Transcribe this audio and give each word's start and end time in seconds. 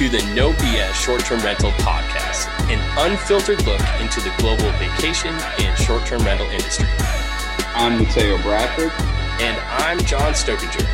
to 0.00 0.08
the 0.08 0.34
No 0.34 0.50
BS 0.52 0.94
Short 0.94 1.22
Term 1.26 1.40
Rental 1.40 1.72
Podcast, 1.72 2.48
an 2.70 2.80
unfiltered 2.96 3.62
look 3.66 3.82
into 4.00 4.18
the 4.22 4.32
global 4.38 4.70
vacation 4.78 5.34
and 5.58 5.78
short 5.78 6.06
term 6.06 6.22
rental 6.22 6.46
industry. 6.46 6.86
I'm 7.74 7.98
Mateo 7.98 8.40
Bradford. 8.40 8.90
And 9.42 9.60
I'm 9.60 9.98
John 10.06 10.32
Stokinger. 10.32 10.88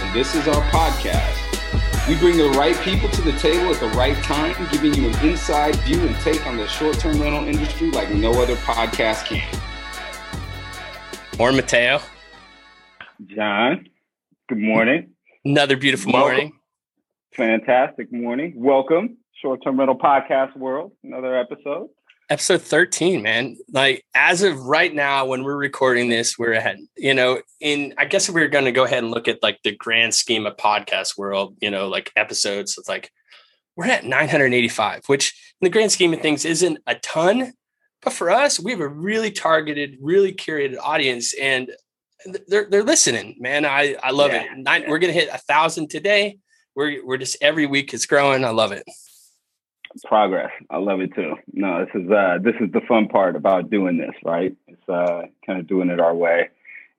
And 0.00 0.14
this 0.14 0.36
is 0.36 0.46
our 0.46 0.62
podcast. 0.70 2.08
We 2.08 2.14
bring 2.14 2.36
the 2.36 2.50
right 2.50 2.76
people 2.82 3.08
to 3.08 3.22
the 3.22 3.32
table 3.40 3.74
at 3.74 3.80
the 3.80 3.88
right 3.88 4.16
time, 4.22 4.54
giving 4.70 4.94
you 4.94 5.08
an 5.08 5.28
inside 5.28 5.74
view 5.80 6.06
and 6.06 6.14
take 6.20 6.46
on 6.46 6.56
the 6.56 6.68
short 6.68 7.00
term 7.00 7.20
rental 7.20 7.48
industry 7.48 7.90
like 7.90 8.10
no 8.10 8.40
other 8.40 8.54
podcast 8.54 9.24
can. 9.24 9.60
Morning, 11.40 11.56
Mateo. 11.56 11.98
John, 13.26 13.88
good 14.48 14.58
morning. 14.58 15.10
Another 15.44 15.76
beautiful 15.76 16.12
Welcome. 16.12 16.36
morning. 16.36 16.52
Fantastic 17.36 18.12
morning. 18.12 18.52
Welcome, 18.54 19.16
Short 19.42 19.60
Term 19.64 19.76
Rental 19.76 19.98
Podcast 19.98 20.56
World. 20.56 20.92
Another 21.02 21.36
episode. 21.36 21.88
Episode 22.30 22.62
13, 22.62 23.22
man. 23.22 23.56
Like 23.72 24.04
as 24.14 24.42
of 24.42 24.56
right 24.60 24.94
now, 24.94 25.26
when 25.26 25.42
we're 25.42 25.56
recording 25.56 26.08
this, 26.08 26.38
we're 26.38 26.52
ahead. 26.52 26.78
You 26.96 27.12
know, 27.12 27.42
in 27.60 27.92
I 27.98 28.04
guess 28.04 28.28
if 28.28 28.36
we 28.36 28.42
are 28.42 28.48
going 28.48 28.66
to 28.66 28.72
go 28.72 28.84
ahead 28.84 29.02
and 29.02 29.10
look 29.10 29.26
at 29.26 29.42
like 29.42 29.58
the 29.64 29.74
grand 29.74 30.14
scheme 30.14 30.46
of 30.46 30.56
podcast 30.56 31.18
world, 31.18 31.56
you 31.60 31.72
know, 31.72 31.88
like 31.88 32.12
episodes, 32.14 32.78
it's 32.78 32.88
like 32.88 33.10
we're 33.74 33.86
at 33.86 34.04
985, 34.04 35.02
which 35.08 35.34
in 35.60 35.66
the 35.66 35.70
grand 35.70 35.90
scheme 35.90 36.14
of 36.14 36.20
things 36.20 36.44
isn't 36.44 36.78
a 36.86 36.94
ton. 36.94 37.52
But 38.00 38.12
for 38.12 38.30
us, 38.30 38.60
we 38.60 38.70
have 38.70 38.80
a 38.80 38.86
really 38.86 39.32
targeted, 39.32 39.96
really 40.00 40.32
curated 40.32 40.78
audience, 40.80 41.34
and 41.34 41.68
they're 42.46 42.70
they're 42.70 42.84
listening, 42.84 43.38
man. 43.40 43.64
I 43.64 43.96
I 44.04 44.12
love 44.12 44.30
yeah, 44.30 44.46
it. 44.56 44.88
We're 44.88 45.00
gonna 45.00 45.12
hit 45.12 45.30
a 45.32 45.38
thousand 45.38 45.90
today. 45.90 46.38
We're 46.74 47.04
we're 47.04 47.18
just 47.18 47.36
every 47.40 47.66
week 47.66 47.94
it's 47.94 48.06
growing. 48.06 48.44
I 48.44 48.50
love 48.50 48.72
it. 48.72 48.84
Progress. 50.04 50.50
I 50.70 50.78
love 50.78 51.00
it 51.00 51.14
too. 51.14 51.36
No, 51.52 51.84
this 51.84 52.02
is 52.02 52.10
uh 52.10 52.38
this 52.42 52.54
is 52.60 52.72
the 52.72 52.80
fun 52.88 53.08
part 53.08 53.36
about 53.36 53.70
doing 53.70 53.96
this, 53.96 54.14
right? 54.24 54.56
It's 54.66 54.88
uh 54.88 55.22
kind 55.46 55.60
of 55.60 55.68
doing 55.68 55.88
it 55.88 56.00
our 56.00 56.14
way, 56.14 56.50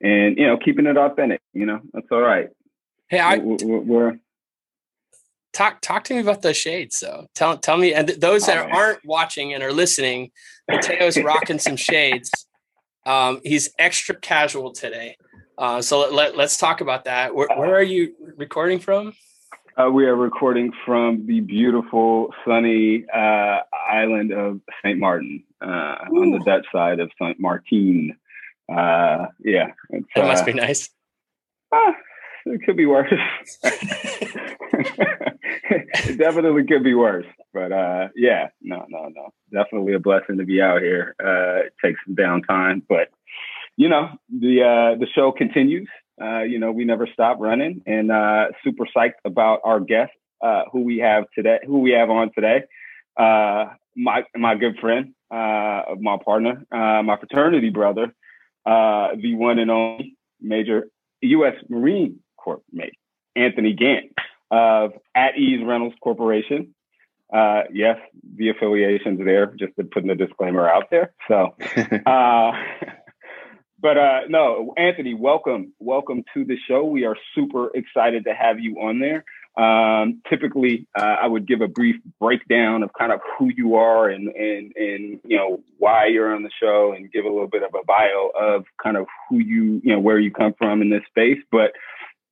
and 0.02 0.38
you 0.38 0.48
know 0.48 0.58
keeping 0.58 0.86
it 0.86 0.98
authentic. 0.98 1.42
You 1.53 1.66
know 1.66 1.81
that's 1.94 2.08
all 2.12 2.22
right. 2.22 2.50
Hey, 3.09 3.20
I 3.20 3.38
we're, 3.38 3.80
we're 3.80 4.20
talk 5.56 5.81
talk 5.81 6.03
to 6.06 6.14
me 6.14 6.22
about 6.22 6.42
those 6.42 6.58
shades 6.58 7.00
though. 7.00 7.28
Tell 7.36 7.58
tell 7.58 7.78
me 7.78 7.94
and 7.94 8.08
those 8.08 8.46
that 8.46 8.58
oh, 8.58 8.76
aren't 8.76 9.06
watching 9.06 9.53
and 9.53 9.64
are 9.64 9.73
listening, 9.73 10.31
Mateo's 10.70 11.18
rocking 11.18 11.59
some 11.59 11.76
shades. 11.76 12.31
Um, 13.06 13.40
he's 13.44 13.70
extra 13.78 14.16
casual 14.16 14.72
today. 14.72 15.18
Uh, 15.58 15.81
so 15.81 16.00
let, 16.12 16.36
let, 16.36 16.46
us 16.46 16.58
talk 16.58 16.81
about 16.81 17.06
that. 17.06 17.34
Where, 17.34 17.48
where, 17.56 17.76
are 17.76 17.84
you 17.84 18.14
recording 18.36 18.80
from? 18.80 19.14
Uh, 19.78 19.90
we 19.90 20.06
are 20.06 20.16
recording 20.16 20.72
from 20.86 21.28
the 21.28 21.42
beautiful, 21.42 22.34
sunny 22.48 23.04
uh, 23.14 23.59
island 23.92 24.31
of 24.31 24.62
St. 24.81 24.98
Martin 24.98 25.44
uh, 25.62 25.98
on 26.16 26.31
the 26.31 26.40
Dutch 26.45 26.66
side 26.72 27.02
of 27.02 27.12
St. 27.22 27.38
Martin. 27.42 28.16
Uh, 28.72 29.26
yeah. 29.44 29.73
That 30.16 30.28
must 30.28 30.46
be 30.46 30.53
uh, 30.53 30.56
nice. 30.56 30.90
Ah, 31.73 31.94
it 32.46 32.62
could 32.66 32.78
be 32.78 32.86
worse. 32.86 33.12
it 33.64 33.73
definitely 36.18 36.64
could 36.64 36.86
be 36.86 36.94
worse. 36.94 37.28
But 37.53 37.73
uh, 37.73 38.08
yeah, 38.16 38.48
no, 38.62 38.86
no, 38.88 39.09
no. 39.14 39.34
Definitely 39.52 39.94
a 39.94 40.00
blessing 40.00 40.38
to 40.38 40.46
be 40.46 40.62
out 40.62 40.81
here. 40.81 41.18
Uh, 41.20 41.66
it 41.66 41.73
takes 41.84 42.00
some 42.06 42.16
downtime, 42.16 42.81
but 42.88 43.09
you 43.76 43.90
know, 43.90 44.08
the 44.30 44.62
uh, 44.62 44.96
the 44.98 45.08
show 45.14 45.34
continues. 45.34 45.90
Uh, 46.21 46.41
you 46.41 46.59
know, 46.59 46.72
we 46.72 46.85
never 46.85 47.07
stop 47.12 47.38
running, 47.40 47.81
and 47.85 48.12
uh, 48.12 48.45
super 48.63 48.85
psyched 48.95 49.19
about 49.25 49.59
our 49.63 49.79
guest, 49.79 50.12
uh, 50.41 50.63
who 50.72 50.81
we 50.81 51.00
have 51.00 51.25
today, 51.35 51.59
who 51.66 51.79
we 51.79 51.91
have 51.91 52.09
on 52.09 52.31
today. 52.34 52.63
Uh, 53.17 53.66
my 53.95 54.23
my 54.35 54.56
good 54.56 54.78
friend, 54.79 55.13
uh, 55.31 55.84
my 56.00 56.17
partner, 56.23 56.66
uh, 56.72 57.01
my 57.03 57.17
fraternity 57.17 57.69
brother, 57.69 58.13
uh, 58.66 59.09
the 59.22 59.35
one 59.35 59.59
and 59.59 59.72
only 59.72 60.17
major 60.41 60.88
U.S. 61.22 61.56
Marine 61.69 62.19
Corps 62.38 62.61
mate, 62.72 62.94
Anthony 63.35 63.75
Gantt 63.75 64.11
of 64.51 64.94
At 65.16 65.38
Ease 65.38 65.63
Rentals 65.66 65.94
Corporation. 66.01 66.73
Uh, 67.34 67.63
yes, 67.73 67.97
the 68.38 68.50
affiliations 68.50 69.19
there, 69.23 69.47
just 69.57 69.75
to 69.78 69.84
putting 69.84 70.07
the 70.09 70.16
disclaimer 70.16 70.69
out 70.69 70.90
there. 70.91 71.11
So, 71.28 71.56
uh, 72.06 72.51
but 73.85 74.00
uh, 74.00 74.22
no, 74.29 74.73
Anthony, 74.78 75.13
welcome, 75.13 75.72
welcome 75.78 76.23
to 76.34 76.44
the 76.44 76.57
show. 76.68 76.84
We 76.85 77.06
are 77.06 77.16
super 77.35 77.69
excited 77.75 78.23
to 78.25 78.34
have 78.34 78.59
you 78.59 78.78
on 78.78 78.97
there. 78.97 79.23
Um, 79.63 80.23
typically, 80.28 80.88
uh, 80.97 81.18
I 81.22 81.28
would 81.28 81.47
give 81.47 81.62
a 81.62 81.68
brief 81.68 81.97
breakdown 82.19 82.81
of 82.81 82.90
kind 82.97 83.12
of 83.12 83.19
who 83.38 83.51
you 83.56 83.75
are 83.75 84.09
and 84.09 84.29
and 84.29 84.75
and 84.75 85.19
you 85.23 85.38
know 85.38 85.62
why 85.78 86.07
you're 86.07 86.34
on 86.34 86.41
the 86.41 86.50
show, 86.59 86.94
and 86.97 87.12
give 87.12 87.25
a 87.25 87.29
little 87.29 87.46
bit 87.46 87.62
of 87.62 87.75
a 87.79 87.85
bio 87.85 88.31
of 88.35 88.66
kind 88.81 88.97
of 88.97 89.06
who 89.29 89.38
you 89.38 89.79
you 89.84 89.94
know 89.94 90.00
where 90.00 90.17
you 90.17 90.31
come 90.31 90.56
from 90.57 90.81
in 90.81 90.90
this 90.90 91.03
space. 91.07 91.38
But 91.52 91.73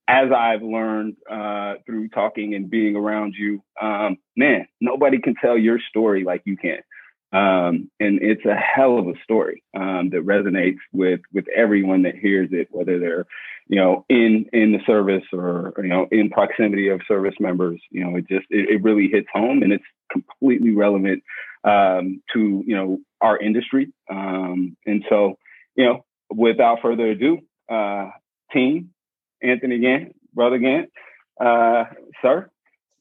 as 0.08 0.32
I've 0.36 0.62
learned 0.62 1.18
uh, 1.30 1.74
through 1.86 2.08
talking 2.08 2.56
and 2.56 2.68
being 2.68 2.96
around 2.96 3.34
you, 3.38 3.62
um, 3.80 4.16
man, 4.36 4.66
nobody 4.80 5.20
can 5.20 5.36
tell 5.40 5.56
your 5.56 5.78
story 5.88 6.24
like 6.24 6.42
you 6.46 6.56
can. 6.56 6.80
Um, 7.32 7.90
and 7.98 8.22
it's 8.22 8.44
a 8.44 8.54
hell 8.54 8.98
of 8.98 9.08
a 9.08 9.14
story 9.24 9.62
um, 9.76 10.10
that 10.10 10.24
resonates 10.24 10.78
with 10.92 11.20
with 11.32 11.46
everyone 11.54 12.02
that 12.02 12.16
hears 12.16 12.50
it, 12.52 12.68
whether 12.70 12.98
they're 12.98 13.26
you 13.66 13.80
know 13.80 14.04
in 14.08 14.46
in 14.52 14.72
the 14.72 14.78
service 14.86 15.24
or, 15.32 15.72
you 15.78 15.88
know 15.88 16.06
in 16.12 16.30
proximity 16.30 16.88
of 16.88 17.00
service 17.08 17.34
members. 17.40 17.80
You 17.90 18.04
know, 18.04 18.16
it 18.16 18.28
just 18.28 18.46
it, 18.50 18.68
it 18.68 18.82
really 18.82 19.08
hits 19.08 19.28
home, 19.32 19.62
and 19.62 19.72
it's 19.72 19.84
completely 20.12 20.70
relevant 20.70 21.24
um, 21.64 22.22
to 22.32 22.62
you 22.66 22.76
know 22.76 22.98
our 23.20 23.38
industry. 23.38 23.92
Um, 24.10 24.76
and 24.86 25.04
so, 25.08 25.38
you 25.74 25.86
know, 25.86 26.04
without 26.30 26.80
further 26.82 27.10
ado, 27.10 27.38
uh, 27.68 28.10
team, 28.52 28.90
Anthony 29.42 29.78
Gantt, 29.78 30.12
brother 30.34 30.58
Gantt, 30.58 30.88
uh, 31.40 31.90
sir, 32.22 32.50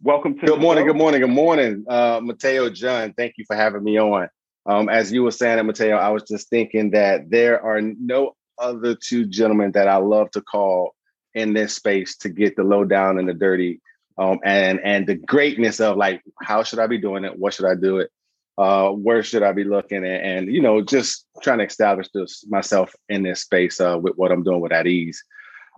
welcome 0.03 0.38
to 0.38 0.46
good 0.46 0.59
morning, 0.59 0.86
good 0.86 0.97
morning, 0.97 1.22
good 1.22 1.30
morning, 1.30 1.86
uh, 1.88 2.19
Mateo 2.22 2.69
John. 2.69 3.14
Thank 3.14 3.36
you 3.38 3.46
for 3.46 3.56
having 3.56 3.84
me 3.84 3.97
on. 3.97 4.28
Um, 4.66 4.90
as 4.90 5.14
you 5.14 5.24
were 5.24 5.31
saying, 5.31 5.66
Mateo, 5.66 5.96
I 5.96 6.09
was 6.09 6.24
just 6.24 6.50
thinking 6.50 6.91
that 6.91 7.30
there 7.30 7.64
are 7.64 7.81
no 7.81 8.36
other 8.58 8.96
two 8.96 9.25
gentlemen 9.25 9.72
that 9.72 9.88
I 9.88 9.97
love 9.97 10.30
to 10.31 10.41
call 10.41 10.94
in 11.34 11.53
this 11.53 11.75
space 11.75 12.18
to 12.18 12.30
get 12.30 12.58
the 12.58 12.64
lowdown 12.64 13.18
and 13.18 13.30
the 13.30 13.34
dirty, 13.34 13.80
um, 14.18 14.40
and 14.44 14.81
and 14.84 15.08
the 15.08 15.16
greatness 15.16 15.80
of 15.80 15.96
like 15.96 16.22
how 16.41 16.64
should 16.64 16.80
I 16.80 16.88
be 16.88 16.97
doing 16.97 17.24
it? 17.24 17.40
What 17.40 17.53
should 17.53 17.66
I 17.66 17.75
do 17.75 18.00
it? 18.00 18.12
Uh, 18.58 18.90
where 18.90 19.24
should 19.24 19.41
I 19.41 19.53
be 19.53 19.64
looking? 19.64 20.06
And, 20.06 20.06
and 20.06 20.53
you 20.53 20.62
know, 20.62 20.81
just 20.81 21.25
trying 21.41 21.59
to 21.59 21.66
establish 21.66 22.09
this 22.14 22.46
myself 22.47 22.94
in 23.08 23.24
this 23.24 23.41
space 23.41 23.80
uh, 23.80 23.97
with 24.00 24.16
what 24.16 24.34
I'm 24.34 24.44
doing 24.44 24.59
with 24.59 24.74
at 24.74 24.85
ease. 24.85 25.24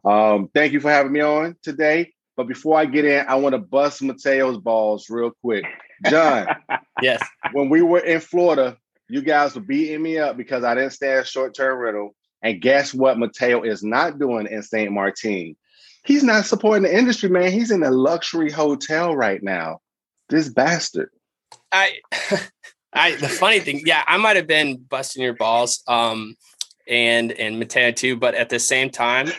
Um, 0.03 0.49
thank 0.53 0.73
you 0.73 0.79
for 0.79 0.89
having 0.89 1.11
me 1.11 1.21
on 1.21 1.55
today. 1.61 2.14
But 2.35 2.47
before 2.47 2.77
I 2.77 2.85
get 2.85 3.05
in, 3.05 3.25
I 3.27 3.35
want 3.35 3.53
to 3.53 3.59
bust 3.59 4.01
Mateo's 4.01 4.57
balls 4.57 5.09
real 5.09 5.31
quick. 5.41 5.65
John. 6.09 6.47
yes. 7.01 7.25
When 7.53 7.69
we 7.69 7.81
were 7.81 7.99
in 7.99 8.19
Florida, 8.19 8.77
you 9.07 9.21
guys 9.21 9.55
were 9.55 9.61
beating 9.61 10.01
me 10.01 10.17
up 10.17 10.37
because 10.37 10.63
I 10.63 10.75
didn't 10.75 10.91
stay 10.91 11.17
at 11.17 11.27
short 11.27 11.53
term 11.53 11.77
rental. 11.77 12.15
And 12.41 12.61
guess 12.61 12.93
what? 12.93 13.17
Mateo 13.17 13.63
is 13.63 13.83
not 13.83 14.19
doing 14.19 14.47
in 14.47 14.61
St. 14.61 14.91
Martin. 14.91 15.55
He's 16.03 16.23
not 16.23 16.45
supporting 16.45 16.83
the 16.83 16.95
industry, 16.95 17.29
man. 17.29 17.51
He's 17.51 17.71
in 17.71 17.83
a 17.83 17.89
luxury 17.89 18.51
hotel 18.51 19.15
right 19.15 19.41
now. 19.41 19.79
This 20.29 20.49
bastard. 20.49 21.09
I, 21.71 21.99
I. 22.93 23.15
The 23.15 23.29
funny 23.29 23.59
thing, 23.59 23.81
yeah, 23.85 24.03
I 24.07 24.17
might 24.17 24.35
have 24.35 24.47
been 24.47 24.77
busting 24.77 25.23
your 25.23 25.33
balls, 25.33 25.81
um, 25.87 26.35
and 26.87 27.31
and 27.31 27.57
Mateo 27.57 27.91
too. 27.91 28.15
But 28.17 28.35
at 28.35 28.49
the 28.49 28.59
same 28.59 28.91
time, 28.91 29.31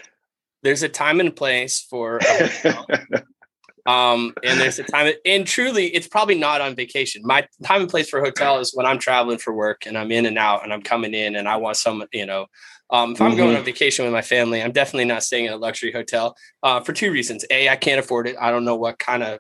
there's 0.67 0.83
a 0.83 0.89
time 0.89 1.21
and 1.21 1.35
place 1.35 1.81
for 1.89 2.19
um 3.87 4.35
and 4.43 4.59
there's 4.59 4.81
a 4.81 4.83
time 4.83 5.15
and 5.25 5.47
truly 5.47 5.87
it's 5.87 6.09
probably 6.09 6.37
not 6.37 6.61
on 6.61 6.75
vacation. 6.75 7.23
My 7.25 7.47
time 7.65 7.83
and 7.83 7.91
place 7.91 8.09
for 8.11 8.21
hotel 8.21 8.59
is 8.59 8.73
when 8.75 8.85
i'm 8.85 8.99
traveling 8.99 9.39
for 9.39 9.55
work 9.55 9.87
and 9.87 9.97
i'm 9.97 10.11
in 10.11 10.27
and 10.27 10.37
out 10.37 10.65
and 10.65 10.73
i'm 10.73 10.83
coming 10.83 11.15
in 11.15 11.37
and 11.37 11.49
i 11.49 11.57
want 11.57 11.77
some 11.77 12.05
you 12.13 12.27
know 12.27 12.47
um, 12.91 13.13
if 13.13 13.23
i'm 13.23 13.31
mm-hmm. 13.31 13.39
going 13.39 13.57
on 13.57 13.65
vacation 13.65 14.05
with 14.05 14.13
my 14.13 14.23
family 14.23 14.61
i'm 14.61 14.73
definitely 14.73 15.05
not 15.05 15.23
staying 15.23 15.45
in 15.45 15.53
a 15.53 15.57
luxury 15.57 15.93
hotel 15.93 16.37
uh, 16.65 16.81
for 16.81 16.93
two 16.93 17.12
reasons. 17.12 17.45
A 17.51 17.69
i 17.69 17.77
can't 17.77 18.01
afford 18.01 18.27
it. 18.27 18.35
I 18.41 18.51
don't 18.51 18.65
know 18.65 18.77
what 18.77 18.99
kind 18.99 19.23
of 19.23 19.39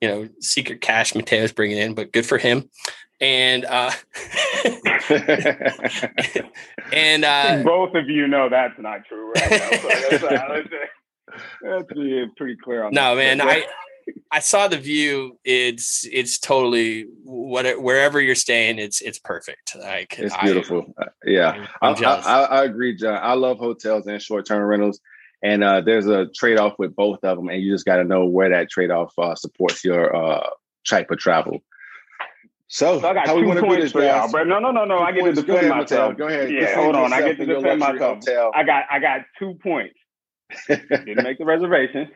you 0.00 0.08
know 0.08 0.28
secret 0.40 0.80
cash 0.80 1.14
mateo's 1.14 1.52
bringing 1.52 1.78
in 1.78 1.94
but 1.94 2.12
good 2.12 2.26
for 2.26 2.38
him 2.38 2.70
and 3.20 3.64
uh 3.64 3.90
and 6.92 7.24
uh 7.24 7.62
both 7.64 7.94
of 7.94 8.08
you 8.08 8.26
know 8.28 8.48
that's 8.48 8.78
not 8.78 9.04
true 9.06 9.32
right 9.32 9.50
now 9.50 9.70
so 9.70 9.88
that's, 9.88 10.22
that's, 10.22 10.68
that's 11.62 11.92
pretty 12.36 12.56
clear 12.62 12.84
on 12.84 12.92
no 12.92 13.16
that. 13.16 13.38
man 13.38 13.40
i 13.40 13.64
i 14.30 14.38
saw 14.38 14.68
the 14.68 14.78
view. 14.78 15.38
It's 15.44 16.06
it's 16.10 16.38
totally 16.38 17.06
what 17.24 17.80
wherever 17.80 18.20
you're 18.20 18.34
staying 18.34 18.78
it's 18.78 19.00
it's 19.00 19.18
perfect. 19.18 19.76
Like 19.78 20.18
it's 20.18 20.36
beautiful. 20.36 20.94
I, 20.98 21.02
uh, 21.02 21.06
yeah. 21.24 21.66
I, 21.82 21.90
I, 21.90 22.42
I, 22.42 22.64
agree 22.64 22.96
john. 22.96 23.18
I 23.20 23.34
love 23.34 23.58
hotels 23.58 24.06
and 24.06 24.20
short-term 24.20 24.62
rentals. 24.62 25.00
And 25.42 25.62
uh, 25.62 25.80
there's 25.82 26.06
a 26.06 26.26
trade-off 26.34 26.74
with 26.78 26.96
both 26.96 27.22
of 27.22 27.36
them 27.36 27.48
and 27.48 27.62
you 27.62 27.72
just 27.72 27.84
got 27.84 27.96
to 27.96 28.04
know 28.04 28.24
where 28.24 28.50
that 28.50 28.70
trade-off 28.70 29.12
uh, 29.18 29.34
supports 29.34 29.84
your 29.84 30.14
uh, 30.14 30.48
type 30.88 31.10
of 31.10 31.18
travel. 31.18 31.60
So, 32.68 33.00
So 33.00 33.08
I 33.08 33.14
got 33.14 33.26
how 33.28 33.36
we 33.36 33.42
two 33.42 33.46
want 33.48 33.58
to 33.58 33.62
do 33.62 33.66
points 33.68 33.82
this, 33.84 33.92
for 33.92 34.02
y'all, 34.04 34.28
bro. 34.30 34.42
No, 34.44 34.58
no, 34.58 34.70
no, 34.72 34.84
no. 34.84 34.98
I 34.98 35.12
get 35.12 35.18
to 35.18 35.22
Points. 35.24 35.40
defend 35.42 35.46
Go 35.46 35.54
ahead, 35.56 35.68
myself. 35.70 36.10
Mateo. 36.12 36.26
Go 36.28 36.34
ahead. 36.34 36.50
Yeah, 36.52 36.60
Defend 36.60 36.80
hold 36.82 36.96
on. 36.96 37.12
I 37.12 37.20
get 37.22 37.36
to 37.36 37.42
in 37.42 37.48
defend 37.48 37.78
myself. 37.80 38.18
hotel. 38.24 38.50
I 38.54 38.64
got 38.64 38.84
I 38.90 38.98
got 38.98 39.20
two 39.38 39.54
points. 39.62 39.94
Didn't 40.68 41.22
make 41.22 41.38
the 41.38 41.44
reservation 41.44 42.08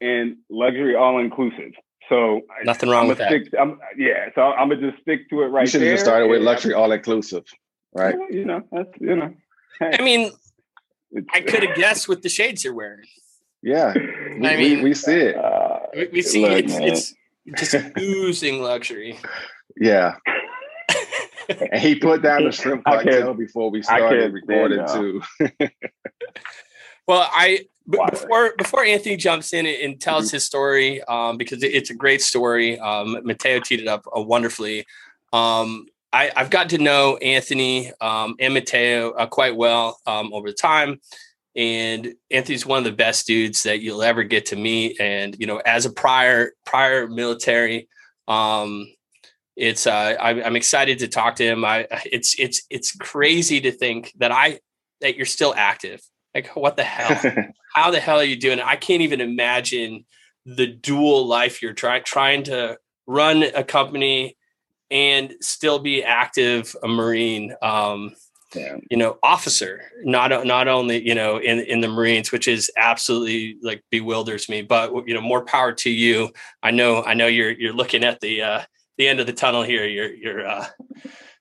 and 0.00 0.36
luxury 0.50 0.94
all 0.94 1.18
inclusive. 1.18 1.72
So 2.08 2.40
Nothing 2.64 2.88
wrong 2.90 3.02
I'm 3.02 3.08
with 3.08 3.18
that. 3.18 3.28
stick. 3.30 3.48
I'm, 3.60 3.78
yeah, 3.98 4.28
so 4.34 4.42
I'm 4.42 4.68
gonna 4.70 4.90
just 4.90 5.02
stick 5.02 5.28
to 5.30 5.42
it 5.42 5.46
right 5.46 5.62
you 5.62 5.66
should 5.70 5.82
have 5.82 5.90
just 5.92 6.04
started 6.04 6.28
with 6.28 6.40
luxury 6.42 6.72
all 6.72 6.92
inclusive, 6.92 7.44
right? 7.94 8.14
You 8.30 8.44
know, 8.44 8.62
that's 8.72 8.88
you 9.00 9.16
know. 9.16 9.34
Hey, 9.80 9.96
I 9.98 10.02
mean, 10.02 10.30
I 11.34 11.40
could 11.40 11.64
have 11.64 11.76
guessed 11.76 12.08
with 12.08 12.22
the 12.22 12.28
shades 12.28 12.62
you're 12.64 12.74
wearing. 12.74 13.04
Yeah, 13.62 13.92
we, 13.94 14.46
I 14.46 14.56
we- 14.56 14.74
mean- 14.76 14.84
we 14.84 14.94
see 14.94 15.12
it. 15.16 15.36
Uh, 15.36 15.80
We, 15.94 16.08
we 16.12 16.22
see 16.22 16.42
look, 16.42 16.52
it's, 16.64 16.72
man. 16.72 16.82
it's 16.84 17.14
just 17.56 17.74
oozing 17.98 18.62
luxury. 18.62 19.18
Yeah, 19.76 20.16
and 21.48 21.80
he 21.80 21.94
put 21.96 22.22
down 22.22 22.44
the 22.44 22.52
shrimp 22.52 22.84
cocktail 22.84 23.34
before 23.34 23.70
we 23.70 23.82
started 23.82 24.20
can't 24.20 24.32
recording 24.32 24.86
stand 24.86 25.22
too. 25.50 25.68
Well, 27.06 27.28
I 27.32 27.66
b- 27.88 27.98
Water. 27.98 28.10
before 28.10 28.54
before 28.58 28.84
Anthony 28.84 29.16
jumps 29.16 29.52
in 29.52 29.66
and 29.66 30.00
tells 30.00 30.30
his 30.30 30.44
story, 30.44 31.02
um, 31.04 31.36
because 31.36 31.62
it's 31.62 31.90
a 31.90 31.94
great 31.94 32.20
story. 32.20 32.78
Um, 32.80 33.18
Mateo 33.24 33.60
teed 33.60 33.80
it 33.80 33.88
up 33.88 34.06
uh, 34.16 34.20
wonderfully. 34.20 34.84
Um, 35.32 35.86
I, 36.12 36.32
I've 36.34 36.50
got 36.50 36.70
to 36.70 36.78
know 36.78 37.16
Anthony 37.18 37.92
um, 38.00 38.34
and 38.40 38.54
Mateo 38.54 39.10
uh, 39.12 39.26
quite 39.26 39.56
well 39.56 40.00
um, 40.06 40.32
over 40.32 40.50
time, 40.50 41.00
and 41.54 42.14
Anthony's 42.30 42.66
one 42.66 42.78
of 42.78 42.84
the 42.84 42.92
best 42.92 43.26
dudes 43.26 43.62
that 43.62 43.80
you'll 43.80 44.02
ever 44.02 44.24
get 44.24 44.46
to 44.46 44.56
meet. 44.56 45.00
And 45.00 45.36
you 45.38 45.46
know, 45.46 45.58
as 45.58 45.86
a 45.86 45.92
prior 45.92 46.52
prior 46.64 47.06
military, 47.06 47.88
um, 48.26 48.88
it's 49.56 49.86
uh, 49.86 50.14
I, 50.20 50.42
I'm 50.42 50.56
excited 50.56 50.98
to 51.00 51.08
talk 51.08 51.36
to 51.36 51.44
him. 51.44 51.64
I 51.64 51.86
it's 52.04 52.34
it's 52.38 52.62
it's 52.70 52.94
crazy 52.94 53.60
to 53.62 53.72
think 53.72 54.12
that 54.18 54.30
I 54.32 54.60
that 55.00 55.16
you're 55.16 55.26
still 55.26 55.54
active. 55.56 56.00
Like 56.34 56.54
what 56.54 56.76
the 56.76 56.84
hell? 56.84 57.32
How 57.74 57.90
the 57.90 58.00
hell 58.00 58.18
are 58.18 58.24
you 58.24 58.36
doing? 58.36 58.60
I 58.60 58.76
can't 58.76 59.02
even 59.02 59.20
imagine 59.20 60.04
the 60.44 60.66
dual 60.66 61.26
life 61.26 61.62
you're 61.62 61.72
trying 61.72 62.04
trying 62.04 62.42
to 62.44 62.78
run 63.06 63.42
a 63.42 63.64
company 63.64 64.36
and 64.90 65.34
still 65.40 65.78
be 65.78 66.04
active 66.04 66.74
a 66.82 66.88
marine 66.88 67.54
um 67.62 68.14
Yeah. 68.54 68.76
you 68.90 68.96
know 68.96 69.18
officer 69.22 69.82
not 70.04 70.46
not 70.46 70.68
only 70.68 71.04
you 71.06 71.14
know 71.14 71.38
in 71.38 71.58
in 71.60 71.80
the 71.80 71.88
marines 71.88 72.30
which 72.30 72.46
is 72.46 72.70
absolutely 72.76 73.56
like 73.62 73.82
bewilders 73.90 74.48
me 74.48 74.62
but 74.62 74.92
you 75.08 75.14
know 75.14 75.20
more 75.20 75.44
power 75.44 75.72
to 75.72 75.90
you 75.90 76.30
i 76.62 76.70
know 76.70 77.02
i 77.02 77.14
know 77.14 77.26
you're 77.26 77.50
you're 77.50 77.72
looking 77.72 78.04
at 78.04 78.20
the 78.20 78.42
uh 78.42 78.62
the 78.98 79.06
end 79.08 79.20
of 79.20 79.26
the 79.26 79.32
tunnel 79.32 79.62
here 79.62 79.84
you're 79.86 80.12
you're 80.14 80.46
uh 80.46 80.66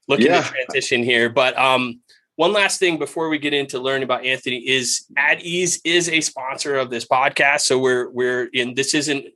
looking 0.07 0.27
Yeah. 0.27 0.41
to 0.41 0.49
transition 0.53 1.03
here 1.03 1.29
but 1.29 1.57
um 1.57 2.01
one 2.37 2.51
last 2.51 2.79
thing 2.81 2.97
before 2.97 3.29
we 3.29 3.37
get 3.39 3.53
into 3.53 3.79
learning 3.79 4.03
about 4.03 4.25
Anthony 4.25 4.57
is 4.57 5.05
At 5.15 5.41
Ease 5.41 5.79
is 5.85 6.09
a 6.09 6.19
sponsor 6.19 6.75
of 6.75 6.89
this 6.89 7.05
podcast. 7.07 7.61
So 7.61 7.79
we're 7.79 8.09
we're 8.09 8.49
in 8.51 8.73
this 8.73 8.93
isn't 8.93 9.27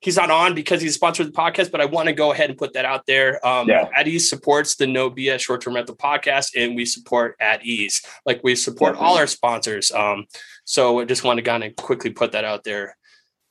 he's 0.00 0.16
not 0.16 0.30
on 0.30 0.54
because 0.54 0.82
he's 0.82 0.90
a 0.90 0.94
sponsor 0.94 1.22
of 1.22 1.32
the 1.32 1.38
podcast, 1.38 1.70
but 1.70 1.80
I 1.80 1.86
want 1.86 2.08
to 2.08 2.12
go 2.12 2.32
ahead 2.32 2.50
and 2.50 2.58
put 2.58 2.74
that 2.74 2.84
out 2.84 3.06
there. 3.06 3.40
Um 3.46 3.70
Yeah. 3.70 3.88
At 3.96 4.06
Ease 4.06 4.28
supports 4.28 4.76
the 4.76 4.86
No 4.86 5.10
BS 5.10 5.40
short 5.40 5.62
term 5.62 5.74
rental 5.76 5.96
podcast 5.96 6.50
and 6.54 6.76
we 6.76 6.84
support 6.84 7.36
At 7.40 7.64
Ease. 7.64 8.02
Like 8.26 8.42
we 8.44 8.54
support 8.54 8.96
all 8.96 9.16
our 9.16 9.26
sponsors. 9.26 9.90
Um 9.90 10.26
so 10.66 11.00
I 11.00 11.06
just 11.06 11.24
want 11.24 11.38
to 11.38 11.42
kind 11.42 11.64
of 11.64 11.74
quickly 11.76 12.10
put 12.10 12.32
that 12.32 12.44
out 12.44 12.64
there. 12.64 12.98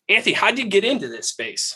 Anthony, 0.07 0.33
how 0.33 0.51
did 0.51 0.59
you 0.59 0.65
get 0.67 0.85
into 0.85 1.07
this 1.07 1.29
space? 1.29 1.75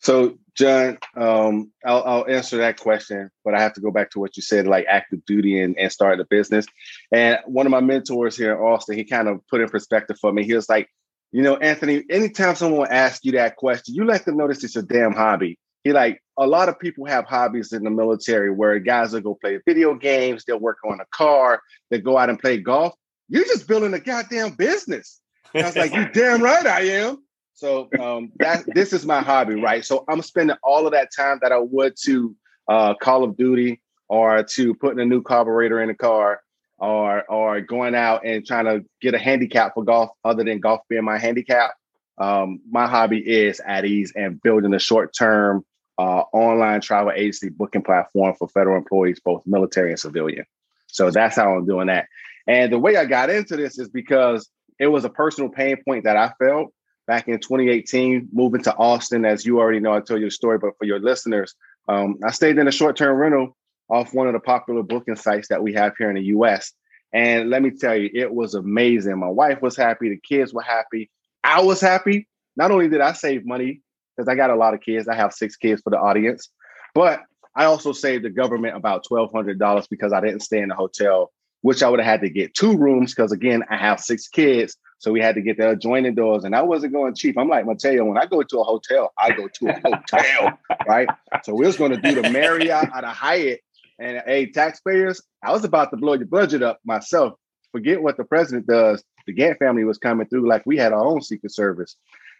So, 0.00 0.38
John, 0.54 0.98
um, 1.16 1.72
I'll, 1.84 2.02
I'll 2.04 2.28
answer 2.28 2.58
that 2.58 2.78
question, 2.78 3.30
but 3.44 3.54
I 3.54 3.60
have 3.60 3.74
to 3.74 3.80
go 3.80 3.90
back 3.90 4.10
to 4.12 4.20
what 4.20 4.36
you 4.36 4.42
said, 4.42 4.66
like 4.66 4.86
active 4.88 5.24
duty 5.24 5.60
and, 5.60 5.76
and 5.78 5.90
start 5.90 6.20
a 6.20 6.24
business. 6.24 6.66
And 7.12 7.38
one 7.46 7.66
of 7.66 7.70
my 7.70 7.80
mentors 7.80 8.36
here 8.36 8.52
in 8.52 8.58
Austin, 8.58 8.96
he 8.96 9.04
kind 9.04 9.28
of 9.28 9.40
put 9.48 9.60
in 9.60 9.68
perspective 9.68 10.18
for 10.20 10.32
me. 10.32 10.44
He 10.44 10.54
was 10.54 10.68
like, 10.68 10.88
you 11.32 11.42
know, 11.42 11.56
Anthony, 11.56 12.04
anytime 12.10 12.54
someone 12.54 12.88
asks 12.90 13.24
you 13.24 13.32
that 13.32 13.56
question, 13.56 13.94
you 13.94 14.04
let 14.04 14.24
them 14.24 14.36
know 14.36 14.48
this 14.48 14.64
is 14.64 14.76
a 14.76 14.82
damn 14.82 15.12
hobby. 15.12 15.58
He 15.84 15.92
like 15.92 16.22
a 16.38 16.46
lot 16.46 16.68
of 16.68 16.78
people 16.78 17.06
have 17.06 17.26
hobbies 17.26 17.72
in 17.72 17.84
the 17.84 17.90
military 17.90 18.50
where 18.50 18.78
guys 18.78 19.12
will 19.12 19.20
go 19.20 19.34
play 19.40 19.60
video 19.66 19.94
games, 19.94 20.44
they'll 20.44 20.58
work 20.58 20.78
on 20.84 21.00
a 21.00 21.06
car, 21.12 21.60
they 21.90 22.00
go 22.00 22.18
out 22.18 22.30
and 22.30 22.38
play 22.38 22.58
golf. 22.58 22.94
You're 23.28 23.44
just 23.44 23.68
building 23.68 23.94
a 23.94 24.00
goddamn 24.00 24.52
business. 24.52 25.20
And 25.54 25.64
I 25.64 25.68
was 25.68 25.76
like, 25.76 25.94
you 25.94 26.08
damn 26.12 26.42
right 26.42 26.66
I 26.66 26.80
am. 26.80 27.22
So 27.58 27.88
um, 27.98 28.30
that 28.36 28.64
this 28.72 28.92
is 28.92 29.04
my 29.04 29.20
hobby, 29.20 29.56
right? 29.56 29.84
So 29.84 30.04
I'm 30.08 30.22
spending 30.22 30.56
all 30.62 30.86
of 30.86 30.92
that 30.92 31.08
time 31.14 31.40
that 31.42 31.50
I 31.50 31.58
would 31.58 31.96
to 32.04 32.36
uh, 32.68 32.94
Call 32.94 33.24
of 33.24 33.36
Duty 33.36 33.80
or 34.08 34.44
to 34.44 34.74
putting 34.74 35.00
a 35.00 35.04
new 35.04 35.22
carburetor 35.22 35.82
in 35.82 35.88
the 35.88 35.94
car 35.94 36.40
or 36.78 37.28
or 37.28 37.60
going 37.60 37.96
out 37.96 38.24
and 38.24 38.46
trying 38.46 38.66
to 38.66 38.84
get 39.00 39.14
a 39.14 39.18
handicap 39.18 39.74
for 39.74 39.82
golf 39.82 40.10
other 40.24 40.44
than 40.44 40.60
golf 40.60 40.82
being 40.88 41.02
my 41.02 41.18
handicap. 41.18 41.72
Um, 42.18 42.60
my 42.70 42.86
hobby 42.86 43.18
is 43.18 43.60
at 43.66 43.84
ease 43.84 44.12
and 44.14 44.40
building 44.40 44.72
a 44.72 44.78
short-term 44.78 45.64
uh, 45.98 46.22
online 46.32 46.80
travel 46.80 47.10
agency 47.10 47.48
booking 47.48 47.82
platform 47.82 48.36
for 48.38 48.48
federal 48.48 48.76
employees, 48.76 49.18
both 49.18 49.42
military 49.46 49.90
and 49.90 49.98
civilian. 49.98 50.44
So 50.86 51.10
that's 51.10 51.34
how 51.34 51.54
I'm 51.54 51.66
doing 51.66 51.88
that. 51.88 52.06
And 52.46 52.72
the 52.72 52.78
way 52.78 52.96
I 52.96 53.04
got 53.04 53.30
into 53.30 53.56
this 53.56 53.80
is 53.80 53.88
because 53.88 54.48
it 54.78 54.86
was 54.86 55.04
a 55.04 55.10
personal 55.10 55.50
pain 55.50 55.76
point 55.84 56.04
that 56.04 56.16
I 56.16 56.32
felt 56.38 56.72
back 57.08 57.26
in 57.26 57.40
2018, 57.40 58.28
moving 58.32 58.62
to 58.62 58.76
Austin. 58.76 59.24
As 59.24 59.44
you 59.44 59.58
already 59.58 59.80
know, 59.80 59.94
I 59.94 60.00
told 60.00 60.20
you 60.20 60.26
the 60.26 60.30
story, 60.30 60.58
but 60.58 60.78
for 60.78 60.84
your 60.84 61.00
listeners, 61.00 61.54
um, 61.88 62.18
I 62.22 62.30
stayed 62.30 62.58
in 62.58 62.68
a 62.68 62.72
short 62.72 62.96
term 62.96 63.16
rental 63.16 63.56
off 63.88 64.12
one 64.14 64.28
of 64.28 64.34
the 64.34 64.40
popular 64.40 64.82
booking 64.82 65.16
sites 65.16 65.48
that 65.48 65.62
we 65.62 65.72
have 65.72 65.94
here 65.98 66.10
in 66.10 66.16
the 66.16 66.24
US. 66.24 66.72
And 67.12 67.48
let 67.48 67.62
me 67.62 67.70
tell 67.70 67.96
you, 67.96 68.10
it 68.12 68.32
was 68.32 68.54
amazing. 68.54 69.18
My 69.18 69.30
wife 69.30 69.62
was 69.62 69.76
happy, 69.76 70.10
the 70.10 70.20
kids 70.20 70.52
were 70.52 70.62
happy, 70.62 71.10
I 71.42 71.62
was 71.62 71.80
happy. 71.80 72.28
Not 72.56 72.70
only 72.70 72.88
did 72.88 73.00
I 73.00 73.12
save 73.12 73.46
money, 73.46 73.80
because 74.14 74.28
I 74.28 74.34
got 74.34 74.50
a 74.50 74.56
lot 74.56 74.74
of 74.74 74.82
kids, 74.82 75.08
I 75.08 75.14
have 75.14 75.32
six 75.32 75.56
kids 75.56 75.80
for 75.80 75.90
the 75.90 75.98
audience, 75.98 76.50
but 76.94 77.22
I 77.56 77.64
also 77.64 77.92
saved 77.92 78.24
the 78.24 78.30
government 78.30 78.76
about 78.76 79.06
$1,200 79.06 79.88
because 79.88 80.12
I 80.12 80.20
didn't 80.20 80.40
stay 80.40 80.60
in 80.60 80.70
a 80.70 80.74
hotel, 80.74 81.32
which 81.62 81.82
I 81.82 81.88
would 81.88 82.00
have 82.00 82.06
had 82.06 82.20
to 82.20 82.28
get 82.28 82.54
two 82.54 82.76
rooms 82.76 83.14
because, 83.14 83.32
again, 83.32 83.64
I 83.70 83.76
have 83.76 84.00
six 84.00 84.28
kids. 84.28 84.76
So 84.98 85.12
we 85.12 85.20
had 85.20 85.36
to 85.36 85.40
get 85.40 85.56
the 85.56 85.70
adjoining 85.70 86.14
doors, 86.14 86.44
and 86.44 86.56
I 86.56 86.62
wasn't 86.62 86.92
going 86.92 87.14
cheap. 87.14 87.38
I'm 87.38 87.48
like 87.48 87.64
Mateo, 87.64 88.04
when 88.04 88.18
I 88.18 88.26
go 88.26 88.42
to 88.42 88.58
a 88.58 88.64
hotel, 88.64 89.12
I 89.16 89.30
go 89.30 89.46
to 89.46 89.68
a 89.68 89.80
hotel, 89.80 90.58
right? 90.88 91.08
So 91.44 91.54
we 91.54 91.66
was 91.66 91.76
going 91.76 91.92
to 91.92 92.00
do 92.00 92.20
the 92.20 92.30
Marriott 92.30 92.90
at 92.92 93.04
a 93.04 93.08
Hyatt, 93.08 93.60
and 94.00 94.20
hey, 94.26 94.46
taxpayers, 94.46 95.22
I 95.42 95.52
was 95.52 95.64
about 95.64 95.90
to 95.90 95.96
blow 95.96 96.14
your 96.14 96.26
budget 96.26 96.62
up 96.62 96.80
myself. 96.84 97.34
Forget 97.70 98.02
what 98.02 98.16
the 98.16 98.24
president 98.24 98.66
does. 98.66 99.04
The 99.26 99.34
Gantt 99.34 99.58
family 99.58 99.84
was 99.84 99.98
coming 99.98 100.26
through 100.26 100.48
like 100.48 100.62
we 100.66 100.76
had 100.76 100.92
our 100.92 101.04
own 101.04 101.22
Secret 101.22 101.54
Service, 101.54 101.96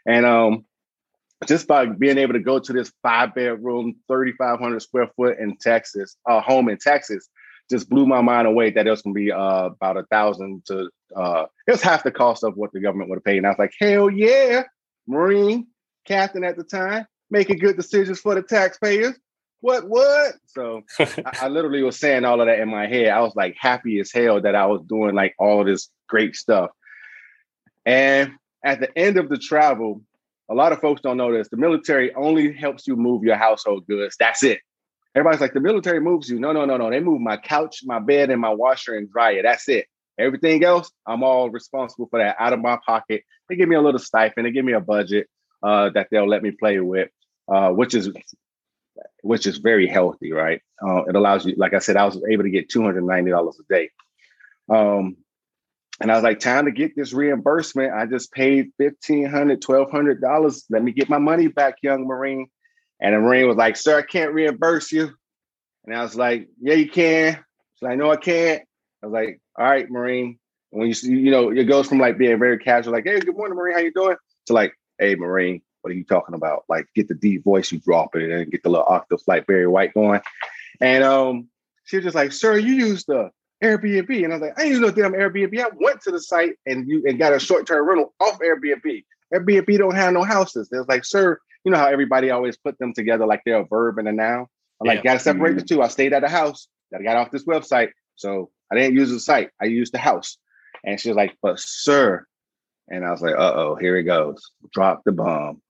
and 0.07 0.27
um, 0.27 0.65
just 1.47 1.69
by 1.69 1.87
being 1.87 2.19
able 2.19 2.33
to 2.33 2.41
go 2.41 2.59
to 2.59 2.73
this 2.73 2.93
five 3.03 3.35
bedroom, 3.35 3.95
3,500 4.09 4.81
square 4.81 5.09
foot 5.17 5.39
in 5.39 5.57
Texas, 5.59 6.17
uh, 6.29 6.41
home 6.41 6.69
in 6.69 6.79
Texas, 6.79 7.29
just 7.71 7.89
blew 7.89 8.07
my 8.07 8.21
mind 8.21 8.49
away 8.49 8.71
that 8.71 8.87
it 8.87 8.91
was 8.91 9.03
going 9.03 9.15
to 9.15 9.19
be 9.19 9.31
uh, 9.31 9.67
about 9.67 9.97
a 9.97 10.05
thousand 10.05 10.65
to 10.67 10.91
uh, 11.15 11.47
it 11.67 11.71
was 11.73 11.83
half 11.83 12.05
the 12.05 12.11
cost 12.11 12.45
of 12.45 12.57
what 12.57 12.73
the 12.73 12.81
government 12.81 13.11
would 13.11 13.17
have 13.17 13.25
paid. 13.25 13.39
And 13.39 13.47
I 13.47 13.51
was 13.51 13.59
like, 13.59 13.75
hell 13.79 14.11
yeah, 14.11 14.65
Marine 15.07 15.67
captain 16.05 16.45
at 16.45 16.57
the 16.57 16.65
time, 16.65 17.07
making 17.31 17.59
good 17.59 17.77
decisions 17.77 18.19
for 18.21 18.35
the 18.35 18.43
taxpayers. 18.43 19.15
What, 19.61 19.89
what? 19.89 20.35
So 20.47 20.83
I, 20.99 21.39
I 21.43 21.49
literally 21.49 21.83
was 21.83 21.99
saying 21.99 22.25
all 22.25 22.41
of 22.41 22.47
that 22.47 22.61
in 22.61 22.69
my 22.69 22.87
head. 22.87 23.09
I 23.09 23.21
was 23.21 23.35
like 23.35 23.57
happy 23.59 23.99
as 24.01 24.13
hell 24.13 24.41
that 24.41 24.55
I 24.55 24.67
was 24.67 24.83
doing 24.89 25.15
like 25.15 25.35
all 25.39 25.61
of 25.61 25.67
this 25.67 25.89
great 26.09 26.37
stuff. 26.37 26.71
And 27.85 28.33
at 28.65 28.81
the 28.81 28.97
end 28.99 29.19
of 29.19 29.29
the 29.29 29.39
travel, 29.39 30.03
a 30.49 30.55
lot 30.55 30.73
of 30.73 30.81
folks 30.81 31.03
don't 31.03 31.17
know 31.17 31.33
this. 31.33 31.49
The 31.49 31.57
military 31.57 32.15
only 32.15 32.53
helps 32.53 32.87
you 32.87 32.97
move 32.97 33.23
your 33.23 33.37
household 33.37 33.87
goods. 33.87 34.17
That's 34.19 34.43
it. 34.43 34.61
Everybody's 35.15 35.41
like, 35.41 35.55
the 35.55 35.61
military 35.61 36.01
moves 36.01 36.29
you. 36.29 36.39
No, 36.39 36.53
no, 36.53 36.65
no, 36.65 36.77
no. 36.77 36.91
They 36.91 37.01
move 37.01 37.21
my 37.21 37.37
couch, 37.37 37.81
my 37.85 37.99
bed, 37.99 38.31
and 38.31 38.41
my 38.41 38.51
washer 38.51 38.95
and 38.95 39.11
dryer. 39.11 39.43
That's 39.43 39.69
it. 39.69 39.87
Everything 40.19 40.65
else, 40.65 40.91
I'm 41.07 41.23
all 41.23 41.51
responsible 41.51 42.09
for 42.11 42.19
that 42.19 42.37
out 42.39 42.53
of 42.53 42.61
my 42.61 42.79
pocket. 42.85 43.23
They 43.49 43.57
give 43.57 43.69
me 43.69 43.77
a 43.77 43.81
little 43.81 44.01
stipend. 44.01 44.47
They 44.47 44.51
give 44.51 44.65
me 44.65 44.73
a 44.73 44.81
budget 44.81 45.29
uh, 45.63 45.91
that 45.91 46.09
they'll 46.11 46.29
let 46.29 46.43
me 46.43 46.51
play 46.51 46.81
with, 46.81 47.11
uh, 47.49 47.71
which 47.71 47.95
is 47.95 48.11
which 49.23 49.47
is 49.47 49.59
very 49.59 49.87
healthy, 49.87 50.33
right? 50.33 50.61
Uh, 50.85 51.05
it 51.05 51.15
allows 51.15 51.47
you, 51.47 51.55
like 51.57 51.75
I 51.75 51.79
said, 51.79 51.97
I 51.97 52.05
was 52.05 52.21
able 52.29 52.45
to 52.45 52.51
get 52.51 52.69
two 52.69 52.83
hundred 52.83 53.05
ninety 53.05 53.31
dollars 53.31 53.61
a 53.61 53.73
day. 53.73 53.91
Um, 54.69 55.17
and 56.01 56.13
I 56.13 56.15
was 56.15 56.23
like, 56.23 56.39
time 56.39 56.67
to 56.67 56.71
get 56.71 56.95
this 56.95 57.13
reimbursement. 57.13 57.93
I 57.93 58.07
just 58.07 58.33
paid 58.33 58.71
$1,500, 58.81 59.59
$1,200. 59.59 60.63
Let 60.71 60.85
me 60.85 60.93
get 60.93 61.09
my 61.09 61.19
money 61.19 61.49
back, 61.49 61.77
young 61.83 62.07
Marine. 62.07 62.49
And 63.01 63.15
the 63.15 63.19
Marine 63.19 63.49
was 63.49 63.57
like, 63.57 63.77
sir, 63.77 63.99
I 63.99 64.03
can't 64.03 64.33
reimburse 64.33 64.93
you. 64.93 65.11
And 65.85 65.97
I 65.97 66.03
was 66.03 66.15
like, 66.15 66.49
yeah, 66.61 66.75
you 66.75 66.89
can. 66.89 67.35
She's 67.35 67.83
like, 67.83 67.99
no, 67.99 68.13
I 68.13 68.17
can't. 68.17 68.63
I 69.03 69.07
was 69.07 69.13
like, 69.13 69.41
all 69.59 69.67
right, 69.67 69.91
Marine. 69.91 70.39
And 70.73 70.81
when 70.81 70.89
you 70.89 70.95
see, 70.95 71.11
you 71.11 71.31
know, 71.31 71.51
it 71.51 71.65
goes 71.65 71.89
from 71.89 71.99
like 71.99 72.19
being 72.19 72.39
very 72.39 72.59
casual, 72.59 72.93
like, 72.93 73.05
hey, 73.05 73.21
good 73.21 73.37
morning, 73.37 73.57
Marine, 73.57 73.75
how 73.75 73.81
you 73.81 73.93
doing? 73.93 74.17
To 74.47 74.53
like, 74.53 74.73
hey, 74.99 75.15
Marine, 75.15 75.63
What 75.83 75.93
are 75.93 75.97
you 75.97 76.05
talking 76.05 76.35
about? 76.35 76.65
Like, 76.69 76.87
get 76.95 77.09
the 77.09 77.15
deep 77.15 77.45
voice, 77.45 77.71
you 77.73 77.79
drop 77.79 78.17
it, 78.17 78.31
and 78.31 78.51
get 78.51 78.63
the 78.63 78.69
little 78.71 78.87
octave 78.87 79.21
like 79.27 79.47
Barry 79.47 79.67
White 79.67 79.95
going. 79.95 80.21
And 80.81 81.05
um, 81.05 81.49
she 81.85 81.97
was 81.97 82.05
just 82.05 82.15
like, 82.15 82.33
"Sir, 82.33 82.59
you 82.59 82.75
used 82.75 83.07
the 83.07 83.31
Airbnb," 83.63 84.25
and 84.25 84.33
I 84.33 84.37
was 84.37 84.43
like, 84.43 84.59
"I 84.59 84.65
ain't 84.65 84.81
no 84.81 84.91
damn 84.91 85.13
Airbnb. 85.13 85.59
I 85.61 85.71
went 85.81 86.01
to 86.03 86.11
the 86.11 86.21
site 86.21 86.55
and 86.67 86.89
you 86.89 87.05
and 87.07 87.19
got 87.19 87.33
a 87.33 87.41
short 87.41 87.67
term 87.67 87.89
rental 87.89 88.15
off 88.21 88.39
Airbnb. 88.41 89.05
Airbnb 89.35 89.79
don't 89.79 89.95
have 89.95 90.13
no 90.13 90.23
houses." 90.25 90.69
They 90.69 90.79
was 90.79 90.89
like, 90.89 91.05
"Sir, 91.05 91.39
you 91.65 91.71
know 91.71 91.79
how 91.79 91.87
everybody 91.87 92.31
always 92.31 92.57
put 92.57 92.79
them 92.79 92.93
together 92.93 93.27
like 93.27 93.43
they're 93.45 93.61
a 93.61 93.67
verb 93.67 93.99
and 93.99 94.09
a 94.09 94.13
noun." 94.13 94.47
I'm 94.81 94.87
yeah. 94.87 94.93
like, 94.93 95.03
"Gotta 95.03 95.21
separate 95.21 95.51
mm-hmm. 95.51 95.59
the 95.59 95.65
two. 95.65 95.83
I 95.83 95.89
stayed 95.89 96.13
at 96.13 96.25
a 96.25 96.29
house. 96.29 96.69
I 96.95 97.03
got 97.03 97.17
off 97.17 97.31
this 97.31 97.45
website, 97.45 97.91
so 98.17 98.51
I 98.71 98.77
didn't 98.77 98.97
use 98.97 99.11
the 99.11 99.21
site. 99.21 99.51
I 99.61 99.67
used 99.67 99.93
the 99.93 99.99
house." 99.99 100.39
And 100.85 101.01
she 101.01 101.09
was 101.09 101.17
like, 101.17 101.37
"But 101.43 101.59
sir," 101.59 102.27
and 102.89 103.05
I 103.05 103.11
was 103.11 103.21
like, 103.21 103.35
"Uh 103.35 103.53
oh, 103.55 103.77
here 103.77 103.97
it 103.97 104.05
goes. 104.05 104.43
Drop 104.73 105.03
the 105.05 105.13
bomb." 105.13 105.61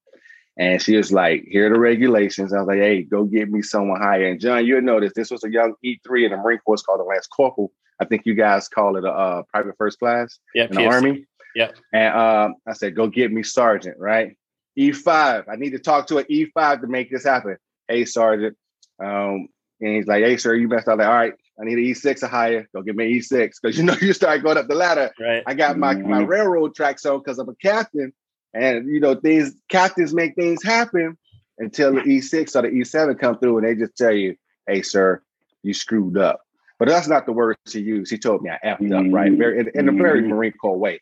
And 0.59 0.83
she 0.83 0.97
was 0.97 1.13
like, 1.13 1.45
here 1.49 1.69
are 1.69 1.73
the 1.73 1.79
regulations. 1.79 2.53
I 2.53 2.59
was 2.59 2.67
like, 2.67 2.81
hey, 2.81 3.03
go 3.03 3.25
get 3.25 3.49
me 3.49 3.63
someone 3.63 4.01
higher. 4.01 4.27
And 4.27 4.41
John, 4.41 4.67
you'll 4.67 4.83
notice 4.83 5.13
this 5.15 5.31
was 5.31 5.45
a 5.45 5.51
young 5.51 5.75
E3 5.85 6.25
in 6.25 6.31
the 6.33 6.37
Marine 6.37 6.59
Corps 6.59 6.83
called 6.83 6.99
the 6.99 7.05
Lance 7.05 7.29
Corporal. 7.29 7.71
I 8.01 8.05
think 8.05 8.23
you 8.25 8.35
guys 8.35 8.69
call 8.69 8.97
it 8.97 9.05
a 9.05 9.13
uh, 9.13 9.43
private 9.53 9.77
first 9.79 10.01
class 10.01 10.39
yeah, 10.55 10.65
in 10.65 10.75
the 10.75 10.87
Army. 10.87 11.27
Yeah. 11.55 11.71
And 11.93 12.15
um, 12.15 12.55
I 12.67 12.73
said, 12.73 12.97
go 12.97 13.07
get 13.07 13.33
me 13.33 13.45
sergeant, 13.45 13.99
right? 13.99 14.37
E5. 14.77 15.45
I 15.49 15.57
need 15.57 15.71
to 15.71 15.79
talk 15.79 16.09
to 16.09 16.19
an 16.19 16.25
E5 16.25 16.81
to 16.81 16.87
make 16.89 17.11
this 17.11 17.25
happen. 17.25 17.57
Hey, 17.87 18.05
sergeant. 18.05 18.57
Um, 19.01 19.49
and 19.81 19.97
he's 19.97 20.07
like, 20.09 20.25
hey, 20.25 20.37
sir, 20.37 20.55
you 20.55 20.67
messed 20.67 20.89
up. 20.89 20.99
Like, 20.99 21.09
all 21.09 21.15
right, 21.15 21.35
I 21.61 21.65
need 21.65 21.79
an 21.79 21.85
E6 21.85 22.23
or 22.23 22.29
higher. 22.29 22.69
Go 22.75 22.83
get 22.83 22.97
me 22.97 23.19
E6. 23.19 23.53
Because 23.61 23.77
you 23.77 23.85
know, 23.85 23.97
you 24.01 24.13
start 24.13 24.43
going 24.43 24.59
up 24.59 24.69
the 24.69 24.75
ladder. 24.75 25.11
Right. 25.21 25.43
I 25.47 25.55
got 25.55 25.79
my, 25.79 25.95
my 25.95 26.21
mm-hmm. 26.21 26.27
railroad 26.27 26.75
tracks 26.75 27.05
on 27.05 27.19
because 27.19 27.39
I'm 27.39 27.49
a 27.49 27.55
captain. 27.57 28.13
And 28.55 28.89
you 28.89 29.01
know, 29.01 29.15
things 29.15 29.55
captains 29.69 30.15
make 30.15 30.35
things 30.35 30.63
happen 30.63 31.19
until 31.59 31.95
the 31.95 32.01
E6 32.01 32.57
or 32.57 32.63
the 32.63 32.69
E7 32.69 33.19
come 33.19 33.39
through 33.39 33.59
and 33.59 33.67
they 33.67 33.75
just 33.75 33.97
tell 33.97 34.13
you, 34.13 34.37
hey, 34.67 34.83
sir, 34.83 35.23
you 35.63 35.75
screwed 35.75 36.17
up. 36.17 36.41
But 36.79 36.89
that's 36.89 37.09
not 37.09 37.27
the 37.27 37.33
words 37.33 37.59
he 37.71 37.81
used. 37.81 38.11
He 38.11 38.19
told 38.19 38.43
me 38.43 38.51
I 38.51 38.59
effed 38.65 38.93
up, 38.93 39.13
right? 39.13 39.33
Very 39.33 39.59
in, 39.59 39.71
in 39.75 39.89
a 39.89 39.93
very 39.93 40.21
mm-hmm. 40.21 40.31
Marine 40.31 40.53
Corps 40.53 40.79
way. 40.79 41.01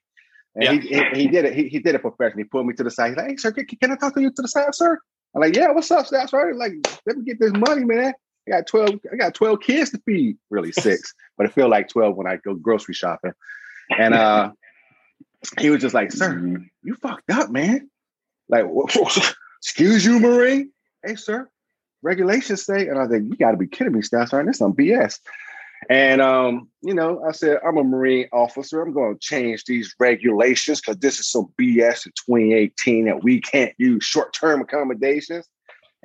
And 0.54 0.82
yeah. 0.82 1.02
he, 1.02 1.18
he, 1.18 1.22
he, 1.22 1.28
did 1.28 1.44
it. 1.44 1.54
He, 1.54 1.68
he 1.68 1.78
did 1.78 1.94
it 1.94 2.00
professionally. 2.00 2.44
He 2.44 2.48
pulled 2.48 2.66
me 2.66 2.72
to 2.74 2.82
the 2.82 2.90
side. 2.90 3.08
He's 3.08 3.16
like, 3.18 3.26
"Hey, 3.26 3.36
sir, 3.36 3.52
can, 3.52 3.66
can 3.66 3.92
I 3.92 3.96
talk 3.96 4.14
to 4.14 4.22
you 4.22 4.30
to 4.30 4.42
the 4.42 4.48
side, 4.48 4.74
sir?" 4.74 4.98
I'm 5.34 5.42
like, 5.42 5.54
"Yeah, 5.54 5.70
what's 5.72 5.90
up, 5.90 6.06
staff 6.06 6.30
sergeant? 6.30 6.58
Like, 6.58 6.72
let 7.04 7.18
me 7.18 7.24
get 7.24 7.38
this 7.38 7.52
money, 7.52 7.84
man. 7.84 8.14
I 8.46 8.50
got 8.50 8.66
twelve. 8.66 9.00
I 9.12 9.16
got 9.16 9.34
twelve 9.34 9.60
kids 9.60 9.90
to 9.90 9.98
feed. 9.98 10.36
Really 10.50 10.72
six, 10.80 11.14
but 11.36 11.46
I 11.46 11.50
feel 11.50 11.68
like 11.68 11.88
twelve 11.88 12.16
when 12.16 12.26
I 12.26 12.36
go 12.36 12.54
grocery 12.54 12.94
shopping." 12.94 13.32
And 13.96 14.14
uh, 14.14 14.52
he 15.58 15.70
was 15.70 15.80
just 15.80 15.94
like, 15.94 16.12
"Sir, 16.12 16.58
you 16.82 16.94
fucked 16.96 17.30
up, 17.30 17.50
man. 17.50 17.90
Like, 18.48 18.64
excuse 19.58 20.04
you, 20.04 20.20
Marine. 20.20 20.72
Hey, 21.04 21.16
sir, 21.16 21.48
regulations 22.02 22.64
say." 22.64 22.88
And 22.88 22.98
I 22.98 23.02
was 23.02 23.10
like, 23.10 23.22
"You 23.22 23.36
got 23.36 23.52
to 23.52 23.56
be 23.56 23.66
kidding 23.66 23.92
me, 23.92 24.02
Staff 24.02 24.30
Sergeant. 24.30 24.50
This 24.50 24.58
some 24.58 24.74
BS." 24.74 25.18
And 25.90 26.20
um, 26.20 26.68
you 26.82 26.94
know, 26.94 27.22
I 27.26 27.32
said, 27.32 27.58
"I'm 27.66 27.76
a 27.76 27.84
Marine 27.84 28.28
officer. 28.32 28.80
I'm 28.80 28.92
going 28.92 29.14
to 29.14 29.20
change 29.20 29.64
these 29.64 29.94
regulations 29.98 30.80
because 30.80 30.98
this 30.98 31.18
is 31.18 31.30
some 31.30 31.52
BS 31.60 32.06
in 32.06 32.12
2018 32.26 33.06
that 33.06 33.22
we 33.22 33.40
can't 33.40 33.74
use 33.78 34.04
short-term 34.04 34.60
accommodations." 34.60 35.46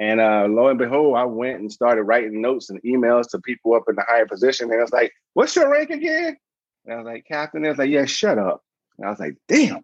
And 0.02 0.20
uh, 0.20 0.48
lo 0.50 0.68
and 0.68 0.80
behold, 0.80 1.16
I 1.16 1.26
went 1.26 1.60
and 1.60 1.72
started 1.72 2.04
writing 2.04 2.42
notes 2.42 2.70
and 2.70 2.82
emails 2.82 3.30
to 3.30 3.40
people 3.40 3.76
up 3.76 3.84
in 3.88 3.96
the 3.96 4.04
higher 4.08 4.26
position. 4.26 4.70
And 4.72 4.80
I 4.80 4.84
was 4.84 4.92
like, 4.92 5.14
"What's 5.36 5.56
your 5.56 5.70
rank 5.70 5.92
again?" 5.92 6.36
And 6.86 6.94
I 6.94 6.98
was 6.98 7.06
like, 7.06 7.26
"Captain." 7.26 7.60
And 7.60 7.68
I 7.68 7.70
was 7.70 7.78
like, 7.78 7.92
"Yeah, 7.92 8.06
shut 8.06 8.40
up." 8.40 8.64
And 9.02 9.08
I 9.08 9.10
was 9.10 9.20
like, 9.20 9.36
damn, 9.48 9.82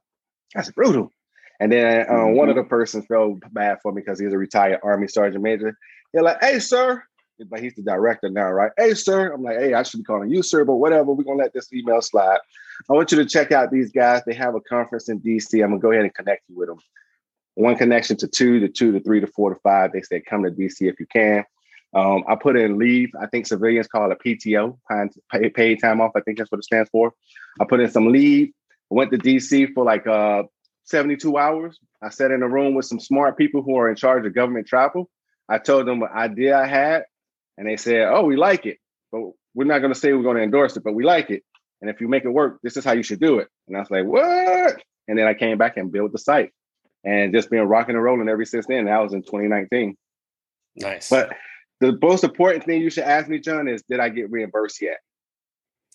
that's 0.53 0.71
brutal. 0.71 1.11
And 1.59 1.71
then 1.71 2.05
uh, 2.07 2.13
mm-hmm. 2.13 2.35
one 2.35 2.49
of 2.49 2.55
the 2.55 2.63
persons 2.63 3.05
felt 3.07 3.39
bad 3.51 3.79
for 3.81 3.91
me 3.91 4.01
because 4.01 4.19
he's 4.19 4.31
a 4.31 4.37
retired 4.37 4.79
Army 4.83 5.07
Sergeant 5.07 5.43
Major. 5.43 5.75
They're 6.13 6.23
like, 6.23 6.37
hey, 6.39 6.59
sir. 6.59 7.03
But 7.49 7.61
he's 7.61 7.75
the 7.75 7.83
director 7.83 8.29
now, 8.29 8.49
right? 8.51 8.71
Hey, 8.77 8.93
sir. 8.93 9.31
I'm 9.31 9.43
like, 9.43 9.57
hey, 9.57 9.73
I 9.73 9.83
should 9.83 9.99
be 9.99 10.03
calling 10.03 10.29
you, 10.29 10.41
sir, 10.41 10.65
but 10.65 10.75
whatever. 10.75 11.13
We're 11.13 11.23
going 11.23 11.37
to 11.37 11.43
let 11.43 11.53
this 11.53 11.71
email 11.71 12.01
slide. 12.01 12.39
I 12.89 12.93
want 12.93 13.11
you 13.11 13.17
to 13.17 13.25
check 13.25 13.51
out 13.51 13.71
these 13.71 13.91
guys. 13.91 14.23
They 14.25 14.33
have 14.33 14.55
a 14.55 14.61
conference 14.61 15.09
in 15.09 15.19
DC. 15.19 15.63
I'm 15.63 15.69
going 15.69 15.79
to 15.79 15.79
go 15.79 15.91
ahead 15.91 16.03
and 16.03 16.13
connect 16.13 16.43
you 16.49 16.57
with 16.57 16.67
them. 16.67 16.79
One 17.57 17.75
connection 17.75 18.17
to 18.17 18.27
two, 18.27 18.59
to 18.59 18.69
two, 18.69 18.91
to 18.91 18.99
three, 18.99 19.19
to 19.19 19.27
four, 19.27 19.53
to 19.53 19.59
five. 19.61 19.91
They 19.91 20.01
said, 20.01 20.25
come 20.25 20.43
to 20.43 20.51
DC 20.51 20.81
if 20.81 20.99
you 20.99 21.07
can. 21.11 21.43
Um, 21.93 22.23
I 22.27 22.35
put 22.35 22.57
in 22.57 22.77
leave. 22.77 23.09
I 23.19 23.25
think 23.27 23.47
civilians 23.47 23.87
call 23.87 24.11
it 24.11 24.19
PTO, 24.23 24.77
paid 25.55 25.81
time 25.81 26.01
off. 26.01 26.11
I 26.15 26.21
think 26.21 26.37
that's 26.37 26.51
what 26.51 26.59
it 26.59 26.65
stands 26.65 26.89
for. 26.89 27.13
I 27.59 27.65
put 27.65 27.79
in 27.79 27.89
some 27.89 28.11
leave 28.11 28.51
went 28.89 29.11
to 29.11 29.17
DC 29.17 29.73
for 29.73 29.83
like 29.83 30.07
uh 30.07 30.43
72 30.85 31.37
hours. 31.37 31.79
I 32.01 32.09
sat 32.09 32.31
in 32.31 32.43
a 32.43 32.47
room 32.47 32.73
with 32.73 32.85
some 32.85 32.99
smart 32.99 33.37
people 33.37 33.61
who 33.61 33.75
are 33.77 33.89
in 33.89 33.95
charge 33.95 34.25
of 34.25 34.33
government 34.33 34.67
travel. 34.67 35.09
I 35.49 35.57
told 35.57 35.85
them 35.87 35.99
what 35.99 36.11
idea 36.11 36.57
I 36.57 36.65
had, 36.65 37.03
and 37.57 37.67
they 37.67 37.77
said, 37.77 38.07
"Oh, 38.07 38.23
we 38.23 38.35
like 38.35 38.65
it, 38.65 38.77
but 39.11 39.21
we're 39.53 39.65
not 39.65 39.79
going 39.79 39.93
to 39.93 39.99
say 39.99 40.13
we're 40.13 40.23
going 40.23 40.37
to 40.37 40.43
endorse 40.43 40.77
it, 40.77 40.83
but 40.83 40.93
we 40.93 41.03
like 41.03 41.29
it. 41.29 41.43
And 41.81 41.89
if 41.89 42.01
you 42.01 42.07
make 42.07 42.25
it 42.25 42.29
work, 42.29 42.59
this 42.63 42.77
is 42.77 42.85
how 42.85 42.93
you 42.93 43.03
should 43.03 43.19
do 43.19 43.39
it." 43.39 43.47
And 43.67 43.75
I 43.75 43.79
was 43.81 43.91
like, 43.91 44.05
"What?" 44.05 44.81
And 45.07 45.17
then 45.17 45.27
I 45.27 45.33
came 45.33 45.57
back 45.57 45.77
and 45.77 45.91
built 45.91 46.11
the 46.11 46.19
site, 46.19 46.51
and 47.07 47.33
just 47.33 47.49
been 47.49 47.67
rocking 47.67 47.95
and 47.95 48.03
rolling 48.03 48.27
ever 48.27 48.43
since 48.43 48.65
then. 48.67 48.85
That 48.85 49.01
was 49.01 49.13
in 49.13 49.21
2019. 49.21 49.95
Nice. 50.75 51.09
But 51.09 51.33
the 51.79 51.97
most 52.01 52.23
important 52.23 52.65
thing 52.65 52.81
you 52.81 52.89
should 52.89 53.05
ask 53.05 53.29
me, 53.29 53.39
John, 53.39 53.67
is 53.67 53.81
did 53.89 53.99
I 53.99 54.09
get 54.09 54.29
reimbursed 54.29 54.81
yet? 54.81 54.97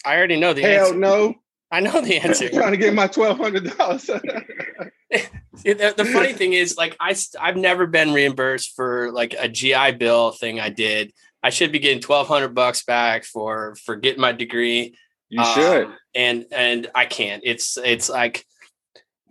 I 0.04 0.16
already 0.16 0.40
know 0.40 0.54
the 0.54 0.62
Hell 0.62 0.86
answer. 0.86 0.98
no. 0.98 1.34
I 1.70 1.80
know 1.80 2.00
the 2.00 2.16
answer. 2.24 2.46
I'm 2.46 2.52
trying 2.52 2.72
to 2.72 2.78
get 2.78 2.94
my 2.94 3.06
twelve 3.06 3.36
hundred 3.36 3.76
dollars. 3.76 4.04
the, 4.06 6.10
funny 6.12 6.32
thing 6.34 6.54
is, 6.54 6.76
like, 6.76 6.96
I 6.98 7.14
I've 7.40 7.56
never 7.56 7.86
been 7.86 8.12
reimbursed 8.12 8.74
for 8.74 9.12
like 9.12 9.34
a 9.38 9.48
GI 9.48 9.92
Bill 9.92 10.32
thing 10.32 10.60
I 10.60 10.70
did. 10.70 11.12
I 11.42 11.50
should 11.50 11.72
be 11.72 11.78
getting 11.78 12.00
twelve 12.00 12.26
hundred 12.26 12.54
bucks 12.54 12.84
back 12.84 13.24
for 13.24 13.76
for 13.84 13.96
getting 13.96 14.20
my 14.20 14.32
degree. 14.32 14.96
You 15.28 15.40
um, 15.40 15.54
should, 15.54 15.88
and 16.14 16.46
and 16.52 16.90
I 16.94 17.06
can't. 17.06 17.42
It's 17.44 17.76
it's 17.78 18.08
like 18.08 18.44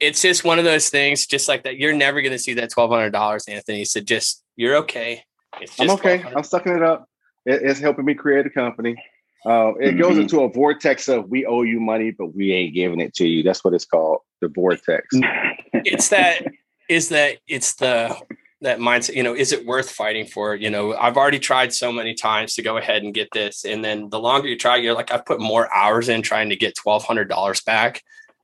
it's 0.01 0.21
just 0.21 0.43
one 0.43 0.57
of 0.57 0.65
those 0.65 0.89
things, 0.89 1.27
just 1.27 1.47
like 1.47 1.63
that. 1.63 1.77
You're 1.77 1.93
never 1.93 2.21
going 2.21 2.31
to 2.31 2.39
see 2.39 2.55
that 2.55 2.71
twelve 2.71 2.89
hundred 2.89 3.11
dollars, 3.11 3.45
Anthony. 3.47 3.85
So 3.85 4.01
just 4.01 4.43
you're 4.57 4.75
okay. 4.77 5.23
I'm 5.79 5.91
okay. 5.91 6.23
I'm 6.35 6.43
sucking 6.43 6.75
it 6.75 6.83
up. 6.83 7.07
It, 7.45 7.61
it's 7.61 7.79
helping 7.79 8.05
me 8.05 8.15
create 8.15 8.45
a 8.45 8.49
company. 8.49 8.95
Uh, 9.45 9.73
it 9.79 9.93
goes 9.93 10.13
mm-hmm. 10.13 10.21
into 10.21 10.41
a 10.41 10.49
vortex 10.49 11.07
of 11.07 11.29
we 11.29 11.45
owe 11.45 11.61
you 11.61 11.79
money, 11.79 12.11
but 12.11 12.35
we 12.35 12.51
ain't 12.51 12.73
giving 12.73 12.99
it 12.99 13.13
to 13.15 13.27
you. 13.27 13.43
That's 13.43 13.63
what 13.63 13.73
it's 13.73 13.85
called, 13.85 14.19
the 14.39 14.49
vortex. 14.49 15.07
it's 15.73 16.09
that 16.09 16.45
is 16.89 17.09
that 17.09 17.37
it's 17.47 17.75
the 17.75 18.15
that 18.61 18.79
mindset. 18.79 19.15
You 19.15 19.23
know, 19.23 19.35
is 19.35 19.51
it 19.51 19.65
worth 19.67 19.91
fighting 19.91 20.25
for? 20.25 20.55
You 20.55 20.71
know, 20.71 20.95
I've 20.95 21.17
already 21.17 21.39
tried 21.39 21.73
so 21.73 21.91
many 21.91 22.15
times 22.15 22.55
to 22.55 22.63
go 22.63 22.77
ahead 22.77 23.03
and 23.03 23.13
get 23.13 23.29
this, 23.33 23.65
and 23.65 23.85
then 23.85 24.09
the 24.09 24.19
longer 24.19 24.47
you 24.47 24.57
try, 24.57 24.77
you're 24.77 24.95
like, 24.95 25.11
I've 25.11 25.25
put 25.25 25.39
more 25.39 25.71
hours 25.73 26.09
in 26.09 26.23
trying 26.23 26.49
to 26.49 26.55
get 26.55 26.75
twelve 26.75 27.03
hundred 27.03 27.29
dollars 27.29 27.61
back 27.61 28.01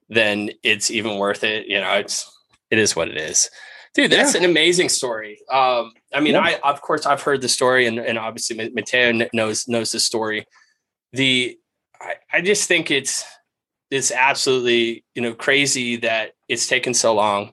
than 0.09 0.51
it's 0.63 0.91
even 0.91 1.17
worth 1.17 1.43
it. 1.43 1.67
You 1.67 1.81
know, 1.81 1.93
it's 1.93 2.31
it 2.71 2.79
is 2.79 2.95
what 2.95 3.09
it 3.09 3.17
is. 3.17 3.49
Dude, 3.93 4.11
that's 4.11 4.35
yeah. 4.35 4.41
an 4.41 4.45
amazing 4.49 4.89
story. 4.89 5.39
Um, 5.51 5.91
I 6.13 6.19
mean, 6.19 6.33
yeah. 6.33 6.59
I 6.63 6.69
of 6.69 6.81
course 6.81 7.05
I've 7.05 7.21
heard 7.21 7.41
the 7.41 7.49
story, 7.49 7.87
and, 7.87 7.97
and 7.99 8.17
obviously 8.17 8.69
Mateo 8.69 9.27
knows 9.33 9.67
knows 9.67 9.91
the 9.91 9.99
story 9.99 10.45
the 11.13 11.57
I, 11.99 12.13
I 12.31 12.41
just 12.41 12.67
think 12.67 12.91
it's 12.91 13.25
it's 13.89 14.11
absolutely 14.11 15.03
you 15.15 15.21
know 15.21 15.33
crazy 15.33 15.97
that 15.97 16.31
it's 16.47 16.67
taken 16.67 16.93
so 16.93 17.13
long 17.15 17.51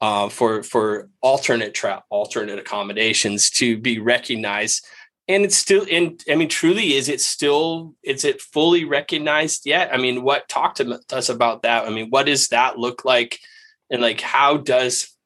uh, 0.00 0.28
for 0.28 0.62
for 0.62 1.08
alternate 1.20 1.74
tra- 1.74 2.04
alternate 2.10 2.58
accommodations 2.58 3.50
to 3.50 3.78
be 3.78 3.98
recognized 3.98 4.84
and 5.28 5.44
it's 5.44 5.56
still 5.56 5.84
in 5.84 6.16
i 6.30 6.34
mean 6.34 6.48
truly 6.48 6.94
is 6.94 7.08
it 7.08 7.20
still 7.20 7.94
is 8.02 8.24
it 8.24 8.40
fully 8.40 8.84
recognized 8.84 9.66
yet 9.66 9.92
i 9.92 9.96
mean 9.96 10.22
what 10.22 10.48
talk 10.48 10.74
to 10.74 11.00
us 11.12 11.28
about 11.28 11.62
that 11.62 11.86
i 11.86 11.90
mean 11.90 12.08
what 12.10 12.26
does 12.26 12.48
that 12.48 12.78
look 12.78 13.04
like 13.04 13.38
and 13.90 14.02
like 14.02 14.20
how 14.20 14.56
does 14.56 15.16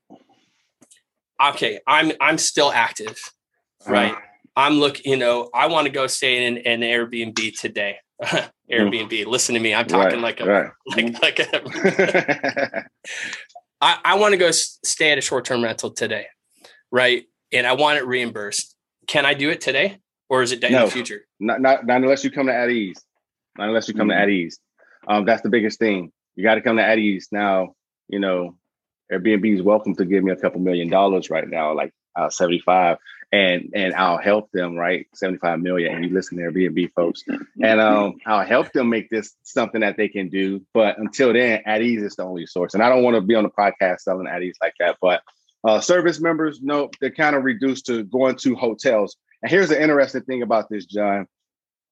okay 1.42 1.80
i'm 1.86 2.12
i'm 2.20 2.38
still 2.38 2.70
active 2.72 3.18
right 3.86 4.12
uh-huh. 4.12 4.22
I'm 4.58 4.80
looking, 4.80 5.12
you 5.12 5.16
know, 5.16 5.50
I 5.54 5.68
want 5.68 5.86
to 5.86 5.92
go 5.92 6.08
stay 6.08 6.44
in 6.44 6.58
an 6.58 6.80
Airbnb 6.80 7.60
today. 7.60 7.98
Airbnb, 8.68 9.26
listen 9.26 9.54
to 9.54 9.60
me. 9.60 9.72
I'm 9.72 9.86
talking 9.86 10.20
right, 10.20 10.36
like 10.36 10.40
a, 10.40 10.46
right. 10.46 10.70
like, 10.86 11.06
mm-hmm. 11.06 11.22
like 11.22 11.38
a, 11.38 12.84
I, 13.80 13.98
I 14.04 14.14
want 14.16 14.32
to 14.32 14.36
go 14.36 14.50
stay 14.50 15.12
at 15.12 15.18
a 15.18 15.20
short-term 15.20 15.62
rental 15.62 15.92
today. 15.92 16.26
Right. 16.90 17.26
And 17.52 17.68
I 17.68 17.74
want 17.74 17.98
it 17.98 18.06
reimbursed. 18.06 18.74
Can 19.08 19.26
I 19.26 19.34
do 19.34 19.50
it 19.50 19.60
today 19.60 19.98
or 20.28 20.42
is 20.42 20.52
it 20.52 20.62
in 20.62 20.72
no, 20.72 20.84
the 20.84 20.90
future? 20.92 21.22
Not, 21.40 21.60
not, 21.60 21.86
not 21.86 22.02
unless 22.02 22.22
you 22.22 22.30
come 22.30 22.46
to 22.46 22.54
at 22.54 22.70
ease. 22.70 23.02
Not 23.56 23.68
unless 23.68 23.88
you 23.88 23.94
come 23.94 24.08
mm-hmm. 24.08 24.18
to 24.18 24.22
at 24.22 24.28
ease. 24.28 24.60
Um, 25.08 25.24
that's 25.24 25.42
the 25.42 25.48
biggest 25.48 25.78
thing. 25.80 26.12
You 26.36 26.44
got 26.44 26.54
to 26.54 26.60
come 26.60 26.76
to 26.76 26.84
at 26.84 26.98
ease. 26.98 27.28
Now, 27.32 27.74
you 28.06 28.20
know, 28.20 28.56
Airbnb 29.12 29.56
is 29.56 29.62
welcome 29.62 29.96
to 29.96 30.04
give 30.04 30.22
me 30.22 30.30
a 30.30 30.36
couple 30.36 30.60
million 30.60 30.88
dollars 30.88 31.30
right 31.30 31.48
now, 31.48 31.74
like 31.74 31.92
uh, 32.14 32.30
75 32.30 32.98
and 33.30 33.70
and 33.74 33.94
I'll 33.94 34.18
help 34.18 34.50
them, 34.52 34.76
right? 34.76 35.06
75 35.14 35.60
million. 35.60 35.94
And 35.94 36.04
you 36.04 36.10
listen 36.10 36.38
to 36.38 36.44
Airbnb 36.44 36.92
folks. 36.94 37.24
And 37.62 37.80
um, 37.80 38.18
I'll 38.26 38.46
help 38.46 38.72
them 38.72 38.88
make 38.88 39.10
this 39.10 39.34
something 39.42 39.82
that 39.82 39.96
they 39.96 40.08
can 40.08 40.28
do. 40.28 40.64
But 40.72 40.98
until 40.98 41.32
then, 41.32 41.62
at 41.66 41.82
ease 41.82 42.02
is 42.02 42.16
the 42.16 42.24
only 42.24 42.46
source. 42.46 42.74
And 42.74 42.82
I 42.82 42.88
don't 42.88 43.02
want 43.02 43.16
to 43.16 43.20
be 43.20 43.34
on 43.34 43.44
the 43.44 43.50
podcast 43.50 44.00
selling 44.00 44.26
at 44.26 44.42
ease 44.42 44.56
like 44.62 44.74
that. 44.80 44.96
But 45.00 45.22
Uh, 45.66 45.80
service 45.80 46.20
members, 46.20 46.60
no, 46.62 46.90
they're 47.00 47.10
kind 47.10 47.34
of 47.34 47.44
reduced 47.44 47.86
to 47.86 48.04
going 48.04 48.36
to 48.36 48.54
hotels. 48.54 49.16
And 49.42 49.50
here's 49.50 49.68
the 49.68 49.80
interesting 49.80 50.22
thing 50.22 50.42
about 50.42 50.68
this, 50.68 50.86
John. 50.86 51.26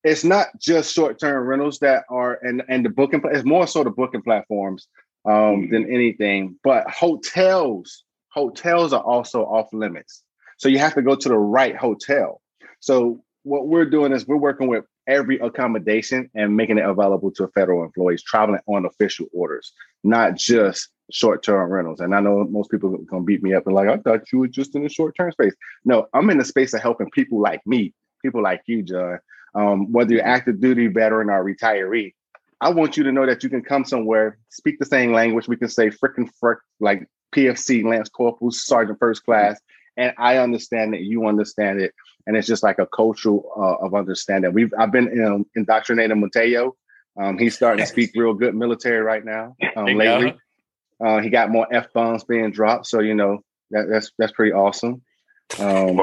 It's 0.04 0.25
not 0.25 0.49
just 0.61 0.94
short-term 0.94 1.46
rentals 1.46 1.80
that 1.80 2.04
are 2.08 2.38
and 2.42 2.62
and 2.68 2.85
the 2.85 2.90
booking. 2.90 3.23
It's 3.25 3.44
more 3.44 3.66
so 3.66 3.82
the 3.82 3.90
booking 3.90 4.23
platforms 4.23 4.87
um, 5.25 5.35
mm-hmm. 5.35 5.73
than 5.73 5.92
anything. 5.92 6.58
But 6.62 6.88
hotels, 6.88 8.04
hotels 8.28 8.92
are 8.92 9.02
also 9.02 9.42
off 9.44 9.68
limits. 9.73 10.23
So 10.58 10.68
you 10.68 10.78
have 10.78 10.94
to 10.94 11.02
go 11.02 11.16
to 11.16 11.28
the 11.28 11.38
right 11.38 11.76
hotel. 11.76 12.40
So 12.80 13.23
what 13.42 13.66
we're 13.66 13.90
doing 13.90 14.12
is 14.12 14.26
we're 14.26 14.37
working 14.37 14.68
with 14.68 14.85
every 15.06 15.38
accommodation 15.38 16.30
and 16.34 16.56
making 16.56 16.78
it 16.78 16.84
available 16.84 17.30
to 17.32 17.48
federal 17.48 17.84
employees 17.84 18.22
traveling 18.22 18.60
on 18.66 18.86
official 18.86 19.26
orders, 19.32 19.72
not 20.04 20.36
just 20.36 20.88
short-term 21.10 21.70
rentals. 21.70 22.00
And 22.00 22.14
I 22.14 22.20
know 22.20 22.44
most 22.44 22.70
people 22.70 22.94
are 22.94 22.98
gonna 22.98 23.22
beat 23.22 23.42
me 23.42 23.54
up 23.54 23.66
and 23.66 23.75
like, 23.75 23.88
I 23.88 23.98
thought 23.98 24.32
you 24.32 24.40
were 24.40 24.48
just 24.48 24.75
in 24.75 24.82
the 24.82 24.88
short-term 24.88 25.32
space. 25.32 25.54
No, 25.84 26.06
I'm 26.12 26.30
in 26.30 26.38
the 26.38 26.44
space 26.44 26.75
of 26.75 26.82
helping 26.82 27.10
people 27.10 27.40
like 27.40 27.60
me, 27.66 27.94
people 28.22 28.42
like 28.42 28.62
you, 28.66 28.82
John. 28.82 29.18
Um, 29.54 29.92
whether 29.92 30.12
you're 30.12 30.26
active 30.26 30.60
duty 30.60 30.88
veteran 30.88 31.30
or 31.30 31.44
retiree, 31.44 32.12
I 32.60 32.70
want 32.70 32.96
you 32.96 33.04
to 33.04 33.12
know 33.12 33.26
that 33.26 33.42
you 33.42 33.48
can 33.48 33.62
come 33.62 33.84
somewhere, 33.84 34.38
speak 34.48 34.78
the 34.78 34.86
same 34.86 35.12
language. 35.12 35.48
We 35.48 35.56
can 35.56 35.68
say 35.68 35.90
frickin' 35.90 36.30
frick, 36.40 36.58
like 36.80 37.06
PFC, 37.34 37.84
Lance 37.84 38.08
Corporal, 38.08 38.50
Sergeant 38.50 38.98
First 38.98 39.25
Class, 39.25 39.60
and 39.96 40.12
I 40.18 40.38
understand 40.38 40.94
it, 40.94 41.02
you 41.02 41.26
understand 41.26 41.80
it, 41.80 41.94
and 42.26 42.37
it's 42.37 42.47
just 42.47 42.62
like 42.62 42.78
a 42.78 42.87
cultural 42.87 43.50
uh, 43.56 43.87
of 43.87 43.95
understanding. 43.95 44.52
We've 44.52 44.73
I've 44.78 44.92
been 44.92 45.06
you 45.06 45.23
know, 45.23 45.45
indoctrinating 45.54 46.21
Mateo. 46.21 46.76
Um, 47.18 47.38
he's 47.38 47.56
starting 47.56 47.85
to 47.85 47.87
speak 47.87 48.11
real 48.14 48.35
good 48.35 48.54
military 48.54 49.00
right 49.00 49.25
now. 49.25 49.56
Um, 49.76 49.85
lately, 49.85 50.35
uh, 51.04 51.21
he 51.21 51.28
got 51.28 51.50
more 51.50 51.66
f 51.71 51.92
bombs 51.92 52.25
being 52.25 52.50
dropped, 52.50 52.87
so 52.87 53.00
you 53.00 53.14
know 53.14 53.45
that, 53.71 53.88
that's 53.90 54.11
that's 54.18 54.33
pretty 54.33 54.52
awesome. 54.52 55.02
Um, 55.59 56.00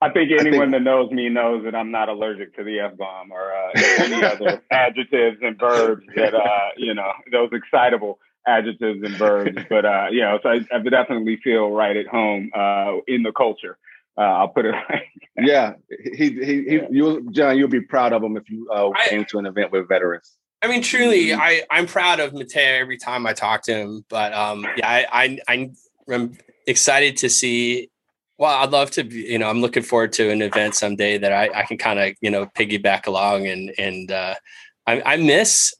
I 0.00 0.10
think 0.10 0.30
anyone 0.32 0.44
I 0.44 0.48
think, 0.48 0.72
that 0.72 0.82
knows 0.82 1.10
me 1.10 1.28
knows 1.28 1.64
that 1.64 1.74
I'm 1.74 1.90
not 1.90 2.08
allergic 2.08 2.56
to 2.56 2.64
the 2.64 2.80
f 2.80 2.96
bomb 2.96 3.30
or 3.30 3.52
uh, 3.52 3.70
any 3.98 4.24
other 4.24 4.62
adjectives 4.70 5.38
and 5.42 5.58
verbs 5.58 6.04
that 6.16 6.34
uh, 6.34 6.68
you 6.78 6.94
know 6.94 7.12
those 7.30 7.50
excitable 7.52 8.18
adjectives 8.46 9.02
and 9.02 9.14
verbs. 9.16 9.62
But 9.68 9.84
uh, 9.84 10.06
you 10.10 10.20
know, 10.20 10.38
so 10.42 10.48
I, 10.48 10.60
I 10.74 10.78
definitely 10.78 11.38
feel 11.42 11.70
right 11.70 11.96
at 11.96 12.06
home 12.06 12.50
uh, 12.54 12.98
in 13.06 13.22
the 13.22 13.32
culture. 13.32 13.78
Uh, 14.16 14.22
I'll 14.22 14.48
put 14.48 14.66
it 14.66 14.74
like 14.90 15.10
Yeah, 15.36 15.74
he, 16.16 16.30
he, 16.30 16.44
he 16.44 16.76
yeah. 16.76 16.86
you, 16.90 17.28
John, 17.32 17.58
you'll 17.58 17.68
be 17.68 17.80
proud 17.80 18.12
of 18.12 18.22
him 18.22 18.36
if 18.36 18.48
you 18.48 18.68
uh, 18.72 18.90
I, 18.90 19.08
came 19.08 19.24
to 19.30 19.38
an 19.38 19.46
event 19.46 19.72
with 19.72 19.88
veterans. 19.88 20.36
I 20.62 20.68
mean, 20.68 20.82
truly, 20.82 21.26
mm-hmm. 21.26 21.40
I 21.40 21.62
I'm 21.70 21.86
proud 21.86 22.20
of 22.20 22.32
Mateo 22.32 22.80
every 22.80 22.96
time 22.96 23.26
I 23.26 23.32
talk 23.32 23.62
to 23.64 23.74
him. 23.74 24.04
But 24.08 24.32
um, 24.32 24.66
yeah, 24.76 24.88
I, 24.88 25.38
I 25.48 25.70
I'm 26.08 26.38
excited 26.66 27.16
to 27.18 27.28
see. 27.28 27.90
Well, 28.38 28.50
I'd 28.50 28.70
love 28.70 28.90
to. 28.92 29.04
Be, 29.04 29.16
You 29.16 29.38
know, 29.38 29.50
I'm 29.50 29.60
looking 29.60 29.82
forward 29.82 30.12
to 30.14 30.30
an 30.30 30.42
event 30.42 30.74
someday 30.74 31.18
that 31.18 31.32
I, 31.32 31.50
I 31.54 31.62
can 31.64 31.76
kind 31.76 31.98
of 31.98 32.14
you 32.20 32.30
know 32.30 32.46
piggyback 32.46 33.06
along 33.06 33.46
and 33.46 33.72
and 33.78 34.10
uh, 34.10 34.34
I, 34.86 35.02
I 35.04 35.16
miss 35.16 35.74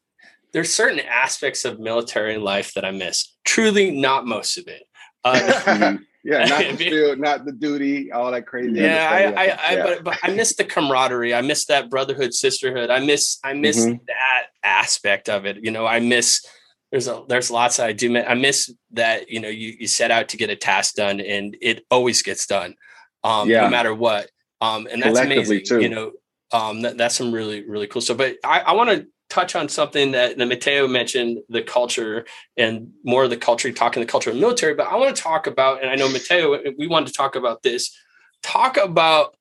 there's 0.55 0.73
certain 0.73 1.01
aspects 1.01 1.65
of 1.65 1.81
military 1.81 2.39
life 2.39 2.75
that 2.75 2.85
I 2.85 2.93
miss. 2.93 3.35
Truly, 3.45 3.91
not 3.91 4.25
most 4.25 4.57
of 4.57 4.69
it. 4.69 4.85
Uh, 5.25 5.97
yeah, 6.25 6.47
not 6.47 6.59
the 6.71 6.77
field, 6.77 7.19
not 7.19 7.45
the 7.45 7.53
duty, 7.53 8.11
all 8.11 8.33
that 8.33 8.47
crazy. 8.47 8.81
Yeah, 8.81 9.09
I, 9.11 9.19
I, 9.19 9.45
I 9.45 9.75
yeah. 9.75 9.83
But, 9.85 10.05
but, 10.05 10.19
I 10.23 10.31
miss 10.31 10.57
the 10.57 10.65
camaraderie. 10.65 11.35
I 11.35 11.43
miss 11.43 11.67
that 11.67 11.91
brotherhood, 11.91 12.33
sisterhood. 12.33 12.91
I 12.91 13.01
miss, 13.01 13.39
I 13.45 13.53
miss 13.53 13.85
mm-hmm. 13.85 13.99
that 14.07 14.47
aspect 14.63 15.29
of 15.29 15.45
it. 15.45 15.59
You 15.63 15.71
know, 15.71 15.87
I 15.87 16.01
miss. 16.01 16.45
There's 16.91 17.09
a, 17.09 17.25
there's 17.29 17.51
lots 17.51 17.79
I 17.79 17.93
do. 17.93 18.17
I 18.17 18.35
miss 18.35 18.73
that. 18.93 19.29
You 19.29 19.41
know, 19.41 19.49
you 19.49 19.75
you 19.79 19.87
set 19.87 20.11
out 20.11 20.31
to 20.31 20.37
get 20.39 20.49
a 20.49 20.57
task 20.57 20.95
done, 20.95 21.21
and 21.21 21.57
it 21.61 21.85
always 21.91 22.23
gets 22.23 22.47
done, 22.47 22.75
um, 23.23 23.51
yeah. 23.51 23.63
no 23.63 23.69
matter 23.69 23.95
what. 23.95 24.31
Um, 24.61 24.89
and 24.91 25.03
that's 25.03 25.19
amazing. 25.19 25.63
Too. 25.67 25.81
You 25.81 25.91
know, 25.91 26.13
um, 26.53 26.83
that, 26.83 26.97
that's 26.97 27.17
some 27.17 27.33
really 27.33 27.69
really 27.69 27.87
cool 27.87 28.01
stuff. 28.01 28.17
But 28.17 28.37
I, 28.43 28.61
I 28.61 28.73
want 28.73 28.91
to 28.91 29.07
touch 29.31 29.57
on 29.57 29.69
something 29.69 30.13
that, 30.13 30.39
that 30.39 30.47
Mateo 30.47 30.87
mentioned, 30.87 31.39
the 31.49 31.63
culture 31.63 32.25
and 32.57 32.93
more 33.05 33.25
of 33.25 33.31
the 33.31 33.37
culture, 33.37 33.73
talking 33.73 34.01
the 34.01 34.07
culture 34.07 34.31
of 34.31 34.37
military. 34.37 34.75
But 34.75 34.89
I 34.89 34.97
want 34.97 35.15
to 35.15 35.23
talk 35.23 35.47
about, 35.47 35.83
and 35.83 35.91
I 35.91 35.97
know 35.97 36.09
Mateo, 36.09 36.59
we 36.79 36.87
wanted 36.87 37.07
to 37.09 37.13
talk 37.15 37.37
about 37.37 37.63
this. 37.63 37.97
Talk 38.43 38.77
about 38.77 39.37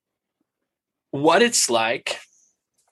what 1.11 1.41
it's 1.41 1.69
like. 1.69 2.17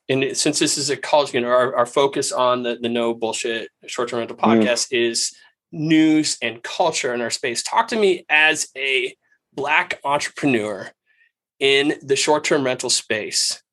And 0.09 0.35
since 0.35 0.59
this 0.59 0.77
is 0.77 0.89
a 0.89 0.97
college, 0.97 1.33
you 1.33 1.41
know, 1.41 1.47
our, 1.47 1.75
our 1.75 1.85
focus 1.85 2.31
on 2.31 2.63
the, 2.63 2.77
the 2.79 2.89
no 2.89 3.13
bullshit 3.13 3.69
short-term 3.87 4.19
rental 4.19 4.37
mm. 4.37 4.43
podcast 4.43 4.91
mm. 4.91 5.09
is 5.09 5.33
news 5.71 6.37
and 6.41 6.61
culture 6.61 7.13
in 7.13 7.21
our 7.21 7.29
space. 7.29 7.63
Talk 7.63 7.87
to 7.89 7.95
me 7.95 8.25
as 8.29 8.67
a 8.77 9.15
black 9.53 9.99
entrepreneur 10.03 10.91
in 11.59 11.93
the 12.01 12.15
short-term 12.15 12.65
rental 12.65 12.89
space 12.89 13.63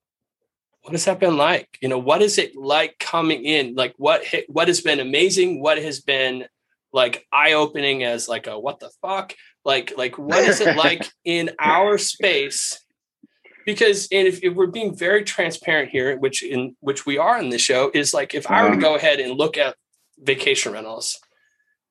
what 0.88 0.94
has 0.94 1.04
that 1.04 1.20
been 1.20 1.36
like? 1.36 1.68
You 1.82 1.88
know, 1.90 1.98
what 1.98 2.22
is 2.22 2.38
it 2.38 2.56
like 2.56 2.98
coming 2.98 3.44
in? 3.44 3.74
Like 3.74 3.92
what 3.98 4.22
what 4.48 4.68
has 4.68 4.80
been 4.80 5.00
amazing? 5.00 5.60
What 5.60 5.76
has 5.76 6.00
been 6.00 6.46
like 6.94 7.26
eye 7.30 7.52
opening 7.52 8.04
as 8.04 8.26
like 8.26 8.46
a 8.46 8.58
what 8.58 8.80
the 8.80 8.90
fuck? 9.02 9.34
Like 9.66 9.92
like 9.98 10.16
what 10.16 10.38
is 10.38 10.62
it 10.62 10.76
like 10.78 11.06
in 11.26 11.50
our 11.58 11.98
space? 11.98 12.82
Because 13.66 14.08
and 14.10 14.26
if, 14.26 14.42
if, 14.42 14.54
we're 14.54 14.68
being 14.68 14.96
very 14.96 15.24
transparent 15.24 15.90
here, 15.90 16.16
which 16.16 16.42
in 16.42 16.74
which 16.80 17.04
we 17.04 17.18
are 17.18 17.38
in 17.38 17.50
the 17.50 17.58
show, 17.58 17.90
is 17.92 18.14
like 18.14 18.34
if 18.34 18.50
I 18.50 18.62
were 18.62 18.70
to 18.70 18.72
uh-huh. 18.76 18.80
go 18.80 18.94
ahead 18.96 19.20
and 19.20 19.36
look 19.36 19.58
at 19.58 19.76
vacation 20.18 20.72
rentals 20.72 21.20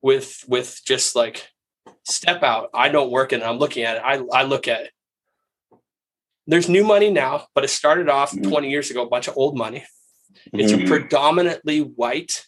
with 0.02 0.44
with 0.48 0.82
just 0.88 1.16
like 1.16 1.48
step 2.04 2.42
out, 2.42 2.72
I 2.74 2.90
don't 2.90 3.12
work 3.12 3.32
and 3.32 3.44
I'm 3.44 3.60
looking 3.60 3.84
at 3.84 3.98
it. 3.98 4.02
I 4.04 4.40
I 4.40 4.42
look 4.42 4.68
at 4.68 4.90
there's 6.48 6.70
new 6.70 6.84
money 6.84 7.12
now, 7.12 7.48
but 7.54 7.64
it 7.64 7.70
started 7.70 8.10
off 8.10 8.32
mm-hmm. 8.32 8.50
20 8.50 8.70
years 8.70 8.90
ago, 8.90 9.04
a 9.04 9.10
bunch 9.10 9.28
of 9.28 9.38
old 9.38 9.58
money. 9.58 9.86
It's 10.54 10.72
mm-hmm. 10.72 10.86
a 10.86 10.88
predominantly 10.88 11.82
white 11.82 12.46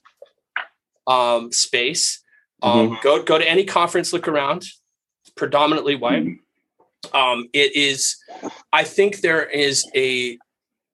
um, 1.05 1.51
space. 1.51 2.23
Um, 2.61 2.91
mm-hmm. 2.91 3.03
Go 3.03 3.23
go 3.23 3.37
to 3.37 3.49
any 3.49 3.65
conference, 3.65 4.13
look 4.13 4.27
around. 4.27 4.63
It's 5.23 5.33
predominantly 5.35 5.95
white. 5.95 6.25
Mm-hmm. 6.25 7.15
Um, 7.15 7.49
it 7.53 7.75
is. 7.75 8.17
I 8.71 8.83
think 8.83 9.17
there 9.17 9.43
is 9.43 9.85
a 9.95 10.37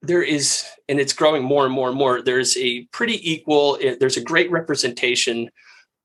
there 0.01 0.23
is, 0.23 0.65
and 0.87 0.99
it's 0.99 1.13
growing 1.13 1.43
more 1.43 1.65
and 1.65 1.73
more 1.73 1.89
and 1.89 1.97
more. 1.97 2.21
There's 2.21 2.55
a 2.57 2.85
pretty 2.85 3.31
equal. 3.31 3.77
There's 3.99 4.17
a 4.17 4.23
great 4.23 4.49
representation 4.51 5.49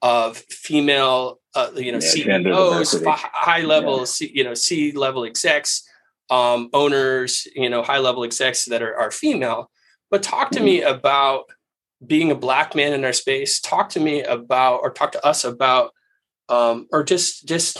of 0.02 0.38
female, 0.38 1.40
uh, 1.54 1.70
you 1.76 1.92
know, 1.92 1.98
yeah, 1.98 2.40
CEOs, 2.42 3.04
high 3.06 3.60
level, 3.60 4.06
yeah. 4.20 4.28
you 4.32 4.44
know, 4.44 4.54
C 4.54 4.92
level 4.92 5.24
execs 5.24 5.86
um, 6.30 6.70
owners, 6.72 7.46
you 7.54 7.68
know, 7.68 7.82
high 7.82 7.98
level 7.98 8.24
execs 8.24 8.64
that 8.66 8.82
are, 8.82 8.96
are 8.96 9.10
female. 9.10 9.70
But 10.10 10.22
talk 10.22 10.50
to 10.52 10.60
me 10.60 10.82
about 10.82 11.44
being 12.06 12.30
a 12.30 12.34
black 12.34 12.74
man 12.74 12.92
in 12.92 13.04
our 13.04 13.12
space. 13.12 13.60
Talk 13.60 13.90
to 13.90 14.00
me 14.00 14.22
about, 14.22 14.80
or 14.82 14.90
talk 14.90 15.12
to 15.12 15.26
us 15.26 15.44
about, 15.44 15.92
um, 16.48 16.88
or 16.92 17.04
just 17.04 17.46
just 17.46 17.78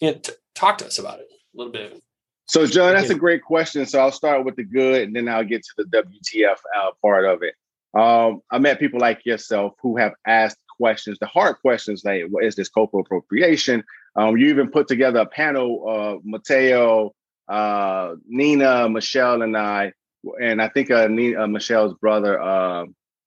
you 0.00 0.12
know, 0.12 0.18
t- 0.18 0.32
talk 0.54 0.78
to 0.78 0.86
us 0.86 0.98
about 0.98 1.20
it 1.20 1.26
a 1.30 1.56
little 1.56 1.72
bit. 1.72 2.00
So, 2.46 2.66
John, 2.66 2.94
that's 2.94 3.10
a 3.10 3.14
great 3.14 3.42
question. 3.42 3.86
So, 3.86 4.00
I'll 4.00 4.12
start 4.12 4.44
with 4.44 4.56
the 4.56 4.64
good, 4.64 5.02
and 5.02 5.16
then 5.16 5.28
I'll 5.28 5.44
get 5.44 5.62
to 5.62 5.70
the 5.78 5.84
WTF 5.84 6.56
uh, 6.76 6.90
part 7.00 7.24
of 7.24 7.42
it. 7.42 7.54
Um, 7.98 8.40
I 8.50 8.58
met 8.58 8.78
people 8.78 9.00
like 9.00 9.24
yourself 9.24 9.74
who 9.80 9.96
have 9.96 10.12
asked 10.26 10.58
questions, 10.76 11.18
the 11.18 11.26
hard 11.26 11.56
questions 11.60 12.04
like, 12.04 12.24
what 12.30 12.44
is 12.44 12.56
this 12.56 12.68
cultural 12.68 13.02
appropriation? 13.02 13.84
Um, 14.14 14.36
you 14.36 14.48
even 14.48 14.70
put 14.70 14.88
together 14.88 15.20
a 15.20 15.26
panel, 15.26 15.88
uh, 15.88 16.20
Mateo, 16.22 17.14
uh, 17.48 18.14
Nina, 18.26 18.88
Michelle, 18.88 19.42
and 19.42 19.56
I, 19.56 19.92
and 20.40 20.60
I 20.60 20.68
think 20.68 20.90
uh, 20.90 21.08
Nina, 21.08 21.42
uh, 21.42 21.46
Michelle's 21.46 21.94
brother, 21.94 22.40
uh, 22.40 22.84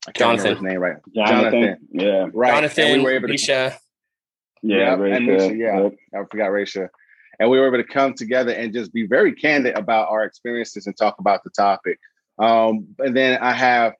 I 0.08 0.12
can't 0.12 0.40
Jonathan. 0.40 0.64
remember 0.64 0.68
his 0.68 0.74
name 0.74 0.82
right. 0.82 0.98
Jonathan. 1.16 1.52
Jonathan. 1.52 1.88
Yeah. 1.92 2.28
Right. 2.34 2.54
Jonathan, 2.54 2.84
and 2.86 3.04
we 3.04 3.04
were 3.04 3.16
able 3.16 3.28
to, 3.28 3.34
Nisha. 3.34 3.78
Yeah, 4.62 4.78
yeah, 4.78 5.16
and 5.16 5.28
Nisha, 5.28 5.58
yeah. 5.58 5.82
Yep. 5.82 5.94
I 6.14 6.18
forgot 6.30 6.50
Raisha. 6.52 6.90
And 7.40 7.50
we 7.50 7.60
were 7.60 7.68
able 7.68 7.78
to 7.78 7.84
come 7.84 8.14
together 8.14 8.52
and 8.52 8.74
just 8.74 8.94
be 8.94 9.06
very 9.06 9.34
candid 9.34 9.76
about 9.76 10.10
our 10.10 10.24
experiences 10.24 10.88
and 10.88 10.96
talk 10.96 11.20
about 11.20 11.44
the 11.44 11.50
topic. 11.50 12.00
Um, 12.40 12.88
and 13.00 13.16
then 13.16 13.40
I 13.42 13.52
have 13.52 13.94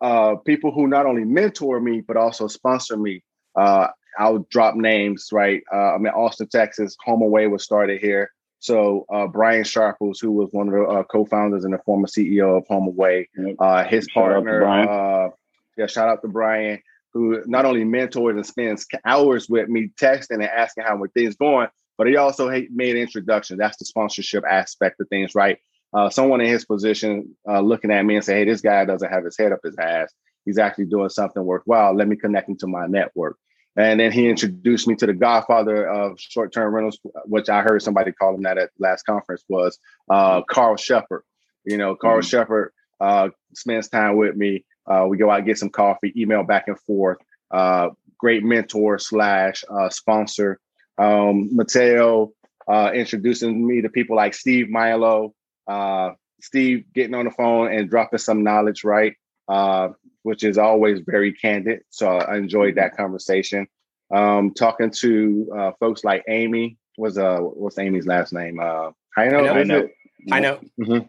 uh, 0.00 0.36
people 0.36 0.72
who 0.72 0.86
not 0.86 1.06
only 1.06 1.24
mentor 1.24 1.80
me 1.80 2.00
but 2.00 2.16
also 2.16 2.46
sponsor 2.48 2.96
me. 2.96 3.22
Uh, 3.54 3.88
I'll 4.18 4.46
drop 4.50 4.74
names, 4.74 5.28
right? 5.32 5.62
Uh, 5.72 5.94
I'm 5.94 6.06
in 6.06 6.12
Austin, 6.12 6.48
Texas. 6.48 6.96
HomeAway 7.06 7.50
was 7.50 7.64
started 7.64 8.00
here. 8.00 8.30
So 8.58 9.06
uh, 9.12 9.26
Brian 9.26 9.64
Sharples, 9.64 10.18
who 10.18 10.32
was 10.32 10.48
one 10.52 10.68
of 10.68 10.74
the 10.74 10.82
uh, 10.82 11.02
co-founders 11.04 11.64
and 11.64 11.74
the 11.74 11.78
former 11.78 12.06
CEO 12.06 12.58
of 12.58 12.66
HomeAway, 12.68 13.26
uh, 13.58 13.84
his 13.84 14.06
shout 14.06 14.14
partner, 14.14 14.66
uh, 14.66 15.30
yeah, 15.76 15.86
shout 15.86 16.08
out 16.08 16.22
to 16.22 16.28
Brian, 16.28 16.80
who 17.12 17.42
not 17.46 17.64
only 17.64 17.84
mentors 17.84 18.34
and 18.34 18.46
spends 18.46 18.86
hours 19.04 19.48
with 19.48 19.68
me 19.68 19.90
texting 20.00 20.32
and 20.32 20.44
asking 20.44 20.84
how 20.84 20.96
my 20.96 21.06
things 21.14 21.36
going, 21.36 21.68
but 21.98 22.06
he 22.06 22.16
also 22.16 22.50
made 22.70 22.96
introductions. 22.96 23.58
That's 23.58 23.76
the 23.76 23.84
sponsorship 23.84 24.44
aspect 24.48 25.00
of 25.00 25.08
things, 25.08 25.34
right? 25.34 25.58
Uh, 25.92 26.10
someone 26.10 26.40
in 26.40 26.48
his 26.48 26.64
position 26.64 27.36
uh, 27.48 27.60
looking 27.60 27.90
at 27.90 28.04
me 28.04 28.16
and 28.16 28.24
say, 28.24 28.38
"Hey, 28.38 28.44
this 28.44 28.60
guy 28.60 28.84
doesn't 28.84 29.10
have 29.10 29.24
his 29.24 29.36
head 29.38 29.52
up 29.52 29.60
his 29.62 29.76
ass. 29.78 30.12
He's 30.44 30.58
actually 30.58 30.86
doing 30.86 31.08
something 31.08 31.44
worthwhile. 31.44 31.94
Let 31.94 32.08
me 32.08 32.16
connect 32.16 32.48
him 32.48 32.56
to 32.58 32.66
my 32.66 32.86
network." 32.86 33.38
And 33.76 34.00
then 34.00 34.10
he 34.10 34.28
introduced 34.28 34.88
me 34.88 34.94
to 34.96 35.06
the 35.06 35.12
godfather 35.12 35.86
of 35.86 36.18
short-term 36.18 36.74
rentals, 36.74 36.98
which 37.26 37.48
I 37.48 37.60
heard 37.60 37.82
somebody 37.82 38.12
call 38.12 38.34
him 38.34 38.42
that 38.42 38.56
at 38.56 38.70
last 38.78 39.02
conference 39.02 39.44
was 39.48 39.78
uh, 40.10 40.42
Carl 40.48 40.76
Shepherd. 40.76 41.24
You 41.64 41.76
know, 41.76 41.94
Carl 41.94 42.20
mm-hmm. 42.20 42.26
Shepherd 42.26 42.72
uh, 43.00 43.28
spends 43.54 43.88
time 43.88 44.16
with 44.16 44.34
me. 44.34 44.64
Uh, 44.86 45.06
we 45.08 45.18
go 45.18 45.30
out 45.30 45.44
get 45.44 45.58
some 45.58 45.68
coffee, 45.68 46.12
email 46.16 46.42
back 46.42 46.68
and 46.68 46.78
forth. 46.80 47.18
Uh, 47.50 47.90
great 48.18 48.42
mentor 48.42 48.98
slash 48.98 49.62
uh, 49.68 49.90
sponsor. 49.90 50.58
Um, 50.96 51.50
Mateo 51.54 52.32
uh, 52.68 52.90
introducing 52.94 53.66
me 53.66 53.82
to 53.82 53.88
people 53.88 54.16
like 54.16 54.34
Steve 54.34 54.70
Milo, 54.70 55.34
uh, 55.68 56.10
Steve 56.40 56.84
getting 56.94 57.14
on 57.14 57.26
the 57.26 57.30
phone 57.30 57.72
and 57.72 57.90
dropping 57.90 58.18
some 58.18 58.42
knowledge, 58.42 58.84
right? 58.84 59.14
Which 60.26 60.42
is 60.42 60.58
always 60.58 61.02
very 61.06 61.32
candid. 61.32 61.82
So 61.90 62.08
I 62.08 62.36
enjoyed 62.36 62.74
that 62.74 62.96
conversation. 62.96 63.68
Um, 64.12 64.52
talking 64.54 64.90
to 65.02 65.52
uh, 65.56 65.70
folks 65.78 66.02
like 66.02 66.24
Amy 66.28 66.78
was 66.98 67.16
uh, 67.16 67.38
what's 67.38 67.78
Amy's 67.78 68.08
last 68.08 68.32
name? 68.32 68.58
Uh, 68.58 68.90
I 69.16 69.28
know, 69.28 69.46
I 69.46 69.62
know, 69.62 69.88
I 70.32 70.40
know. 70.40 70.58
Mm-hmm. 70.80 71.06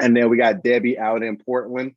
And 0.00 0.16
then 0.16 0.30
we 0.30 0.38
got 0.38 0.62
Debbie 0.62 0.98
out 0.98 1.22
in 1.22 1.36
Portland, 1.36 1.92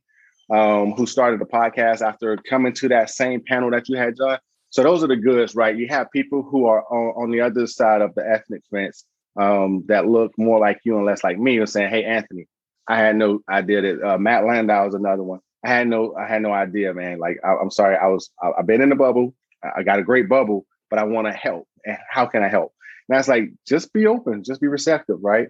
um, 0.50 0.92
who 0.92 1.06
started 1.06 1.40
the 1.40 1.46
podcast 1.46 2.02
after 2.06 2.36
coming 2.36 2.74
to 2.74 2.88
that 2.88 3.08
same 3.08 3.42
panel 3.46 3.70
that 3.70 3.88
you 3.88 3.96
had, 3.96 4.18
John. 4.18 4.38
So 4.68 4.82
those 4.82 5.02
are 5.02 5.08
the 5.08 5.16
goods, 5.16 5.54
right? 5.54 5.74
You 5.74 5.88
have 5.88 6.10
people 6.10 6.42
who 6.42 6.66
are 6.66 6.84
on, 6.90 7.24
on 7.24 7.30
the 7.30 7.40
other 7.40 7.66
side 7.66 8.02
of 8.02 8.14
the 8.14 8.28
ethnic 8.28 8.60
fence 8.70 9.06
um, 9.40 9.84
that 9.86 10.06
look 10.06 10.32
more 10.36 10.60
like 10.60 10.80
you 10.84 10.98
and 10.98 11.06
less 11.06 11.24
like 11.24 11.38
me, 11.38 11.56
and 11.56 11.68
saying, 11.68 11.88
"Hey, 11.88 12.04
Anthony, 12.04 12.46
I 12.86 12.98
had 12.98 13.16
no 13.16 13.40
idea 13.48 13.80
that 13.80 14.06
uh, 14.06 14.18
Matt 14.18 14.44
Landau 14.44 14.86
is 14.86 14.94
another 14.94 15.22
one. 15.22 15.40
I 15.64 15.68
had 15.68 15.88
no, 15.88 16.14
I 16.16 16.26
had 16.26 16.42
no 16.42 16.52
idea, 16.52 16.92
man. 16.94 17.18
Like, 17.18 17.38
I, 17.44 17.52
am 17.54 17.70
sorry, 17.70 17.96
I 17.96 18.06
was, 18.06 18.30
I, 18.42 18.50
have 18.56 18.66
been 18.66 18.82
in 18.82 18.88
the 18.88 18.96
bubble. 18.96 19.34
I 19.76 19.82
got 19.82 19.98
a 19.98 20.04
great 20.04 20.28
bubble, 20.28 20.66
but 20.90 20.98
I 20.98 21.04
want 21.04 21.28
to 21.28 21.32
help. 21.32 21.68
And 21.84 21.96
how 22.08 22.26
can 22.26 22.42
I 22.42 22.48
help? 22.48 22.72
And 23.08 23.16
that's 23.16 23.28
like, 23.28 23.50
just 23.66 23.92
be 23.92 24.06
open, 24.06 24.44
just 24.44 24.60
be 24.60 24.66
receptive, 24.66 25.18
right? 25.22 25.48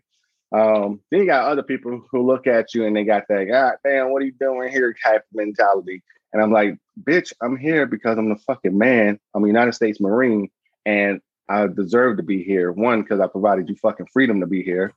Um, 0.55 1.01
then 1.11 1.21
you 1.21 1.27
got 1.27 1.49
other 1.49 1.63
people 1.63 2.03
who 2.11 2.27
look 2.27 2.47
at 2.47 2.75
you 2.75 2.85
and 2.85 2.95
they 2.95 3.05
got 3.05 3.25
that, 3.29 3.45
God 3.45 3.75
damn, 3.85 4.11
what 4.13 4.23
are 4.23 4.27
you 4.27 4.35
doing 4.39 4.71
here 4.71 4.95
type 5.03 5.25
mentality. 5.33 6.03
And 6.33 6.43
I'm 6.43 6.53
like, 6.53 6.77
bitch, 7.03 7.33
I'm 7.43 7.57
here 7.57 7.87
because 7.87 8.19
I'm 8.19 8.29
the 8.29 8.37
fucking 8.37 8.77
man. 8.77 9.19
I'm 9.35 9.45
a 9.45 9.47
United 9.47 9.73
States 9.73 10.01
Marine 10.01 10.51
and 10.85 11.21
I 11.49 11.67
deserve 11.67 12.19
to 12.19 12.23
be 12.23 12.43
here. 12.43 12.71
One, 12.71 13.03
because 13.03 13.21
I 13.21 13.27
provided 13.27 13.69
you 13.69 13.77
fucking 13.77 14.09
freedom 14.13 14.41
to 14.41 14.47
be 14.47 14.63
here. 14.63 14.93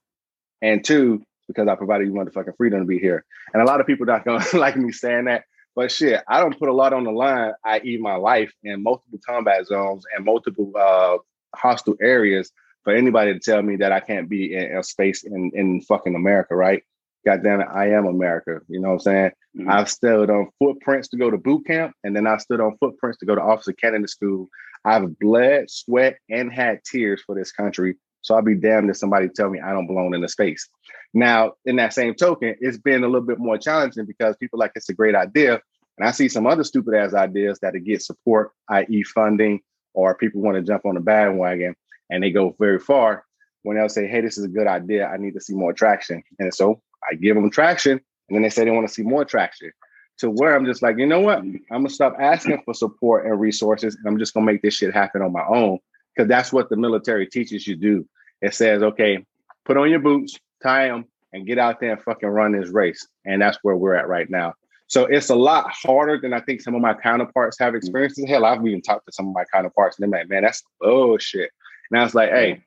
And 0.62 0.84
two, 0.84 1.24
because 1.48 1.68
I 1.68 1.76
provided 1.76 2.08
you 2.08 2.14
motherfucking 2.14 2.58
freedom 2.58 2.80
to 2.80 2.86
be 2.86 3.00
here. 3.00 3.26
And 3.54 3.62
a 3.62 3.66
lot 3.66 3.80
of 3.80 3.88
people 3.88 4.06
not 4.06 4.26
gonna 4.26 4.46
like 4.54 4.78
me 4.78 4.92
saying 4.92 5.26
that. 5.26 5.44
But 5.76 5.92
shit, 5.92 6.22
I 6.30 6.40
don't 6.40 6.58
put 6.58 6.70
a 6.70 6.74
lot 6.74 6.94
on 6.94 7.04
the 7.04 7.12
line, 7.12 7.52
i.e., 7.66 7.98
my 7.98 8.16
life 8.16 8.54
in 8.64 8.82
multiple 8.82 9.20
combat 9.28 9.68
zones 9.68 10.06
and 10.16 10.24
multiple 10.24 10.72
uh, 10.74 11.18
hostile 11.54 11.96
areas 12.02 12.52
for 12.86 12.94
anybody 12.96 13.34
to 13.34 13.40
tell 13.40 13.62
me 13.62 13.76
that 13.78 13.92
I 13.92 14.00
can't 14.00 14.30
be 14.30 14.54
in 14.54 14.78
a 14.78 14.84
space 14.84 15.24
in, 15.24 15.52
in 15.54 15.82
fucking 15.82 16.16
America, 16.16 16.56
right? 16.56 16.84
God 17.26 17.44
damn 17.44 17.60
it, 17.60 17.68
I 17.74 17.90
am 17.90 18.06
America. 18.06 18.62
You 18.70 18.80
know 18.80 18.90
what 18.90 18.94
I'm 18.94 19.00
saying? 19.00 19.32
Mm-hmm. 19.58 19.70
I've 19.70 19.90
stood 19.90 20.30
on 20.30 20.52
footprints 20.60 21.08
to 21.10 21.18
go 21.18 21.32
to 21.32 21.38
boot 21.38 21.66
camp, 21.66 21.94
and 22.04 22.16
then 22.16 22.28
I 22.28 22.38
stood 22.38 22.62
on 22.62 22.78
footprints 22.78 23.18
to 23.20 23.26
go 23.26 23.36
to 23.36 23.42
officer 23.42 23.74
candidate 23.74 24.12
school. 24.12 24.48
I've 24.86 25.18
bled, 25.20 25.70
sweat, 25.70 26.18
and 26.30 26.54
had 26.54 26.84
tears 26.84 27.24
for 27.26 27.34
this 27.36 27.52
country. 27.52 27.96
So 28.26 28.34
I'll 28.34 28.42
be 28.42 28.56
damned 28.56 28.90
if 28.90 28.98
somebody 28.98 29.30
tell 29.30 29.52
me 29.52 29.60
I 29.60 29.72
don't 29.72 29.86
belong 29.86 30.16
in 30.16 30.22
the 30.22 30.28
space. 30.28 30.68
Now, 31.14 31.54
in 31.66 31.76
that 31.76 31.94
same 31.94 32.16
token, 32.16 32.56
it's 32.60 32.80
been 32.80 33.04
a 33.04 33.08
little 33.08 33.22
bit 33.22 33.38
more 33.38 33.60
challenging 33.60 34.06
because 34.06 34.36
people 34.38 34.58
like 34.58 34.72
it's 34.74 34.90
a 34.90 34.96
great 34.96 35.14
idea. 35.14 35.62
And 36.00 36.08
I 36.08 36.12
see 36.12 36.28
some 36.28 36.48
other 36.48 36.64
stupid 36.64 36.96
ass 36.96 37.14
ideas 37.14 37.60
that 37.62 37.76
get 37.86 38.02
support, 38.02 38.52
i.e., 38.70 39.04
funding, 39.04 39.60
or 39.94 40.16
people 40.16 40.42
want 40.42 40.58
to 40.58 40.64
jump 40.64 40.88
on 40.88 40.96
the 40.96 41.02
bandwagon 41.02 41.76
and 42.10 42.24
they 42.24 42.32
go 42.32 42.56
very 42.60 42.80
far 42.80 43.26
when 43.62 43.78
they'll 43.78 43.90
say, 43.90 44.08
Hey, 44.08 44.22
this 44.22 44.40
is 44.40 44.46
a 44.46 44.50
good 44.50 44.66
idea. 44.66 45.06
I 45.08 45.18
need 45.18 45.36
to 45.36 45.40
see 45.40 45.54
more 45.54 45.72
traction. 45.72 46.24
And 46.40 46.52
so 46.52 46.82
I 47.08 47.14
give 47.14 47.36
them 47.36 47.52
traction, 47.52 47.92
and 47.92 48.36
then 48.36 48.42
they 48.42 48.50
say 48.50 48.66
they 48.66 48.72
want 48.72 48.88
to 48.88 48.94
see 48.94 49.04
more 49.04 49.24
traction. 49.24 49.72
To 50.20 50.32
where 50.32 50.56
I'm 50.56 50.66
just 50.66 50.82
like, 50.82 50.98
you 50.98 51.06
know 51.06 51.20
what? 51.20 51.40
I'm 51.40 51.62
gonna 51.70 51.90
stop 51.90 52.16
asking 52.20 52.64
for 52.66 52.74
support 52.74 53.28
and 53.28 53.40
resources, 53.40 53.96
and 53.96 54.08
I'm 54.08 54.18
just 54.18 54.34
gonna 54.34 54.48
make 54.48 54.64
this 54.64 54.74
shit 54.74 54.96
happen 54.96 55.22
on 55.22 55.32
my 55.32 55.46
own. 55.48 55.78
Because 56.16 56.30
that's 56.30 56.54
what 56.54 56.70
the 56.70 56.78
military 56.78 57.28
teaches 57.28 57.68
you 57.68 57.76
to 57.76 57.82
do. 57.82 58.08
It 58.42 58.54
says, 58.54 58.84
okay, 58.84 59.26
put 59.66 59.78
on 59.78 59.90
your 59.90 60.00
boots, 60.00 60.38
tie 60.64 60.88
them, 60.88 61.06
and 61.34 61.46
get 61.46 61.58
out 61.58 61.80
there 61.80 61.92
and 61.92 62.02
fucking 62.04 62.30
run 62.30 62.54
this 62.54 62.70
race. 62.70 63.06
And 63.26 63.42
that's 63.42 63.58
where 63.62 63.76
we're 63.76 63.96
at 63.96 64.08
right 64.08 64.30
now. 64.30 64.54
So 64.88 65.06
it's 65.06 65.30
a 65.30 65.36
lot 65.36 65.72
harder 65.72 66.20
than 66.20 66.32
I 66.32 66.40
think 66.42 66.62
some 66.62 66.76
of 66.76 66.82
my 66.82 66.94
counterparts 66.94 67.58
have 67.60 67.76
experienced. 67.76 68.22
Hell, 68.28 68.46
I've 68.46 68.66
even 68.66 68.82
talked 68.82 69.08
to 69.08 69.12
some 69.12 69.28
of 69.28 69.34
my 69.34 69.44
counterparts, 69.52 69.98
and 69.98 70.14
they're 70.14 70.22
like, 70.22 70.30
man, 70.30 70.44
that's 70.44 70.64
bullshit. 70.80 71.50
And 71.90 72.00
I 72.00 72.04
was 72.04 72.14
like, 72.14 72.30
hey, 72.30 72.64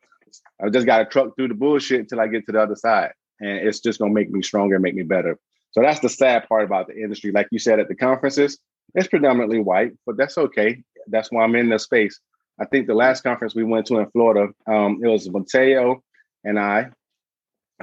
I 0.60 0.68
just 0.68 0.86
got 0.86 0.98
to 0.98 1.04
truck 1.04 1.36
through 1.36 1.48
the 1.48 1.54
bullshit 1.54 2.00
until 2.00 2.20
I 2.20 2.26
get 2.26 2.44
to 2.46 2.52
the 2.52 2.60
other 2.60 2.76
side 2.76 3.12
and 3.40 3.50
it's 3.50 3.80
just 3.80 3.98
gonna 3.98 4.12
make 4.12 4.30
me 4.30 4.42
stronger 4.42 4.76
and 4.76 4.82
make 4.82 4.94
me 4.94 5.02
better. 5.02 5.38
So 5.72 5.82
that's 5.82 6.00
the 6.00 6.08
sad 6.08 6.48
part 6.48 6.64
about 6.64 6.88
the 6.88 6.96
industry. 6.96 7.30
Like 7.32 7.48
you 7.50 7.58
said 7.58 7.78
at 7.78 7.88
the 7.88 7.94
conferences, 7.94 8.58
it's 8.94 9.08
predominantly 9.08 9.60
white, 9.60 9.92
but 10.06 10.16
that's 10.16 10.38
okay. 10.38 10.82
That's 11.08 11.30
why 11.30 11.44
I'm 11.44 11.54
in 11.54 11.68
the 11.68 11.78
space. 11.78 12.18
I 12.60 12.64
think 12.64 12.86
the 12.86 12.94
last 12.94 13.22
conference 13.22 13.54
we 13.54 13.64
went 13.64 13.86
to 13.86 13.98
in 13.98 14.10
Florida, 14.10 14.52
um, 14.66 15.00
it 15.02 15.06
was 15.06 15.30
Mateo 15.30 16.02
and 16.44 16.58
I 16.58 16.90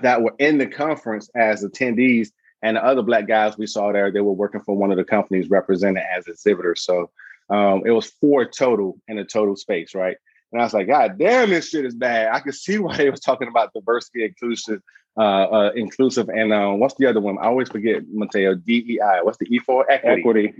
that 0.01 0.21
were 0.21 0.35
in 0.39 0.57
the 0.57 0.67
conference 0.67 1.29
as 1.35 1.63
attendees, 1.63 2.29
and 2.61 2.77
the 2.77 2.83
other 2.83 3.01
black 3.01 3.27
guys 3.27 3.57
we 3.57 3.67
saw 3.67 3.91
there, 3.91 4.11
they 4.11 4.21
were 4.21 4.33
working 4.33 4.61
for 4.61 4.75
one 4.75 4.91
of 4.91 4.97
the 4.97 5.03
companies 5.03 5.49
represented 5.49 6.03
as 6.15 6.27
exhibitors. 6.27 6.83
So 6.83 7.11
um, 7.49 7.83
it 7.85 7.91
was 7.91 8.07
four 8.07 8.45
total 8.45 8.97
in 9.07 9.17
a 9.17 9.25
total 9.25 9.55
space, 9.55 9.95
right? 9.95 10.17
And 10.51 10.61
I 10.61 10.65
was 10.65 10.73
like, 10.73 10.87
God 10.87 11.17
damn, 11.17 11.49
this 11.49 11.69
shit 11.69 11.85
is 11.85 11.95
bad. 11.95 12.33
I 12.33 12.39
could 12.39 12.55
see 12.55 12.77
why 12.79 12.97
they 12.97 13.09
was 13.09 13.19
talking 13.19 13.47
about 13.47 13.73
diversity, 13.73 14.25
inclusion, 14.25 14.81
uh, 15.17 15.21
uh, 15.21 15.71
inclusive, 15.75 16.29
and 16.29 16.51
uh, 16.51 16.71
what's 16.71 16.95
the 16.95 17.05
other 17.05 17.21
one? 17.21 17.37
I 17.37 17.45
always 17.45 17.69
forget, 17.69 18.03
Mateo. 18.11 18.55
DEI. 18.55 19.19
What's 19.21 19.37
the 19.37 19.47
E 19.53 19.59
for? 19.59 19.89
Equity. 19.89 20.19
Equity. 20.19 20.53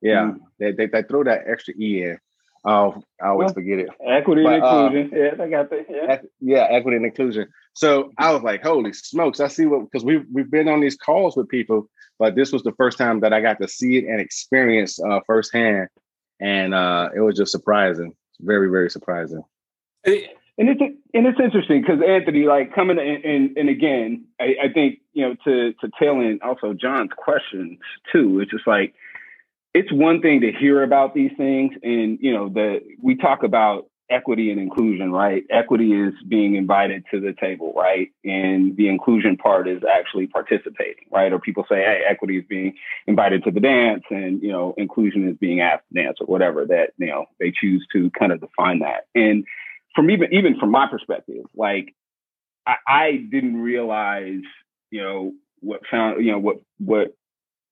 Yeah, 0.00 0.32
mm 0.32 0.38
they, 0.58 0.70
they, 0.70 0.86
they 0.86 1.02
throw 1.02 1.24
that 1.24 1.44
extra 1.46 1.74
E 1.76 2.04
in. 2.04 2.18
Oh, 2.66 3.02
I 3.22 3.28
always 3.28 3.46
well, 3.46 3.54
forget 3.54 3.78
it. 3.78 3.88
Equity 4.06 4.42
but, 4.42 4.54
and 4.54 4.62
uh, 4.64 4.86
inclusion. 4.86 5.10
Uh, 5.12 5.22
yeah, 5.22 5.44
I 5.44 5.48
got 5.48 5.70
that. 5.70 5.86
Yeah. 5.90 6.18
yeah, 6.40 6.66
equity 6.70 6.96
and 6.96 7.06
inclusion. 7.06 7.48
So 7.74 8.12
I 8.18 8.32
was 8.32 8.42
like, 8.42 8.62
holy 8.62 8.92
smokes! 8.92 9.40
I 9.40 9.48
see 9.48 9.66
what 9.66 9.84
because 9.90 10.04
we've 10.04 10.24
we've 10.32 10.50
been 10.50 10.68
on 10.68 10.80
these 10.80 10.96
calls 10.96 11.36
with 11.36 11.48
people, 11.48 11.88
but 12.18 12.36
this 12.36 12.52
was 12.52 12.62
the 12.62 12.72
first 12.72 12.96
time 12.96 13.20
that 13.20 13.32
I 13.32 13.40
got 13.40 13.60
to 13.60 13.68
see 13.68 13.98
it 13.98 14.04
and 14.04 14.20
experience 14.20 14.98
uh, 14.98 15.20
firsthand, 15.26 15.88
and 16.40 16.72
uh, 16.72 17.10
it 17.14 17.20
was 17.20 17.36
just 17.36 17.52
surprising. 17.52 18.14
Very, 18.40 18.68
very 18.68 18.90
surprising 18.90 19.42
and 20.56 20.68
it's 20.68 20.80
and 20.80 21.26
it's 21.26 21.40
interesting 21.40 21.80
because 21.80 22.00
Anthony, 22.06 22.44
like 22.44 22.74
coming 22.74 22.98
in, 22.98 23.22
and, 23.24 23.56
and 23.56 23.68
again, 23.68 24.24
I, 24.40 24.56
I, 24.64 24.72
think 24.72 25.00
you 25.12 25.26
know 25.26 25.34
to 25.44 25.72
to 25.74 25.90
tail 25.98 26.20
in 26.20 26.38
also 26.42 26.74
John's 26.74 27.10
questions 27.16 27.78
too. 28.12 28.40
It's 28.40 28.50
just 28.50 28.66
like 28.66 28.94
it's 29.74 29.92
one 29.92 30.20
thing 30.20 30.40
to 30.42 30.52
hear 30.52 30.82
about 30.82 31.14
these 31.14 31.32
things, 31.36 31.72
and 31.82 32.18
you 32.20 32.32
know 32.32 32.48
the 32.48 32.80
we 33.02 33.16
talk 33.16 33.42
about 33.42 33.86
equity 34.10 34.50
and 34.50 34.60
inclusion, 34.60 35.10
right? 35.12 35.44
Equity 35.50 35.92
is 35.92 36.12
being 36.28 36.56
invited 36.56 37.04
to 37.10 37.20
the 37.20 37.32
table, 37.40 37.72
right? 37.74 38.08
And 38.24 38.76
the 38.76 38.88
inclusion 38.88 39.36
part 39.36 39.66
is 39.66 39.82
actually 39.90 40.26
participating, 40.26 41.06
right? 41.10 41.32
Or 41.32 41.38
people 41.38 41.64
say, 41.68 41.76
hey, 41.76 42.02
equity 42.06 42.38
is 42.38 42.44
being 42.48 42.74
invited 43.06 43.44
to 43.44 43.50
the 43.50 43.60
dance 43.60 44.04
and, 44.10 44.42
you 44.42 44.52
know, 44.52 44.74
inclusion 44.76 45.28
is 45.28 45.36
being 45.38 45.60
asked 45.60 45.84
to 45.92 46.02
dance 46.02 46.18
or 46.20 46.26
whatever 46.26 46.66
that, 46.66 46.90
you 46.98 47.06
know, 47.06 47.26
they 47.40 47.50
choose 47.50 47.86
to 47.92 48.10
kind 48.10 48.30
of 48.30 48.40
define 48.40 48.80
that. 48.80 49.06
And 49.14 49.44
from 49.94 50.10
even 50.10 50.32
even 50.32 50.58
from 50.58 50.70
my 50.70 50.86
perspective, 50.86 51.44
like 51.54 51.94
I, 52.66 52.76
I 52.86 53.10
didn't 53.30 53.56
realize, 53.56 54.42
you 54.90 55.02
know, 55.02 55.32
what 55.60 55.80
found, 55.90 56.24
you 56.24 56.32
know, 56.32 56.38
what 56.38 56.60
what 56.78 57.16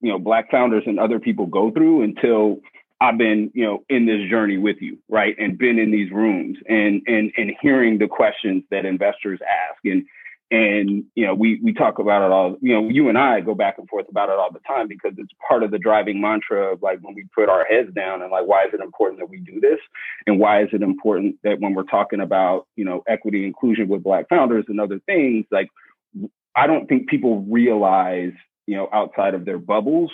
you 0.03 0.11
know, 0.11 0.19
black 0.19 0.51
founders 0.51 0.83
and 0.87 0.99
other 0.99 1.19
people 1.19 1.47
go 1.47 1.71
through 1.71 2.03
until 2.03 2.59
I've 3.01 3.19
been, 3.19 3.51
you 3.55 3.65
know, 3.65 3.85
in 3.88 4.07
this 4.07 4.29
journey 4.29 4.59
with 4.59 4.77
you, 4.81 4.99
right? 5.09 5.35
And 5.38 5.59
been 5.59 5.79
in 5.79 5.91
these 5.91 6.11
rooms 6.11 6.59
and 6.69 7.03
and 7.07 7.33
and 7.37 7.53
hearing 7.61 7.99
the 7.99 8.09
questions 8.09 8.65
that 8.71 8.85
investors 8.85 9.41
ask 9.43 9.81
and 9.85 10.05
and 10.53 11.05
you 11.15 11.27
know 11.27 11.35
we 11.35 11.59
we 11.62 11.73
talk 11.73 11.99
about 11.99 12.25
it 12.25 12.31
all 12.31 12.57
you 12.61 12.75
know 12.75 12.87
you 12.91 13.09
and 13.09 13.17
i 13.17 13.41
go 13.41 13.55
back 13.55 13.79
and 13.79 13.88
forth 13.88 14.07
about 14.11 14.29
it 14.29 14.38
all 14.38 14.53
the 14.53 14.61
time 14.61 14.87
because 14.87 15.12
it's 15.17 15.33
part 15.49 15.62
of 15.62 15.71
the 15.71 15.79
driving 15.79 16.21
mantra 16.21 16.75
of 16.75 16.83
like 16.83 16.99
when 17.01 17.15
we 17.15 17.25
put 17.35 17.49
our 17.49 17.65
heads 17.65 17.88
down 17.95 18.21
and 18.21 18.31
like 18.31 18.47
why 18.47 18.62
is 18.65 18.75
it 18.75 18.81
important 18.81 19.19
that 19.19 19.31
we 19.31 19.38
do 19.38 19.59
this 19.61 19.79
and 20.27 20.38
why 20.38 20.62
is 20.62 20.69
it 20.73 20.83
important 20.83 21.37
that 21.43 21.59
when 21.61 21.75
we're 21.75 21.83
talking 21.85 22.21
about 22.21 22.67
you 22.77 22.85
know 22.85 23.03
equity 23.09 23.47
inclusion 23.47 23.88
with 23.88 24.03
black 24.03 24.29
founders 24.29 24.67
and 24.69 24.79
other 24.79 25.01
things 25.07 25.47
like 25.51 25.71
i 26.55 26.67
don't 26.67 26.87
think 26.87 27.09
people 27.09 27.41
realize 27.49 28.33
you 28.66 28.77
know 28.77 28.88
outside 28.92 29.35
of 29.35 29.44
their 29.44 29.59
bubbles 29.59 30.11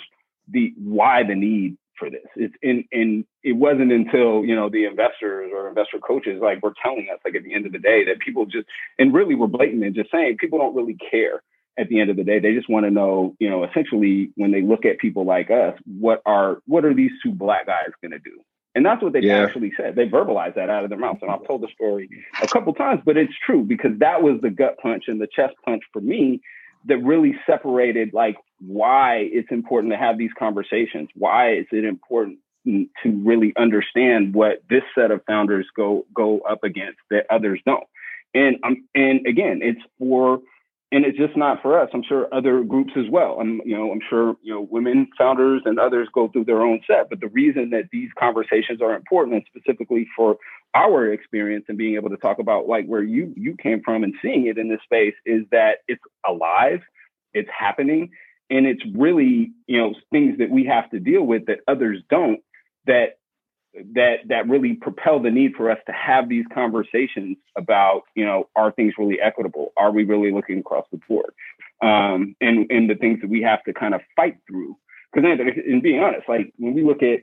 the 0.51 0.73
why 0.77 1.23
the 1.23 1.35
need 1.35 1.77
for 1.97 2.09
this. 2.09 2.25
It's 2.35 2.55
in 2.61 2.85
and 2.91 3.25
it 3.43 3.53
wasn't 3.53 3.91
until 3.91 4.45
you 4.45 4.55
know 4.55 4.69
the 4.69 4.85
investors 4.85 5.51
or 5.53 5.67
investor 5.67 5.99
coaches 5.99 6.39
like 6.41 6.63
were 6.63 6.73
telling 6.81 7.07
us 7.13 7.19
like 7.25 7.35
at 7.35 7.43
the 7.43 7.53
end 7.53 7.65
of 7.65 7.73
the 7.73 7.79
day 7.79 8.05
that 8.05 8.19
people 8.19 8.45
just 8.45 8.67
and 8.97 9.13
really 9.13 9.35
were 9.35 9.47
blatant 9.47 9.83
and 9.83 9.93
just 9.93 10.11
saying 10.11 10.37
people 10.37 10.59
don't 10.59 10.75
really 10.75 10.97
care 11.11 11.43
at 11.77 11.87
the 11.89 11.99
end 11.99 12.09
of 12.09 12.17
the 12.17 12.23
day. 12.23 12.39
They 12.39 12.53
just 12.53 12.69
want 12.69 12.85
to 12.85 12.91
know, 12.91 13.35
you 13.39 13.49
know, 13.49 13.63
essentially 13.63 14.31
when 14.35 14.51
they 14.51 14.61
look 14.61 14.85
at 14.85 14.97
people 14.97 15.25
like 15.25 15.51
us, 15.51 15.77
what 15.85 16.21
are 16.25 16.59
what 16.65 16.85
are 16.85 16.93
these 16.93 17.11
two 17.23 17.31
black 17.31 17.67
guys 17.67 17.91
going 18.01 18.11
to 18.11 18.19
do? 18.19 18.41
And 18.75 18.85
that's 18.85 19.01
what 19.01 19.13
they 19.13 19.21
Yeah. 19.21 19.43
actually 19.43 19.73
said. 19.75 19.95
They 19.95 20.07
verbalized 20.07 20.55
that 20.55 20.69
out 20.69 20.83
of 20.83 20.89
their 20.89 20.99
mouths. 20.99 21.19
And 21.21 21.31
I've 21.31 21.45
told 21.45 21.61
the 21.61 21.69
story 21.73 22.07
mm-hmm. 22.07 22.45
a 22.45 22.47
couple 22.47 22.73
times, 22.73 23.01
but 23.03 23.17
it's 23.17 23.33
true 23.45 23.63
because 23.63 23.97
that 23.99 24.21
was 24.21 24.39
the 24.41 24.49
gut 24.49 24.77
punch 24.81 25.05
and 25.07 25.19
the 25.19 25.27
chest 25.27 25.55
punch 25.65 25.83
for 25.91 26.01
me 26.01 26.41
that 26.85 26.97
really 26.97 27.35
separated 27.45 28.13
like 28.13 28.37
why 28.59 29.27
it's 29.31 29.51
important 29.51 29.93
to 29.93 29.97
have 29.97 30.17
these 30.17 30.31
conversations. 30.37 31.09
Why 31.15 31.53
is 31.53 31.65
it 31.71 31.85
important 31.85 32.39
to 32.65 32.87
really 33.23 33.53
understand 33.57 34.33
what 34.33 34.61
this 34.69 34.83
set 34.95 35.11
of 35.11 35.21
founders 35.25 35.65
go 35.75 36.05
go 36.13 36.39
up 36.41 36.63
against 36.63 36.99
that 37.09 37.25
others 37.29 37.59
don't? 37.65 37.87
And 38.33 38.57
um, 38.63 38.87
and 38.95 39.25
again, 39.25 39.59
it's 39.61 39.81
for 39.97 40.41
and 40.91 41.05
it's 41.05 41.17
just 41.17 41.37
not 41.37 41.61
for 41.61 41.79
us. 41.79 41.89
I'm 41.93 42.03
sure 42.03 42.33
other 42.33 42.63
groups 42.63 42.93
as 42.97 43.05
well. 43.11 43.37
I'm, 43.39 43.61
you 43.63 43.77
know, 43.77 43.91
I'm 43.91 44.01
sure 44.09 44.35
you 44.41 44.53
know 44.53 44.61
women 44.61 45.07
founders 45.17 45.61
and 45.65 45.79
others 45.79 46.07
go 46.13 46.27
through 46.27 46.45
their 46.45 46.61
own 46.61 46.81
set. 46.87 47.09
But 47.09 47.19
the 47.19 47.27
reason 47.27 47.69
that 47.71 47.89
these 47.91 48.09
conversations 48.17 48.81
are 48.81 48.95
important, 48.95 49.35
and 49.35 49.45
specifically 49.47 50.07
for 50.15 50.37
our 50.73 51.11
experience 51.11 51.65
and 51.67 51.77
being 51.77 51.95
able 51.95 52.09
to 52.09 52.17
talk 52.17 52.39
about 52.39 52.67
like 52.67 52.85
where 52.85 53.03
you 53.03 53.33
you 53.35 53.55
came 53.61 53.81
from 53.83 54.03
and 54.03 54.13
seeing 54.21 54.47
it 54.47 54.57
in 54.57 54.69
this 54.69 54.81
space, 54.83 55.15
is 55.25 55.43
that 55.51 55.79
it's 55.87 56.01
alive, 56.27 56.81
it's 57.33 57.49
happening, 57.57 58.11
and 58.49 58.65
it's 58.65 58.83
really 58.95 59.51
you 59.67 59.79
know 59.79 59.93
things 60.11 60.37
that 60.39 60.49
we 60.49 60.65
have 60.65 60.89
to 60.91 60.99
deal 60.99 61.23
with 61.23 61.45
that 61.47 61.59
others 61.67 62.01
don't. 62.09 62.41
That 62.85 63.19
that 63.93 64.19
that 64.27 64.47
really 64.49 64.73
propel 64.73 65.19
the 65.19 65.29
need 65.29 65.53
for 65.55 65.69
us 65.69 65.77
to 65.85 65.91
have 65.91 66.27
these 66.27 66.45
conversations 66.53 67.37
about 67.57 68.01
you 68.15 68.25
know 68.25 68.49
are 68.55 68.71
things 68.71 68.93
really 68.97 69.19
equitable 69.21 69.71
are 69.77 69.91
we 69.91 70.03
really 70.03 70.31
looking 70.31 70.59
across 70.59 70.85
the 70.91 70.99
board 71.07 71.31
um, 71.81 72.35
and 72.41 72.69
and 72.71 72.89
the 72.89 72.95
things 72.95 73.21
that 73.21 73.29
we 73.29 73.41
have 73.41 73.63
to 73.63 73.73
kind 73.73 73.93
of 73.93 74.01
fight 74.15 74.37
through 74.47 74.75
because 75.13 75.29
and 75.67 75.83
being 75.83 75.99
honest 75.99 76.27
like 76.27 76.51
when 76.57 76.73
we 76.73 76.83
look 76.83 77.03
at 77.03 77.19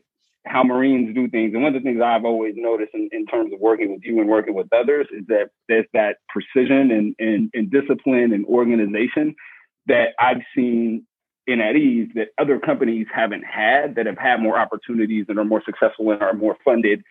how 0.46 0.62
marines 0.62 1.14
do 1.14 1.28
things. 1.28 1.52
And 1.54 1.62
one 1.62 1.74
of 1.74 1.82
the 1.82 1.86
things 1.86 2.00
i've 2.02 2.24
always 2.24 2.54
noticed 2.56 2.94
in, 2.94 3.08
in 3.12 3.26
terms 3.26 3.52
of 3.52 3.60
working 3.60 3.92
with 3.92 4.02
you 4.04 4.20
and 4.20 4.28
working 4.28 4.54
with 4.54 4.72
others 4.72 5.06
is 5.12 5.26
that 5.28 5.50
there's 5.68 5.86
that 5.92 6.16
precision 6.28 6.90
and, 6.90 7.14
and, 7.18 7.50
and 7.54 7.70
discipline 7.70 8.32
and 8.32 8.46
organization 8.46 9.34
that 9.86 10.10
i've 10.20 10.42
seen 10.54 11.06
in 11.46 11.60
at 11.60 11.76
ease 11.76 12.08
that 12.14 12.28
other 12.38 12.58
companies 12.58 13.06
haven't 13.14 13.44
had 13.44 13.94
that 13.94 14.06
have 14.06 14.18
had 14.18 14.40
more 14.40 14.58
opportunities 14.58 15.26
and 15.28 15.38
are 15.38 15.44
more 15.44 15.62
successful 15.64 16.10
and 16.10 16.22
are 16.22 16.34
more 16.34 16.56
funded. 16.64 17.02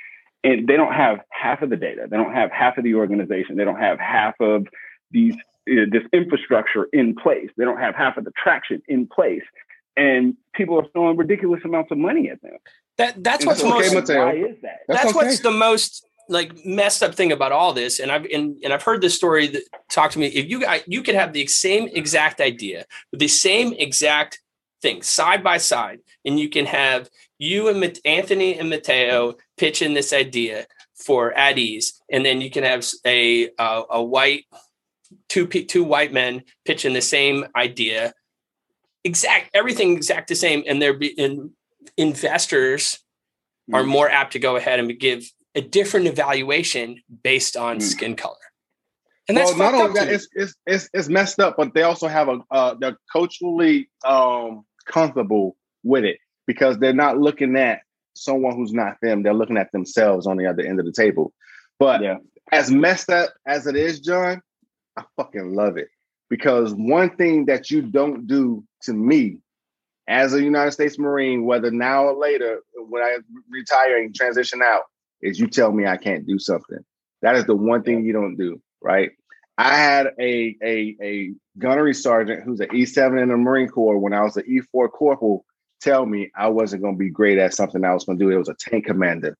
And 0.44 0.68
they 0.68 0.76
don't 0.76 0.94
have 0.94 1.20
half 1.30 1.62
of 1.62 1.70
the 1.70 1.78
data. 1.78 2.08
They 2.10 2.18
don't 2.18 2.34
have 2.34 2.52
half 2.52 2.78
of 2.78 2.84
the 2.84 2.96
organization. 2.96 3.56
They 3.56 3.64
don't 3.64 3.80
have 3.80 4.00
half 4.00 4.36
of 4.40 4.68
these 5.12 5.36
uh, 5.68 5.90
this 5.92 6.04
infrastructure 6.14 6.88
in 6.94 7.16
place. 7.16 7.50
They 7.58 7.66
don't 7.66 7.80
have 7.80 7.96
half 7.96 8.18
of 8.18 8.26
the 8.26 8.32
traction 8.42 8.82
in 8.88 9.08
place. 9.08 9.42
And 9.98 10.36
people 10.54 10.78
are 10.80 10.86
throwing 10.92 11.18
ridiculous 11.18 11.62
amounts 11.64 11.92
of 11.92 11.98
money 11.98 12.30
at 12.30 12.42
them 12.42 12.58
That 12.98 13.24
that's 13.24 13.44
And 13.44 13.48
what's 13.48 13.62
so, 13.62 13.70
most. 13.70 13.94
Mateo. 13.94 14.26
why 14.26 14.34
is 14.34 14.56
that 14.62 14.80
That's, 14.88 15.04
That's 15.04 15.16
what's 15.16 15.40
okay. 15.40 15.44
the 15.44 15.52
most 15.52 16.06
like 16.28 16.66
messed 16.66 17.04
up 17.04 17.14
thing 17.14 17.32
about 17.32 17.52
all 17.52 17.74
this. 17.74 18.00
And 18.00 18.12
I've 18.12 18.26
and, 18.26 18.56
and 18.64 18.74
I've 18.74 18.84
heard 18.84 19.02
this 19.02 19.16
story 19.16 19.48
that 19.48 19.64
talk 19.92 20.12
to 20.12 20.20
me. 20.20 20.28
If 20.28 20.50
you 20.50 20.62
got 20.62 20.88
you 20.88 21.04
could 21.04 21.16
have 21.16 21.34
the 21.34 21.46
same 21.48 21.90
exact 21.94 22.42
idea 22.42 22.86
with 23.12 23.20
the 23.20 23.28
same 23.28 23.74
exact 23.74 24.42
thing 24.82 25.02
side 25.02 25.44
by 25.44 25.58
side, 25.58 26.00
and 26.24 26.40
you 26.40 26.50
can 26.50 26.66
have 26.66 27.10
you 27.38 27.68
and 27.68 27.80
Mat- 27.80 28.00
Anthony 28.06 28.58
and 28.58 28.70
Mateo 28.70 29.36
pitching 29.58 29.94
this 29.94 30.14
idea 30.14 30.66
for 30.96 31.34
at 31.34 31.58
ease, 31.58 32.02
and 32.10 32.26
then 32.26 32.42
you 32.42 32.50
can 32.50 32.64
have 32.64 32.86
a 33.06 33.50
a, 33.60 33.84
a 33.92 34.04
white 34.04 34.46
two 35.28 35.46
two 35.48 35.84
white 35.84 36.14
men 36.14 36.44
pitching 36.66 36.94
the 36.94 37.02
same 37.02 37.46
idea, 37.56 38.14
exact 39.04 39.52
everything 39.54 39.92
exact 39.94 40.30
the 40.30 40.36
same, 40.36 40.64
and 40.66 40.82
there 40.82 40.94
be 40.94 41.08
in 41.08 41.52
investors 41.98 43.00
are 43.74 43.84
Mm. 43.84 43.88
more 43.88 44.10
apt 44.10 44.34
to 44.34 44.40
go 44.40 44.56
ahead 44.56 44.80
and 44.80 45.00
give 45.00 45.32
a 45.56 45.62
different 45.62 46.08
evaluation 46.08 47.02
based 47.24 47.56
on 47.58 47.78
Mm. 47.78 47.82
skin 47.82 48.16
color. 48.16 48.36
And 49.28 49.38
that's 49.38 49.50
well, 49.52 49.72
not 49.72 49.74
only 49.74 49.90
up 49.90 49.96
that, 49.96 50.14
it's, 50.14 50.28
it's 50.34 50.54
it's 50.68 50.90
it's 50.94 51.10
messed 51.10 51.40
up, 51.40 51.56
but 51.58 51.74
they 51.74 51.82
also 51.82 52.08
have 52.08 52.30
a 52.30 52.40
uh, 52.52 52.76
they're 52.80 52.98
culturally 53.12 53.90
um, 54.06 54.66
comfortable 54.86 55.58
with 55.84 56.04
it 56.04 56.20
because 56.46 56.78
they're 56.78 56.94
not 56.94 57.18
looking 57.18 57.58
at 57.58 57.82
someone 58.16 58.56
who's 58.56 58.72
not 58.74 58.98
them. 59.02 59.24
They're 59.24 59.34
looking 59.34 59.58
at 59.58 59.72
themselves 59.72 60.28
on 60.28 60.38
the 60.38 60.46
other 60.46 60.64
end 60.64 60.80
of 60.80 60.86
the 60.86 60.92
table. 60.92 61.34
But 61.80 62.02
yeah 62.04 62.18
as 62.52 62.72
messed 62.72 63.10
up 63.10 63.34
as 63.46 63.68
it 63.68 63.76
is, 63.76 64.00
John, 64.00 64.42
I 64.98 65.04
fucking 65.18 65.54
love 65.54 65.78
it 65.78 65.90
because 66.30 66.74
one 66.74 67.16
thing 67.16 67.46
that 67.46 67.72
you 67.72 67.82
don't 67.82 68.28
do 68.28 68.64
to 68.84 68.94
me 68.94 69.40
as 70.08 70.34
a 70.34 70.44
United 70.44 70.72
States 70.72 71.00
Marine, 71.00 71.46
whether 71.46 71.72
now 71.72 72.06
or 72.06 72.16
later, 72.16 72.60
when 72.76 73.02
I 73.02 73.18
retire 73.50 73.98
and 73.98 74.14
transition 74.14 74.62
out, 74.62 74.84
is 75.22 75.40
you 75.40 75.48
tell 75.48 75.72
me 75.72 75.88
I 75.88 75.98
can't 75.98 76.28
do 76.28 76.38
something. 76.38 76.80
That 77.22 77.36
is 77.36 77.46
the 77.46 77.56
one 77.56 77.84
thing 77.84 78.06
you 78.06 78.14
don't 78.14 78.36
do, 78.36 78.62
right? 78.82 79.12
I 79.58 79.76
had 79.76 80.08
a 80.20 80.56
a 80.62 80.96
a 81.02 81.34
gunnery 81.58 81.94
sergeant 81.94 82.44
who's 82.44 82.60
an 82.60 82.68
E7 82.68 83.22
in 83.22 83.30
the 83.30 83.38
Marine 83.38 83.70
Corps 83.70 83.98
when 83.98 84.14
I 84.14 84.22
was 84.22 84.38
an 84.38 84.44
E4 84.44 84.92
corporal 84.92 85.46
tell 85.82 86.06
me 86.06 86.32
I 86.36 86.48
wasn't 86.50 86.82
going 86.82 86.96
to 86.96 87.00
be 87.00 87.10
great 87.10 87.38
at 87.38 87.54
something 87.54 87.84
I 87.84 87.94
was 87.94 88.06
going 88.06 88.18
to 88.18 88.26
do. 88.26 88.32
It 88.32 88.38
was 88.38 88.50
a 88.50 88.56
tank 88.56 88.86
commander. 88.86 89.38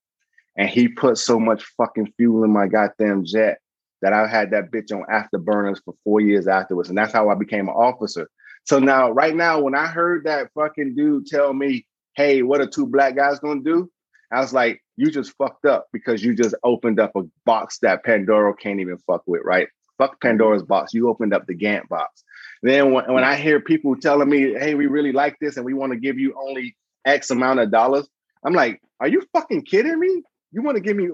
And 0.56 0.68
he 0.68 0.88
put 0.88 1.18
so 1.18 1.38
much 1.38 1.64
fucking 1.76 2.12
fuel 2.16 2.44
in 2.44 2.52
my 2.52 2.66
goddamn 2.66 3.24
jet 3.24 3.58
that 4.00 4.12
I 4.12 4.26
had 4.26 4.50
that 4.52 4.70
bitch 4.70 4.92
on 4.92 5.04
afterburners 5.12 5.82
for 5.84 5.94
four 6.04 6.20
years 6.20 6.46
afterwards. 6.46 6.88
And 6.88 6.96
that's 6.96 7.12
how 7.12 7.28
I 7.28 7.34
became 7.34 7.68
an 7.68 7.74
officer. 7.74 8.28
So 8.66 8.78
now, 8.80 9.10
right 9.10 9.34
now, 9.34 9.60
when 9.60 9.74
I 9.74 9.86
heard 9.86 10.24
that 10.24 10.50
fucking 10.54 10.94
dude 10.96 11.26
tell 11.26 11.52
me, 11.52 11.86
hey, 12.16 12.42
what 12.42 12.60
are 12.60 12.66
two 12.66 12.86
black 12.86 13.14
guys 13.16 13.38
gonna 13.38 13.60
do? 13.62 13.90
I 14.32 14.40
was 14.40 14.52
like, 14.52 14.82
you 14.96 15.10
just 15.10 15.32
fucked 15.36 15.66
up 15.66 15.86
because 15.92 16.22
you 16.22 16.34
just 16.34 16.54
opened 16.64 16.98
up 16.98 17.12
a 17.14 17.22
box 17.44 17.78
that 17.82 18.04
Pandora 18.04 18.54
can't 18.54 18.80
even 18.80 18.98
fuck 18.98 19.22
with, 19.26 19.42
right? 19.44 19.68
Fuck 19.98 20.20
Pandora's 20.20 20.64
box. 20.64 20.92
You 20.94 21.08
opened 21.08 21.32
up 21.32 21.46
the 21.46 21.54
Gantt 21.54 21.88
box. 21.88 22.24
Then 22.62 22.92
when, 22.92 23.12
when 23.12 23.22
I 23.24 23.36
hear 23.36 23.60
people 23.60 23.96
telling 23.96 24.28
me, 24.28 24.54
hey, 24.54 24.74
we 24.74 24.86
really 24.86 25.12
like 25.12 25.36
this 25.40 25.56
and 25.56 25.64
we 25.64 25.74
want 25.74 25.92
to 25.92 25.98
give 25.98 26.18
you 26.18 26.34
only 26.36 26.76
X 27.04 27.30
amount 27.30 27.60
of 27.60 27.70
dollars, 27.70 28.08
I'm 28.44 28.52
like, 28.52 28.80
are 29.00 29.08
you 29.08 29.22
fucking 29.32 29.62
kidding 29.62 29.98
me? 29.98 30.22
You 30.50 30.62
want 30.62 30.76
to 30.76 30.80
give 30.82 30.96
me? 30.96 31.08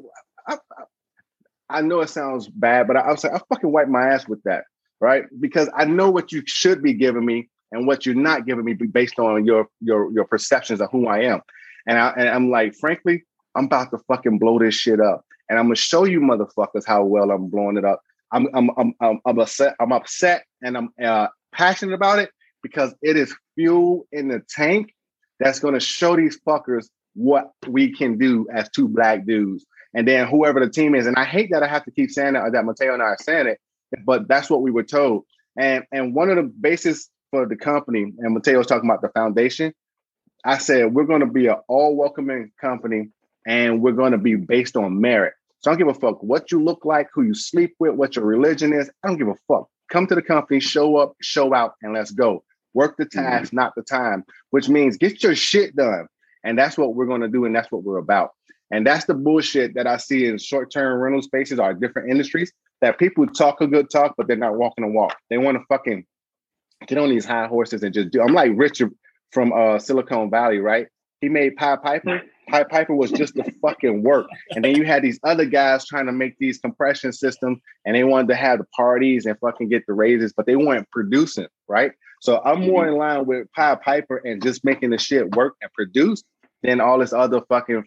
I, 0.47 0.55
I, 0.55 0.85
I 1.69 1.81
know 1.83 2.01
it 2.01 2.09
sounds 2.09 2.49
bad, 2.49 2.87
but 2.87 2.97
I, 2.97 3.01
I 3.01 3.11
was 3.11 3.25
like, 3.25 3.35
I 3.35 3.41
fucking 3.49 3.71
wipe 3.71 3.88
my 3.88 4.09
ass 4.09 4.27
with 4.27 4.43
that, 4.45 4.65
right? 5.03 5.25
Because 5.41 5.69
I 5.77 5.85
know 5.85 6.09
what 6.09 6.31
you 6.31 6.43
should 6.47 6.81
be 6.81 6.95
giving 6.95 7.27
me 7.27 7.51
and 7.73 7.87
what 7.88 8.07
you're 8.07 8.15
not 8.15 8.47
giving 8.47 8.65
me 8.65 8.75
based 8.75 9.19
on 9.19 9.45
your 9.45 9.67
your 9.81 10.11
your 10.12 10.25
perceptions 10.25 10.81
of 10.81 10.91
who 10.93 11.09
I 11.09 11.23
am. 11.23 11.41
And 11.87 11.99
I 11.99 12.11
and 12.17 12.29
I'm 12.29 12.51
like, 12.51 12.75
frankly, 12.77 13.25
I'm 13.57 13.65
about 13.65 13.91
to 13.91 13.99
fucking 14.09 14.38
blow 14.38 14.61
this 14.61 14.77
shit 14.77 15.01
up, 15.01 15.25
and 15.51 15.59
I'm 15.59 15.67
gonna 15.67 15.77
show 15.77 16.05
you 16.05 16.21
motherfuckers 16.21 16.87
how 16.87 17.05
well 17.05 17.33
I'm 17.33 17.49
blowing 17.49 17.77
it 17.77 17.85
up. 17.85 18.01
I'm 18.31 18.47
I'm 18.55 18.71
I'm 18.79 18.95
I'm, 19.01 19.21
I'm 19.27 19.38
upset. 19.41 19.75
I'm 19.81 19.93
upset, 19.93 20.45
and 20.62 20.79
I'm 20.79 20.91
uh, 21.05 21.27
passionate 21.53 21.95
about 21.95 22.21
it 22.21 22.31
because 22.62 22.95
it 23.03 23.17
is 23.17 23.35
fuel 23.57 24.07
in 24.12 24.29
the 24.29 24.41
tank 24.49 24.95
that's 25.41 25.59
gonna 25.59 25.81
show 25.81 26.15
these 26.15 26.38
fuckers 26.47 26.87
what 27.15 27.51
we 27.67 27.93
can 27.93 28.17
do 28.17 28.47
as 28.55 28.71
two 28.71 28.87
black 28.87 29.27
dudes. 29.27 29.67
And 29.95 30.07
then 30.09 30.29
whoever 30.29 30.61
the 30.61 30.71
team 30.71 30.95
is, 30.95 31.07
and 31.07 31.17
I 31.17 31.25
hate 31.25 31.51
that 31.51 31.62
I 31.62 31.69
have 31.69 31.85
to 31.85 31.91
keep 31.91 32.11
saying 32.11 32.33
that, 32.33 32.53
that 32.53 32.65
Mateo 32.65 32.95
and 32.95 33.03
I 33.03 33.07
are 33.07 33.19
saying 33.21 33.49
it, 33.49 33.59
but 34.05 34.29
that's 34.29 34.51
what 34.51 34.63
we 34.63 34.71
were 34.71 34.83
told. 34.83 35.25
And 35.57 35.85
and 35.93 36.15
one 36.15 36.31
of 36.31 36.37
the 36.37 36.43
basis 36.43 37.09
for 37.31 37.47
the 37.47 37.57
company, 37.57 38.13
and 38.19 38.35
Mateo's 38.35 38.67
talking 38.67 38.89
about 38.89 39.03
the 39.03 39.09
foundation. 39.09 39.73
I 40.45 40.59
said 40.59 40.93
we're 40.93 41.05
going 41.05 41.21
to 41.21 41.27
be 41.27 41.47
an 41.47 41.57
all 41.69 41.97
welcoming 41.97 42.51
company, 42.61 43.11
and 43.47 43.81
we're 43.81 43.93
going 43.93 44.13
to 44.13 44.19
be 44.19 44.35
based 44.35 44.77
on 44.77 45.01
merit. 45.01 45.35
So 45.61 45.71
I 45.71 45.75
don't 45.75 45.87
give 45.87 45.97
a 45.97 45.99
fuck 45.99 46.23
what 46.23 46.51
you 46.51 46.63
look 46.63 46.85
like, 46.85 47.09
who 47.15 47.23
you 47.23 47.35
sleep 47.35 47.75
with, 47.79 47.95
what 47.95 48.17
your 48.17 48.25
religion 48.25 48.73
is. 48.73 48.91
I 49.03 49.09
don't 49.09 49.19
give 49.19 49.29
a 49.29 49.37
fuck. 49.47 49.69
Come 49.91 50.07
to 50.09 50.15
the 50.15 50.23
company, 50.23 50.59
show 50.59 50.97
up, 50.97 51.15
show 51.23 51.55
out, 51.55 51.75
and 51.83 51.93
let's 51.93 52.11
go. 52.11 52.43
Work 52.75 52.97
the 52.97 53.05
task, 53.05 53.49
mm-hmm. 53.49 53.57
not 53.57 53.75
the 53.77 53.83
time, 53.83 54.25
which 54.51 54.69
means 54.69 54.97
get 54.97 55.23
your 55.23 55.35
shit 55.37 55.77
done. 55.77 56.09
And 56.45 56.59
that's 56.59 56.77
what 56.77 56.95
we're 56.95 57.07
going 57.07 57.21
to 57.21 57.29
do, 57.29 57.45
and 57.45 57.55
that's 57.55 57.71
what 57.71 57.85
we're 57.85 57.99
about. 57.99 58.31
And 58.73 58.87
that's 58.87 59.05
the 59.05 59.15
bullshit 59.15 59.75
that 59.75 59.87
I 59.87 59.99
see 59.99 60.27
in 60.27 60.39
short-term 60.39 60.99
rental 60.99 61.23
spaces 61.23 61.61
or 61.61 61.75
different 61.75 62.11
industries 62.11 62.53
that 62.83 62.99
people 62.99 63.27
talk 63.27 63.61
a 63.61 63.66
good 63.66 63.88
talk, 63.90 64.14
but 64.18 64.27
they're 64.27 64.37
not 64.37 64.57
walking 64.57 64.85
a 64.85 64.88
walk. 64.88 65.16
They 65.31 65.38
want 65.38 65.57
to 65.57 65.64
fucking 65.68 66.05
get 66.87 66.99
on 66.99 67.09
these 67.09 67.25
high 67.25 67.47
horses 67.47 67.83
and 67.83 67.95
just 67.95 68.11
do. 68.11 68.21
I'm 68.21 68.35
like 68.35 68.51
Richard 68.55 68.90
from 69.31 69.53
uh, 69.53 69.79
Silicon 69.79 70.29
Valley, 70.31 70.59
right? 70.59 70.88
He 71.21 71.29
made 71.29 71.57
Pied 71.57 71.81
Piper. 71.83 72.23
Pied 72.49 72.68
Piper 72.68 72.95
was 72.95 73.12
just 73.12 73.35
the 73.35 73.51
fucking 73.62 74.03
work. 74.03 74.27
And 74.51 74.64
then 74.64 74.77
you 74.77 74.85
had 74.85 75.03
these 75.03 75.21
other 75.23 75.45
guys 75.45 75.87
trying 75.87 76.07
to 76.07 76.12
make 76.12 76.37
these 76.38 76.59
compression 76.59 77.12
systems 77.12 77.61
and 77.87 77.95
they 77.95 78.03
wanted 78.03 78.29
to 78.29 78.35
have 78.35 78.59
the 78.59 78.66
parties 78.77 79.25
and 79.25 79.38
fucking 79.38 79.68
get 79.68 79.85
the 79.87 79.95
raises, 79.95 80.33
but 80.37 80.47
they 80.47 80.57
weren't 80.57 80.90
producing, 80.90 81.47
right? 81.68 81.92
So 82.21 82.42
I'm 82.45 82.66
more 82.66 82.87
in 82.87 82.97
line 82.97 83.27
with 83.27 83.47
Pied 83.55 83.81
Piper 83.81 84.16
and 84.16 84.42
just 84.42 84.64
making 84.64 84.90
the 84.90 84.99
shit 84.99 85.35
work 85.37 85.55
and 85.62 85.73
produce 85.73 86.25
than 86.64 86.81
all 86.81 86.99
this 86.99 87.12
other 87.12 87.40
fucking 87.49 87.85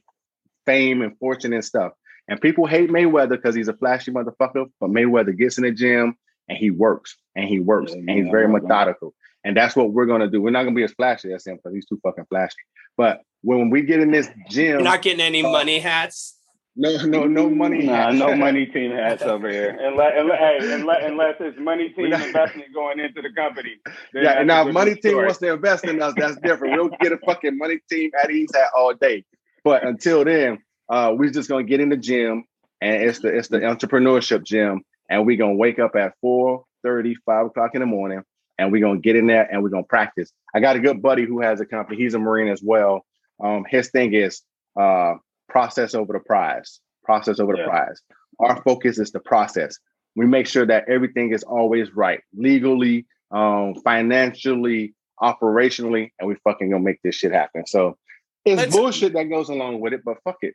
fame 0.66 1.02
and 1.02 1.18
fortune 1.20 1.52
and 1.52 1.64
stuff. 1.64 1.92
And 2.28 2.42
people 2.42 2.66
hate 2.66 2.90
Mayweather 2.90 3.30
because 3.30 3.54
he's 3.56 3.68
a 3.68 3.74
flashy 3.74 4.12
motherfucker, 4.12 4.66
but 4.80 4.90
Mayweather 4.90 5.38
gets 5.38 5.58
in 5.58 5.64
the 5.64 5.72
gym 5.72 6.18
and 6.50 6.58
he 6.58 6.72
works 6.72 7.18
and 7.36 7.48
he 7.48 7.60
works 7.60 7.92
yeah, 7.92 8.00
and 8.00 8.10
he's 8.10 8.28
very 8.32 8.48
methodical. 8.48 9.14
And 9.44 9.56
that's 9.56 9.76
what 9.76 9.92
we're 9.94 10.08
gonna 10.08 10.28
do. 10.30 10.42
We're 10.42 10.50
not 10.50 10.64
gonna 10.64 10.76
be 10.76 10.84
as 10.84 10.92
flashy 10.94 11.32
as 11.34 11.46
him 11.46 11.58
because 11.58 11.74
he's 11.74 11.86
too 11.86 12.00
fucking 12.04 12.26
flashy. 12.30 12.56
But 12.98 13.22
when 13.42 13.70
we 13.70 13.84
get 13.84 14.00
in 14.00 14.12
this 14.12 14.28
gym, 14.50 14.66
You're 14.72 14.82
not 14.82 15.04
getting 15.04 15.22
any 15.22 15.46
uh, 15.46 15.52
money 15.52 15.78
hats. 15.80 16.36
no, 16.76 16.98
no, 17.06 17.26
no 17.26 17.48
money. 17.50 17.84
Nah, 17.86 18.10
no 18.10 18.36
money 18.36 18.66
team 18.74 18.92
hats 18.92 19.22
over 19.22 19.48
here. 19.50 19.78
Unless, 19.80 20.14
unless, 20.18 20.40
hey, 20.40 20.74
unless, 20.74 21.04
unless 21.06 21.36
it's 21.40 21.60
money 21.60 21.90
team 21.90 22.10
not- 22.10 22.22
investment 22.26 22.74
going 22.74 23.00
into 23.00 23.22
the 23.22 23.32
company. 23.34 23.76
then 24.14 24.24
Yeah, 24.24 24.30
that's 24.34 24.42
a 24.42 24.46
now 24.46 24.64
different 24.64 24.74
money 24.74 24.94
team 24.96 25.12
story. 25.12 25.26
wants 25.26 25.40
to 25.40 25.54
invest 25.54 25.84
in 25.86 26.02
us. 26.02 26.14
That's 26.18 26.38
different. 26.38 26.74
We'll 26.76 26.90
get 27.00 27.12
a 27.12 27.18
fucking 27.20 27.56
money 27.56 27.80
team 27.88 28.10
at 28.24 28.32
ease 28.32 28.50
hat 28.56 28.70
all 28.76 28.96
day. 28.96 29.26
But 29.64 29.84
until 29.86 30.26
then, 30.26 30.58
uh, 30.90 31.14
we're 31.16 31.32
just 31.32 31.50
gonna 31.50 31.64
get 31.64 31.80
in 31.80 31.90
the 31.90 31.98
gym, 31.98 32.44
and 32.82 33.04
it's 33.04 33.20
the 33.20 33.30
it's 33.36 33.48
the 33.48 33.60
entrepreneurship 33.60 34.44
gym, 34.44 34.82
and 35.10 35.26
we're 35.26 35.38
gonna 35.38 35.56
wake 35.56 35.80
up 35.80 35.96
at 35.96 36.14
4 36.22 36.64
5 36.84 37.46
o'clock 37.48 37.72
in 37.74 37.80
the 37.82 37.86
morning, 37.88 38.22
and 38.60 38.72
we're 38.72 38.82
gonna 38.82 39.00
get 39.00 39.16
in 39.16 39.28
there 39.28 39.48
and 39.52 39.64
we're 39.64 39.70
gonna 39.70 39.84
practice. 39.84 40.32
I 40.54 40.60
got 40.60 40.76
a 40.76 40.80
good 40.80 41.02
buddy 41.02 41.26
who 41.26 41.42
has 41.42 41.60
a 41.62 41.66
company. 41.66 41.98
He's 41.98 42.14
a 42.14 42.20
Marine 42.20 42.48
as 42.50 42.62
well. 42.64 43.06
Um, 43.44 43.66
his 43.68 43.90
thing 43.90 44.14
is 44.14 44.42
uh, 44.80 45.16
process 45.50 45.96
over 45.96 46.14
the 46.14 46.20
prize. 46.20 46.80
Process 47.04 47.40
over 47.40 47.54
the 47.54 47.60
Yeah. 47.60 47.68
prize. 47.70 48.02
Our 48.40 48.62
focus 48.64 49.00
is 49.00 49.12
the 49.12 49.20
process. 49.20 49.78
We 50.16 50.26
make 50.28 50.48
sure 50.48 50.66
that 50.66 50.88
everything 50.90 51.34
is 51.34 51.44
always 51.44 51.94
right, 51.96 52.22
legally, 52.36 53.06
um, 53.32 53.76
financially, 53.84 54.94
operationally, 55.22 56.12
and 56.20 56.28
we 56.28 56.36
fucking 56.44 56.70
gonna 56.70 56.84
make 56.84 57.02
this 57.04 57.16
shit 57.16 57.32
happen. 57.32 57.66
So 57.66 57.98
it's 58.46 58.58
Let's- 58.62 58.76
bullshit 58.76 59.14
that 59.14 59.24
goes 59.24 59.50
along 59.50 59.80
with 59.80 59.94
it, 59.94 60.02
but 60.06 60.18
fuck 60.24 60.38
it. 60.42 60.54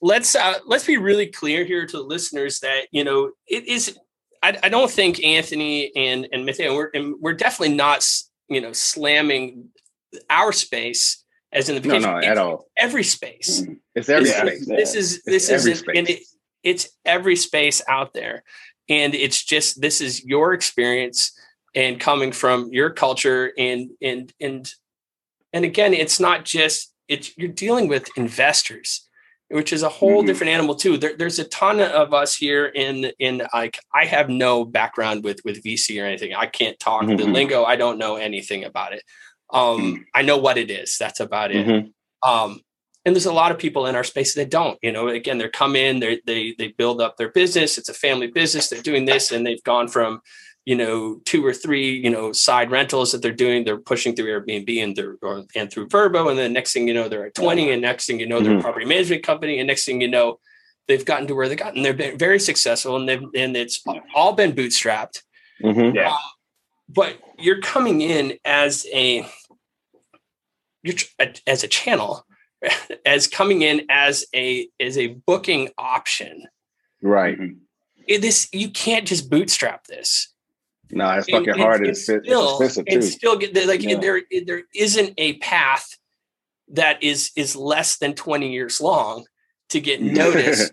Let's 0.00 0.34
uh, 0.34 0.54
let's 0.66 0.86
be 0.86 0.96
really 0.96 1.26
clear 1.26 1.64
here 1.64 1.86
to 1.86 1.96
the 1.96 2.02
listeners 2.02 2.60
that 2.60 2.86
you 2.90 3.04
know 3.04 3.32
it 3.46 3.66
is. 3.66 3.98
I, 4.42 4.58
I 4.62 4.68
don't 4.70 4.90
think 4.90 5.22
Anthony 5.22 5.92
and 5.94 6.28
and 6.32 6.46
Mateo 6.46 6.74
we're 6.74 6.90
and 6.94 7.14
we're 7.20 7.34
definitely 7.34 7.76
not 7.76 8.06
you 8.48 8.60
know 8.60 8.72
slamming 8.72 9.68
our 10.28 10.52
space 10.52 11.24
as 11.52 11.68
in 11.68 11.80
the 11.80 11.88
No, 11.88 11.98
no, 11.98 12.18
at 12.18 12.38
all. 12.38 12.66
every 12.76 13.04
space. 13.04 13.64
It's 13.94 14.08
every 14.08 14.24
this, 14.24 14.36
space. 14.36 14.66
this 14.66 14.94
is 14.94 15.16
It's 15.26 15.48
this 15.48 15.66
is 15.66 15.82
and 15.94 16.08
it, 16.08 16.22
it's 16.62 16.88
every 17.04 17.36
space 17.36 17.82
out 17.88 18.14
there, 18.14 18.44
and 18.88 19.14
it's 19.14 19.42
just 19.42 19.80
this 19.80 20.00
is 20.00 20.24
your 20.24 20.52
experience 20.54 21.32
and 21.74 22.00
coming 22.00 22.32
from 22.32 22.72
your 22.72 22.90
culture 22.90 23.52
and 23.58 23.90
and 24.00 24.32
and 24.40 24.72
and 25.52 25.64
again, 25.64 25.92
it's 25.92 26.20
not 26.20 26.44
just 26.44 26.92
it's 27.08 27.36
you're 27.36 27.48
dealing 27.48 27.88
with 27.88 28.08
investors 28.16 29.08
which 29.50 29.72
is 29.72 29.82
a 29.82 29.88
whole 29.88 30.22
Mhm. 30.22 30.26
different 30.26 30.52
animal 30.52 30.74
too. 30.74 30.96
There, 30.96 31.16
there's 31.16 31.38
a 31.38 31.44
ton 31.44 31.80
of 31.80 32.14
us 32.14 32.36
here 32.36 32.66
in 32.66 33.12
in 33.18 33.42
like 33.52 33.78
I 33.94 34.04
have 34.06 34.28
no 34.28 34.64
background 34.64 35.24
with 35.24 35.40
with 35.44 35.62
VC 35.62 36.00
or 36.00 36.06
anything. 36.06 36.34
I 36.34 36.46
can't 36.46 36.78
talk 36.78 37.06
the 37.06 37.14
Mhm. 37.14 37.32
lingo. 37.34 37.64
I 37.64 37.76
don't 37.76 37.98
know 37.98 38.16
anything 38.16 38.64
about 38.64 38.92
it. 38.92 39.02
Um, 39.52 40.06
I 40.14 40.22
know 40.22 40.36
what 40.36 40.58
it 40.58 40.70
is. 40.70 40.96
That's 40.98 41.18
about 41.20 41.50
it. 41.50 41.66
Mhm. 41.66 41.92
Um, 42.22 42.60
and 43.04 43.16
there's 43.16 43.26
a 43.26 43.32
lot 43.32 43.50
of 43.50 43.58
people 43.58 43.86
in 43.86 43.96
our 43.96 44.04
space 44.04 44.34
that 44.34 44.50
don't. 44.50 44.78
You 44.82 44.92
know, 44.92 45.08
again, 45.08 45.38
they're 45.38 45.48
come 45.48 45.74
in, 45.74 45.98
they 46.00 46.20
they 46.26 46.54
they 46.56 46.68
build 46.68 47.00
up 47.00 47.16
their 47.16 47.30
business. 47.30 47.76
It's 47.78 47.88
a 47.88 47.94
family 47.94 48.28
business. 48.28 48.68
They're 48.68 48.82
doing 48.82 49.04
this, 49.06 49.32
and 49.32 49.44
they've 49.46 49.62
gone 49.64 49.88
from 49.88 50.20
you 50.66 50.76
know 50.76 51.20
two 51.24 51.44
or 51.44 51.52
three 51.54 51.90
you 51.96 52.10
know 52.10 52.32
side 52.32 52.70
rentals 52.70 53.12
that 53.12 53.22
they're 53.22 53.32
doing. 53.32 53.64
They're 53.64 53.78
pushing 53.78 54.14
through 54.14 54.26
Airbnb 54.26 54.82
and 54.82 54.94
they're 54.96 55.16
or, 55.22 55.44
and 55.56 55.70
through 55.72 55.88
Vrbo, 55.88 56.28
and 56.30 56.38
then 56.38 56.52
next 56.52 56.72
thing 56.72 56.86
you 56.88 56.94
know, 56.94 57.08
they're 57.08 57.26
at 57.26 57.34
20, 57.34 57.70
and 57.70 57.82
next 57.82 58.06
thing 58.06 58.20
you 58.20 58.26
know, 58.26 58.40
they're 58.40 58.54
a 58.54 58.58
Mhm. 58.58 58.62
property 58.62 58.86
management 58.86 59.22
company, 59.22 59.58
and 59.58 59.66
next 59.66 59.84
thing 59.86 60.00
you 60.00 60.08
know, 60.08 60.38
they've 60.86 61.04
gotten 61.04 61.26
to 61.28 61.34
where 61.34 61.48
they 61.48 61.56
got, 61.56 61.74
and 61.74 61.84
they've 61.84 61.96
been 61.96 62.18
very 62.18 62.38
successful, 62.38 62.96
and 62.96 63.08
they've 63.08 63.22
and 63.34 63.56
it's 63.56 63.82
all 64.14 64.32
been 64.32 64.52
bootstrapped 64.52 65.22
Mhm. 65.62 65.94
Yeah. 65.94 66.16
but 66.88 67.16
you're 67.38 67.60
coming 67.60 68.00
in 68.02 68.38
as 68.44 68.86
a 68.92 69.26
you're 70.82 70.94
tr- 70.94 71.06
as 71.46 71.62
a 71.64 71.68
channel 71.68 72.26
as 73.06 73.26
coming 73.26 73.62
in 73.62 73.86
as 73.90 74.24
a 74.34 74.68
as 74.80 74.98
a 74.98 75.08
booking 75.26 75.70
option 75.78 76.46
Right. 77.02 77.38
Mhm. 77.38 77.56
It- 78.06 78.20
this 78.22 78.48
you 78.52 78.68
can't 78.70 79.06
just 79.08 79.30
bootstrap 79.30 79.86
this 79.86 80.32
No, 80.92 81.10
it's 81.12 81.28
fucking 81.30 81.48
and- 81.50 81.60
hard. 81.60 81.86
It's, 81.86 82.08
it's 82.08 82.26
still, 82.26 82.50
expensive 82.50 82.84
and 82.88 83.02
too. 83.02 83.06
still 83.06 83.34
like 83.66 83.82
Yeah. 83.82 83.96
there 83.98 84.22
there 84.46 84.62
isn't 84.74 85.14
a 85.18 85.34
path 85.38 85.86
that 86.68 87.02
is 87.02 87.30
is 87.36 87.56
less 87.56 87.98
than 87.98 88.14
20 88.14 88.52
years 88.52 88.80
long 88.80 89.24
to 89.70 89.80
get 89.80 90.00
noticed 90.22 90.72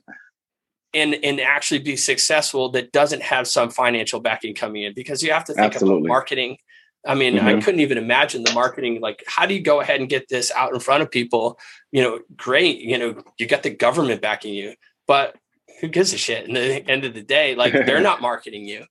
and 0.93 1.15
and 1.23 1.39
actually 1.41 1.79
be 1.79 1.95
successful 1.95 2.69
that 2.69 2.91
doesn't 2.91 3.21
have 3.23 3.47
some 3.47 3.69
financial 3.69 4.19
backing 4.19 4.53
coming 4.55 4.83
in 4.83 4.93
because 4.93 5.21
you 5.23 5.31
have 5.31 5.43
to 5.45 5.53
think 5.53 5.73
Absolutely. 5.73 6.01
about 6.01 6.07
marketing 6.07 6.57
i 7.05 7.13
mean 7.13 7.37
i 7.39 7.53
Mhm. 7.53 7.63
couldn't 7.63 7.81
even 7.81 7.97
imagine 7.97 8.43
the 8.43 8.53
marketing 8.53 9.01
like 9.01 9.23
how 9.27 9.45
do 9.45 9.53
you 9.53 9.61
go 9.61 9.81
ahead 9.81 9.99
and 9.99 10.09
get 10.09 10.27
this 10.29 10.51
out 10.51 10.73
in 10.73 10.79
front 10.79 11.03
of 11.03 11.11
people 11.11 11.59
you 11.91 12.01
know 12.01 12.19
great 12.35 12.79
you 12.79 12.97
know 12.97 13.21
you 13.37 13.45
got 13.47 13.63
the 13.63 13.69
government 13.69 14.21
backing 14.21 14.53
you 14.53 14.73
but 15.07 15.35
who 15.81 15.87
gives 15.87 16.13
a 16.13 16.17
shit 16.17 16.47
in 16.47 16.53
the 16.53 16.89
end 16.89 17.03
of 17.05 17.13
the 17.13 17.21
day 17.21 17.53
like 17.55 17.73
they're 17.73 17.99
not 18.09 18.21
marketing 18.21 18.65
you 18.65 18.85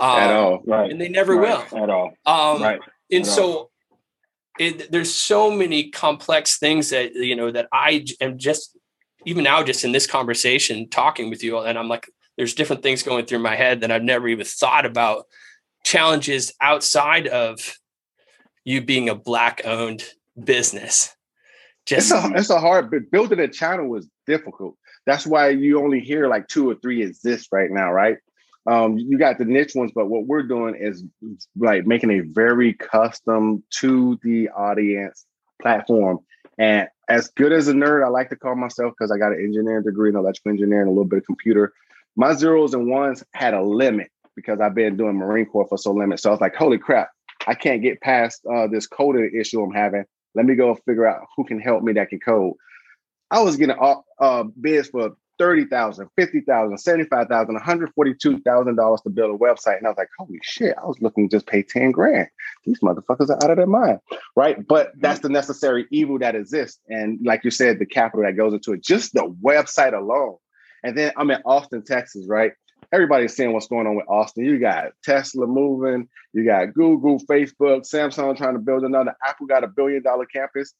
um, 0.00 0.18
At 0.18 0.30
all. 0.34 0.62
Right. 0.66 0.90
and 0.90 1.00
they 1.00 1.08
never 1.08 1.36
right. 1.36 1.70
will 1.72 1.82
At 1.84 1.90
all. 1.90 2.12
um, 2.26 2.62
right. 2.62 2.80
and 3.12 3.22
At 3.24 3.28
all. 3.28 3.34
so 3.36 3.70
it, 4.58 4.90
there's 4.90 5.14
so 5.14 5.50
many 5.50 5.90
complex 5.90 6.58
things 6.58 6.90
that 6.90 7.14
you 7.14 7.36
know 7.36 7.50
that 7.50 7.68
I 7.72 8.04
am 8.20 8.38
just 8.38 8.76
even 9.26 9.44
now 9.44 9.62
just 9.62 9.84
in 9.84 9.92
this 9.92 10.06
conversation 10.06 10.88
talking 10.88 11.28
with 11.30 11.42
you 11.44 11.58
and 11.58 11.78
i'm 11.78 11.88
like 11.88 12.08
there's 12.36 12.54
different 12.54 12.82
things 12.82 13.02
going 13.02 13.26
through 13.26 13.38
my 13.38 13.54
head 13.54 13.82
that 13.82 13.90
i've 13.90 14.02
never 14.02 14.26
even 14.28 14.46
thought 14.46 14.86
about 14.86 15.26
challenges 15.84 16.52
outside 16.60 17.26
of 17.28 17.76
you 18.64 18.80
being 18.80 19.08
a 19.10 19.14
black 19.14 19.60
owned 19.66 20.02
business 20.42 21.14
It's 21.86 22.10
a 22.10 22.32
it's 22.34 22.50
a 22.50 22.58
hard 22.58 22.90
but 22.90 23.10
building 23.10 23.40
a 23.40 23.48
channel 23.48 23.88
was 23.88 24.08
difficult. 24.26 24.76
That's 25.06 25.26
why 25.26 25.48
you 25.50 25.82
only 25.82 26.00
hear 26.00 26.28
like 26.28 26.46
two 26.46 26.68
or 26.70 26.76
three 26.76 27.02
exist 27.02 27.48
right 27.52 27.70
now, 27.70 27.90
right? 27.92 28.18
Um, 28.66 28.98
you 28.98 29.18
got 29.18 29.38
the 29.38 29.44
niche 29.44 29.74
ones, 29.74 29.92
but 29.94 30.08
what 30.08 30.26
we're 30.26 30.42
doing 30.42 30.76
is 30.78 31.04
like 31.56 31.86
making 31.86 32.10
a 32.10 32.20
very 32.20 32.74
custom 32.74 33.62
to 33.78 34.18
the 34.22 34.50
audience 34.50 35.24
platform. 35.62 36.18
And 36.58 36.88
as 37.08 37.28
good 37.28 37.52
as 37.52 37.68
a 37.68 37.72
nerd, 37.72 38.04
I 38.04 38.08
like 38.08 38.28
to 38.30 38.36
call 38.36 38.54
myself 38.54 38.92
because 38.96 39.10
I 39.10 39.18
got 39.18 39.32
an 39.32 39.42
engineering 39.42 39.84
degree 39.84 40.10
in 40.10 40.16
electrical 40.16 40.52
engineering, 40.52 40.88
a 40.88 40.90
little 40.90 41.04
bit 41.04 41.18
of 41.18 41.26
computer. 41.26 41.72
My 42.16 42.34
zeros 42.34 42.74
and 42.74 42.88
ones 42.88 43.24
had 43.32 43.54
a 43.54 43.62
limit 43.62 44.10
because 44.36 44.60
I've 44.60 44.74
been 44.74 44.96
doing 44.96 45.16
Marine 45.16 45.46
Corps 45.46 45.66
for 45.68 45.78
so 45.78 45.92
limit. 45.92 46.20
So 46.20 46.30
I 46.30 46.32
was 46.32 46.40
like, 46.40 46.54
holy 46.54 46.78
crap, 46.78 47.10
I 47.46 47.54
can't 47.54 47.82
get 47.82 48.00
past 48.00 48.42
uh, 48.46 48.66
this 48.66 48.86
coding 48.86 49.30
issue 49.38 49.62
I'm 49.62 49.72
having. 49.72 50.04
Let 50.34 50.46
me 50.46 50.54
go 50.54 50.74
figure 50.86 51.06
out 51.06 51.26
who 51.36 51.44
can 51.44 51.60
help 51.60 51.82
me 51.82 51.94
that 51.94 52.10
can 52.10 52.20
code. 52.20 52.54
I 53.30 53.40
was 53.40 53.56
getting 53.56 53.76
uh, 54.20 54.44
bids 54.60 54.88
for 54.88 55.16
$30,000, 55.40 56.08
$50,000, 56.18 57.08
$75,000, 57.08 57.94
$142,000 57.96 59.02
to 59.02 59.10
build 59.10 59.34
a 59.34 59.38
website. 59.38 59.78
And 59.78 59.86
I 59.86 59.90
was 59.90 59.98
like, 59.98 60.08
holy 60.18 60.38
shit, 60.42 60.76
I 60.76 60.86
was 60.86 61.00
looking 61.00 61.28
to 61.28 61.36
just 61.36 61.46
pay 61.46 61.62
10 61.62 61.92
grand. 61.92 62.28
These 62.64 62.80
motherfuckers 62.80 63.30
are 63.30 63.42
out 63.42 63.50
of 63.50 63.56
their 63.56 63.66
mind. 63.66 64.00
Right. 64.36 64.56
But 64.66 64.88
mm-hmm. 64.88 65.00
that's 65.00 65.20
the 65.20 65.30
necessary 65.30 65.86
evil 65.90 66.18
that 66.18 66.34
exists. 66.34 66.80
And 66.88 67.18
like 67.24 67.44
you 67.44 67.50
said, 67.50 67.78
the 67.78 67.86
capital 67.86 68.24
that 68.24 68.36
goes 68.36 68.52
into 68.52 68.72
it, 68.72 68.82
just 68.82 69.14
the 69.14 69.34
website 69.42 69.96
alone. 69.96 70.36
And 70.82 70.96
then 70.96 71.12
I'm 71.16 71.30
in 71.30 71.40
Austin, 71.44 71.84
Texas, 71.84 72.26
right? 72.28 72.52
Everybody's 72.92 73.36
seeing 73.36 73.52
what's 73.52 73.68
going 73.68 73.86
on 73.86 73.96
with 73.96 74.08
Austin. 74.08 74.44
You 74.44 74.58
got 74.58 74.92
Tesla 75.04 75.46
moving, 75.46 76.08
you 76.32 76.44
got 76.44 76.74
Google, 76.74 77.20
Facebook, 77.20 77.82
Samsung 77.82 78.36
trying 78.36 78.54
to 78.54 78.58
build 78.58 78.84
another, 78.84 79.14
Apple 79.24 79.46
got 79.46 79.64
a 79.64 79.68
billion 79.68 80.02
dollar 80.02 80.26
campus. 80.26 80.74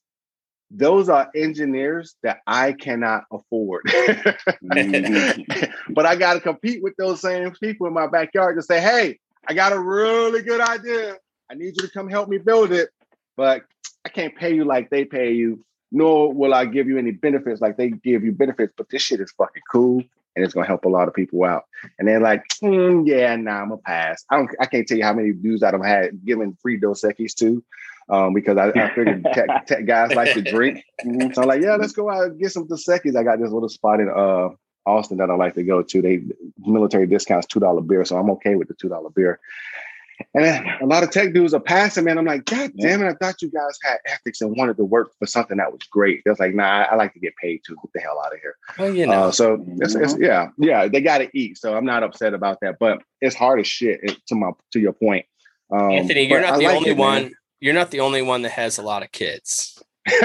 Those 0.70 1.08
are 1.08 1.28
engineers 1.34 2.14
that 2.22 2.40
I 2.46 2.72
cannot 2.72 3.24
afford. 3.32 3.84
Mhm. 3.84 5.72
but 5.90 6.06
I 6.06 6.16
got 6.16 6.34
to 6.34 6.40
compete 6.40 6.82
with 6.82 6.94
those 6.96 7.20
same 7.20 7.50
people 7.52 7.86
in 7.86 7.92
my 7.92 8.06
backyard 8.06 8.56
to 8.56 8.62
say, 8.62 8.80
hey, 8.80 9.18
I 9.48 9.54
got 9.54 9.72
a 9.72 9.78
really 9.80 10.42
good 10.42 10.60
idea. 10.60 11.16
I 11.50 11.54
need 11.54 11.74
you 11.76 11.82
to 11.82 11.90
come 11.90 12.08
help 12.08 12.28
me 12.28 12.38
build 12.38 12.72
it. 12.72 12.90
But 13.36 13.62
I 14.04 14.08
can't 14.10 14.36
pay 14.36 14.54
you 14.54 14.64
like 14.64 14.90
they 14.90 15.04
pay 15.04 15.32
you, 15.32 15.64
nor 15.90 16.32
will 16.32 16.54
I 16.54 16.66
give 16.66 16.88
you 16.88 16.98
any 16.98 17.10
benefits 17.10 17.60
like 17.60 17.76
they 17.76 17.90
give 17.90 18.22
you 18.22 18.32
benefits. 18.32 18.72
But 18.76 18.88
this 18.90 19.02
shit 19.02 19.20
is 19.20 19.32
fucking 19.32 19.62
cool 19.70 20.02
and 20.36 20.44
it's 20.44 20.54
gonna 20.54 20.66
help 20.66 20.84
a 20.84 20.88
lot 20.88 21.08
of 21.08 21.14
people 21.14 21.44
out. 21.44 21.64
And 21.98 22.06
they're 22.06 22.20
like, 22.20 22.44
"Hmm, 22.60 23.02
yeah, 23.04 23.34
nah, 23.36 23.62
I'm 23.62 23.70
gonna 23.70 23.80
pass. 23.82 24.24
I 24.30 24.36
don't 24.36 24.50
I 24.60 24.66
can't 24.66 24.86
tell 24.86 24.98
you 24.98 25.04
how 25.04 25.12
many 25.12 25.32
dudes 25.32 25.62
I've 25.62 25.82
had 25.84 26.24
giving 26.24 26.56
free 26.62 26.76
Dos 26.76 27.02
Equis 27.02 27.34
to. 27.36 27.62
Um, 28.10 28.34
because 28.34 28.56
I, 28.58 28.68
I 28.70 28.92
figured 28.94 29.24
tech, 29.34 29.66
tech 29.66 29.86
guys 29.86 30.12
like 30.14 30.34
to 30.34 30.42
drink. 30.42 30.82
So 31.02 31.42
I'm 31.42 31.48
like, 31.48 31.62
yeah, 31.62 31.76
let's 31.76 31.92
go 31.92 32.10
out 32.10 32.24
and 32.24 32.40
get 32.40 32.50
some 32.52 32.66
Equis. 32.66 33.16
I 33.16 33.22
got 33.22 33.38
this 33.40 33.50
little 33.52 33.68
spot 33.68 34.00
in 34.00 34.08
uh 34.08 34.48
Austin 34.86 35.18
that 35.18 35.30
I 35.30 35.34
like 35.34 35.54
to 35.54 35.62
go 35.62 35.82
to. 35.82 36.02
They 36.02 36.22
military 36.58 37.06
discounts 37.06 37.46
two 37.46 37.60
dollar 37.60 37.82
beer, 37.82 38.04
so 38.04 38.16
I'm 38.16 38.30
okay 38.30 38.54
with 38.56 38.68
the 38.68 38.74
two 38.74 38.88
dollar 38.88 39.10
beer. 39.10 39.38
And 40.34 40.66
a 40.82 40.86
lot 40.86 41.02
of 41.02 41.10
tech 41.10 41.32
dudes 41.32 41.54
are 41.54 41.60
passing, 41.60 42.04
man. 42.04 42.18
I'm 42.18 42.26
like, 42.26 42.44
God 42.44 42.72
damn 42.78 43.02
it! 43.02 43.08
I 43.08 43.14
thought 43.14 43.40
you 43.40 43.50
guys 43.50 43.78
had 43.82 43.98
ethics 44.06 44.40
and 44.42 44.54
wanted 44.56 44.76
to 44.76 44.84
work 44.84 45.12
for 45.18 45.26
something 45.26 45.56
that 45.56 45.72
was 45.72 45.80
great. 45.90 46.20
They're 46.24 46.36
like, 46.38 46.54
Nah, 46.54 46.82
I, 46.82 46.94
like 46.96 47.14
to 47.14 47.20
get 47.20 47.32
paid 47.42 47.62
to 47.64 47.74
Get 47.74 47.92
the 47.94 48.00
hell 48.00 48.20
out 48.24 48.34
of 48.34 48.40
here. 48.40 48.54
well 48.78 48.94
you 48.94 49.06
know 49.06 49.12
Uh, 49.28 49.30
so 49.32 49.64
it's, 49.78 49.94
it's, 49.94 50.18
yeah, 50.18 50.48
yeah, 50.58 50.88
they 50.88 51.00
got 51.00 51.18
to 51.18 51.30
eat. 51.32 51.56
So 51.56 51.74
I'm 51.74 51.86
not 51.86 52.02
upset 52.02 52.34
about 52.34 52.58
that, 52.60 52.76
but 52.78 53.02
it's 53.22 53.34
hard 53.34 53.60
as 53.60 53.66
shit. 53.66 54.00
it- 54.02 54.18
To 54.28 54.34
my 54.34 54.50
to 54.72 54.80
your 54.80 54.92
point, 54.92 55.24
um, 55.72 55.90
anthony 55.90 56.28
you're 56.28 56.40
not 56.42 56.54
I 56.54 56.58
the 56.58 56.64
like 56.64 56.76
only 56.76 56.90
it, 56.90 56.96
one 56.98 57.32
you're 57.60 57.74
not 57.74 57.90
the 57.90 58.00
only 58.00 58.22
one 58.22 58.42
that 58.42 58.52
has 58.52 58.78
a 58.78 58.82
lot 58.82 59.02
of 59.02 59.12
kids 59.12 59.80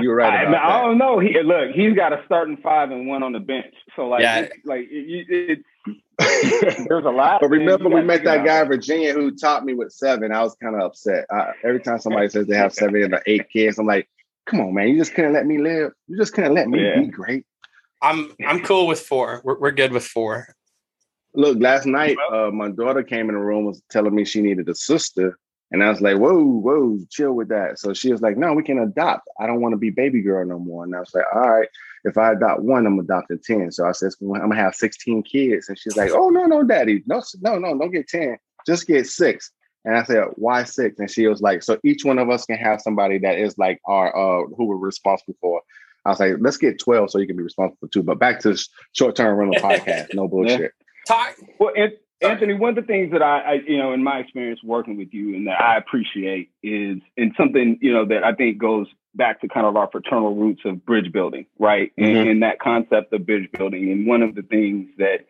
You're 0.00 0.14
right. 0.14 0.46
I, 0.46 0.78
I, 0.78 0.82
don't 0.82 0.98
know. 0.98 1.18
He 1.18 1.40
look, 1.42 1.70
he's 1.74 1.94
got 1.94 2.12
a 2.12 2.22
starting 2.26 2.58
five 2.58 2.90
and 2.90 3.08
one 3.08 3.22
on 3.22 3.32
the 3.32 3.40
bench. 3.40 3.74
So 3.96 4.08
like, 4.08 4.22
yeah. 4.22 4.40
it, 4.40 4.52
like 4.64 4.88
it, 4.90 5.26
it, 5.28 5.58
there's 6.88 7.04
a 7.04 7.10
lot. 7.10 7.40
But 7.40 7.48
remember, 7.48 7.88
we 7.88 8.02
met 8.02 8.24
that 8.24 8.44
guy 8.44 8.60
in 8.60 8.68
Virginia 8.68 9.14
who 9.14 9.34
taught 9.34 9.64
me 9.64 9.74
with 9.74 9.92
seven. 9.92 10.32
I 10.32 10.42
was 10.42 10.54
kind 10.62 10.74
of 10.74 10.82
upset. 10.82 11.24
I, 11.30 11.52
every 11.64 11.80
time 11.80 11.98
somebody 11.98 12.28
says 12.28 12.46
they 12.46 12.56
have 12.56 12.72
seven 12.72 13.14
or 13.14 13.22
eight 13.26 13.48
kids, 13.50 13.78
I'm 13.78 13.86
like, 13.86 14.08
come 14.46 14.60
on, 14.60 14.74
man, 14.74 14.88
you 14.88 14.98
just 14.98 15.14
couldn't 15.14 15.32
let 15.32 15.46
me 15.46 15.58
live. 15.58 15.92
You 16.06 16.16
just 16.18 16.34
couldn't 16.34 16.54
let 16.54 16.68
me 16.68 16.84
yeah. 16.84 17.00
be 17.00 17.06
great. 17.06 17.46
I'm 18.02 18.34
I'm 18.46 18.62
cool 18.62 18.86
with 18.86 19.00
four. 19.00 19.40
We're 19.44 19.58
we're 19.58 19.70
good 19.70 19.92
with 19.92 20.04
four. 20.04 20.54
Look, 21.34 21.58
last 21.58 21.86
night, 21.86 22.18
uh, 22.30 22.50
my 22.50 22.68
daughter 22.68 23.02
came 23.02 23.30
in 23.30 23.34
the 23.34 23.40
room 23.40 23.64
was 23.64 23.82
telling 23.90 24.14
me 24.14 24.24
she 24.26 24.42
needed 24.42 24.68
a 24.68 24.74
sister. 24.74 25.38
And 25.72 25.82
I 25.82 25.88
was 25.88 26.02
like, 26.02 26.18
whoa, 26.18 26.42
whoa, 26.42 26.98
chill 27.10 27.32
with 27.32 27.48
that. 27.48 27.78
So 27.78 27.94
she 27.94 28.12
was 28.12 28.20
like, 28.20 28.36
no, 28.36 28.52
we 28.52 28.62
can 28.62 28.78
adopt. 28.78 29.26
I 29.40 29.46
don't 29.46 29.62
want 29.62 29.72
to 29.72 29.78
be 29.78 29.90
baby 29.90 30.20
girl 30.20 30.46
no 30.46 30.58
more. 30.58 30.84
And 30.84 30.94
I 30.94 31.00
was 31.00 31.14
like, 31.14 31.24
all 31.34 31.40
right, 31.40 31.68
if 32.04 32.18
I 32.18 32.32
adopt 32.32 32.60
one, 32.60 32.86
I'm 32.86 32.98
adopting 32.98 33.40
10. 33.42 33.72
So 33.72 33.86
I 33.86 33.92
said, 33.92 34.10
I'm 34.20 34.28
gonna 34.28 34.56
have 34.56 34.74
16 34.74 35.22
kids. 35.22 35.68
And 35.68 35.78
she's 35.78 35.96
like, 35.96 36.10
oh, 36.12 36.28
no, 36.28 36.44
no, 36.44 36.62
daddy. 36.62 37.02
No, 37.06 37.22
no, 37.40 37.58
no, 37.58 37.78
don't 37.78 37.90
get 37.90 38.08
10. 38.08 38.36
Just 38.66 38.86
get 38.86 39.06
six. 39.06 39.50
And 39.84 39.96
I 39.96 40.04
said, 40.04 40.24
why 40.34 40.64
six? 40.64 40.98
And 40.98 41.10
she 41.10 41.26
was 41.26 41.40
like, 41.40 41.62
so 41.62 41.78
each 41.84 42.04
one 42.04 42.18
of 42.18 42.30
us 42.30 42.44
can 42.44 42.56
have 42.56 42.80
somebody 42.80 43.18
that 43.18 43.38
is 43.38 43.56
like 43.58 43.80
our 43.86 44.14
uh 44.14 44.46
who 44.56 44.66
we're 44.66 44.76
responsible 44.76 45.36
for. 45.40 45.62
I 46.04 46.10
was 46.10 46.20
like, 46.20 46.34
let's 46.40 46.56
get 46.56 46.80
12 46.80 47.10
so 47.10 47.18
you 47.18 47.26
can 47.26 47.36
be 47.36 47.42
responsible 47.42 47.78
for 47.80 47.88
two. 47.88 48.02
But 48.02 48.18
back 48.18 48.40
to 48.40 48.56
short-term 48.92 49.36
rental 49.36 49.62
podcast, 49.68 50.14
no 50.14 50.28
bullshit. 50.28 50.72
Talk. 51.06 51.34
Well, 51.58 51.72
and 51.76 51.92
Anthony, 52.22 52.54
one 52.54 52.70
of 52.70 52.76
the 52.76 52.82
things 52.82 53.12
that 53.12 53.22
I, 53.22 53.40
I, 53.40 53.52
you 53.66 53.78
know, 53.78 53.92
in 53.92 54.02
my 54.02 54.18
experience 54.18 54.60
working 54.62 54.96
with 54.96 55.12
you 55.12 55.34
and 55.34 55.46
that 55.46 55.60
I 55.60 55.76
appreciate 55.76 56.50
is, 56.62 56.98
and 57.16 57.32
something, 57.36 57.78
you 57.80 57.92
know, 57.92 58.06
that 58.06 58.24
I 58.24 58.32
think 58.32 58.58
goes 58.58 58.86
back 59.14 59.40
to 59.40 59.48
kind 59.48 59.66
of 59.66 59.76
our 59.76 59.88
fraternal 59.90 60.34
roots 60.34 60.62
of 60.64 60.84
bridge 60.84 61.12
building, 61.12 61.46
right? 61.58 61.92
Mm-hmm. 61.98 62.16
And, 62.16 62.28
and, 62.28 62.42
that 62.42 62.60
concept 62.60 63.12
of 63.12 63.26
bridge 63.26 63.50
building. 63.52 63.90
And 63.92 64.06
one 64.06 64.22
of 64.22 64.34
the 64.34 64.42
things 64.42 64.88
that, 64.98 65.26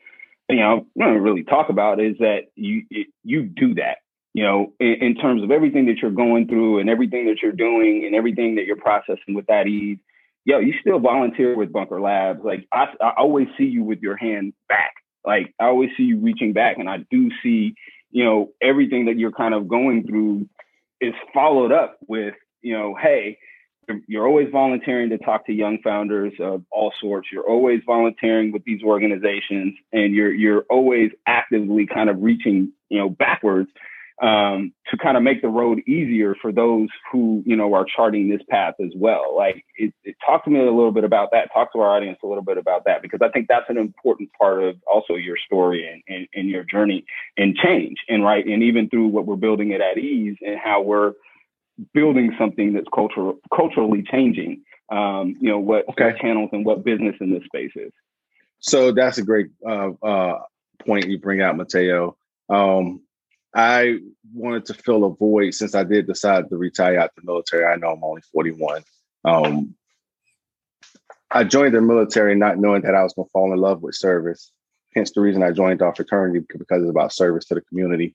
you 0.48 0.56
know, 0.56 0.86
I 1.00 1.04
don't 1.04 1.22
really 1.22 1.44
talk 1.44 1.68
about 1.68 2.00
is 2.00 2.18
that 2.18 2.50
you, 2.54 2.84
it, 2.90 3.08
you 3.24 3.42
do 3.42 3.74
that, 3.74 3.98
you 4.34 4.44
know, 4.44 4.72
in, 4.78 4.94
in, 5.00 5.14
terms 5.16 5.42
of 5.42 5.50
everything 5.50 5.86
that 5.86 5.98
you're 5.98 6.10
going 6.10 6.46
through 6.46 6.78
and 6.78 6.88
everything 6.88 7.26
that 7.26 7.38
you're 7.42 7.52
doing 7.52 8.04
and 8.06 8.14
everything 8.14 8.56
that 8.56 8.66
you're 8.66 8.76
processing 8.76 9.34
with 9.34 9.46
that 9.46 9.66
ease. 9.66 9.98
Yo, 10.44 10.58
you 10.58 10.74
still 10.80 10.98
volunteer 10.98 11.56
with 11.56 11.72
Bunker 11.72 12.00
Labs. 12.00 12.40
Like 12.44 12.66
I, 12.72 12.86
I 13.00 13.12
always 13.16 13.48
see 13.56 13.64
you 13.64 13.82
with 13.82 14.00
your 14.00 14.16
hand 14.16 14.52
back 14.68 14.94
like 15.24 15.54
I 15.58 15.66
always 15.66 15.90
see 15.96 16.04
you 16.04 16.18
reaching 16.18 16.52
back, 16.52 16.78
and 16.78 16.88
I 16.88 16.98
do 17.10 17.30
see, 17.42 17.74
you 18.10 18.24
know, 18.24 18.50
everything 18.60 19.06
that 19.06 19.18
you're 19.18 19.32
kind 19.32 19.54
of 19.54 19.68
going 19.68 20.06
through 20.06 20.48
is 21.00 21.14
followed 21.34 21.72
up 21.72 21.98
with, 22.06 22.34
you 22.60 22.76
know, 22.76 22.94
hey, 23.00 23.38
you're 24.06 24.26
always 24.26 24.48
volunteering 24.50 25.10
to 25.10 25.18
talk 25.18 25.46
to 25.46 25.52
young 25.52 25.78
founders 25.82 26.32
of 26.40 26.64
all 26.70 26.92
sorts. 27.00 27.28
You're 27.32 27.48
always 27.48 27.80
volunteering 27.84 28.52
with 28.52 28.64
these 28.64 28.82
organizations, 28.82 29.74
and 29.92 30.14
you're 30.14 30.32
you're 30.32 30.64
always 30.70 31.10
actively 31.26 31.86
kind 31.86 32.08
of 32.08 32.22
reaching, 32.22 32.72
you 32.88 32.98
know, 32.98 33.10
backwards 33.10 33.70
um, 34.20 34.72
to 34.90 34.96
kind 34.96 35.16
of 35.16 35.22
make 35.22 35.42
the 35.42 35.48
road 35.48 35.80
easier 35.86 36.34
for 36.40 36.52
those 36.52 36.88
who 37.10 37.42
you 37.46 37.56
know 37.56 37.72
are 37.74 37.84
charting 37.84 38.28
this 38.28 38.42
path 38.48 38.74
as 38.84 38.92
well. 38.94 39.34
Like, 39.36 39.64
it, 39.76 39.94
it, 40.04 40.16
talk 40.24 40.44
to 40.44 40.50
me 40.50 40.60
a 40.60 40.64
little 40.64 40.92
bit 40.92 41.04
about 41.04 41.30
that. 41.32 41.52
Talk 41.52 41.72
to 41.72 41.80
our 41.80 41.96
audience 41.96 42.18
a 42.22 42.26
little 42.26 42.44
bit 42.44 42.58
about 42.58 42.84
that 42.84 43.02
because 43.02 43.20
I 43.22 43.28
think 43.28 43.46
that's 43.48 43.68
an 43.68 43.78
important 43.78 44.30
part 44.38 44.62
of 44.62 44.76
also 44.92 45.14
your 45.14 45.36
story 45.44 45.88
and, 45.90 46.02
and, 46.08 46.28
and 46.34 46.48
your 46.48 46.64
journey 46.64 47.04
and 47.36 47.56
change 47.56 47.96
and 48.08 48.24
right 48.24 48.46
and 48.46 48.62
even 48.62 48.88
through 48.88 49.08
what 49.08 49.26
we're 49.26 49.36
building 49.36 49.70
it 49.70 49.80
at 49.80 49.98
ease 49.98 50.36
and 50.40 50.58
how 50.58 50.82
we're 50.82 51.12
building 51.94 52.34
something 52.38 52.74
that's 52.74 52.88
cultural 52.94 53.38
culturally 53.54 54.02
changing. 54.10 54.62
Um, 54.90 55.36
you 55.40 55.48
know 55.48 55.58
what, 55.58 55.88
okay. 55.90 56.06
what 56.06 56.18
channels 56.18 56.50
and 56.52 56.66
what 56.66 56.84
business 56.84 57.16
in 57.20 57.32
this 57.32 57.44
space 57.44 57.72
is. 57.76 57.92
So 58.60 58.92
that's 58.92 59.18
a 59.18 59.22
great 59.22 59.48
uh, 59.66 59.90
uh, 60.02 60.38
point 60.86 61.08
you 61.08 61.18
bring 61.18 61.40
out, 61.40 61.56
Mateo. 61.56 62.16
Um, 62.48 63.00
I 63.54 63.98
wanted 64.32 64.64
to 64.66 64.74
fill 64.74 65.04
a 65.04 65.14
void 65.14 65.54
since 65.54 65.74
I 65.74 65.84
did 65.84 66.06
decide 66.06 66.48
to 66.48 66.56
retire 66.56 66.98
out 66.98 67.10
the 67.16 67.22
military. 67.24 67.64
I 67.64 67.76
know 67.76 67.92
I'm 67.92 68.04
only 68.04 68.22
41. 68.32 68.82
Um, 69.24 69.74
I 71.30 71.44
joined 71.44 71.74
the 71.74 71.80
military 71.80 72.34
not 72.34 72.58
knowing 72.58 72.82
that 72.82 72.94
I 72.94 73.02
was 73.02 73.14
going 73.14 73.26
to 73.26 73.32
fall 73.32 73.52
in 73.52 73.58
love 73.58 73.82
with 73.82 73.94
service. 73.94 74.52
Hence 74.94 75.12
the 75.12 75.20
reason 75.20 75.42
I 75.42 75.50
joined 75.50 75.82
our 75.82 75.94
fraternity 75.94 76.40
because 76.40 76.82
it's 76.82 76.90
about 76.90 77.12
service 77.12 77.46
to 77.46 77.54
the 77.54 77.62
community. 77.62 78.14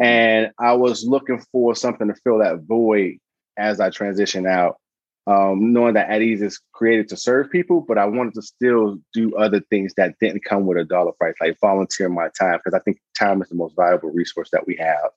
And 0.00 0.52
I 0.58 0.74
was 0.74 1.04
looking 1.04 1.40
for 1.52 1.74
something 1.74 2.08
to 2.08 2.14
fill 2.14 2.38
that 2.38 2.60
void 2.60 3.18
as 3.56 3.80
I 3.80 3.90
transition 3.90 4.46
out 4.46 4.76
um, 5.26 5.72
knowing 5.72 5.94
that 5.94 6.08
at 6.08 6.22
ease 6.22 6.40
is 6.40 6.60
created 6.72 7.08
to 7.08 7.16
serve 7.16 7.50
people, 7.50 7.80
but 7.80 7.98
I 7.98 8.04
wanted 8.04 8.34
to 8.34 8.42
still 8.42 8.98
do 9.12 9.34
other 9.36 9.60
things 9.60 9.94
that 9.96 10.14
didn't 10.20 10.44
come 10.44 10.66
with 10.66 10.78
a 10.78 10.84
dollar 10.84 11.12
price, 11.12 11.34
like 11.40 11.58
volunteer 11.60 12.08
my 12.08 12.28
time, 12.38 12.58
because 12.58 12.78
I 12.78 12.82
think 12.82 12.98
time 13.18 13.42
is 13.42 13.48
the 13.48 13.56
most 13.56 13.74
valuable 13.74 14.10
resource 14.10 14.50
that 14.52 14.66
we 14.66 14.76
have. 14.76 15.10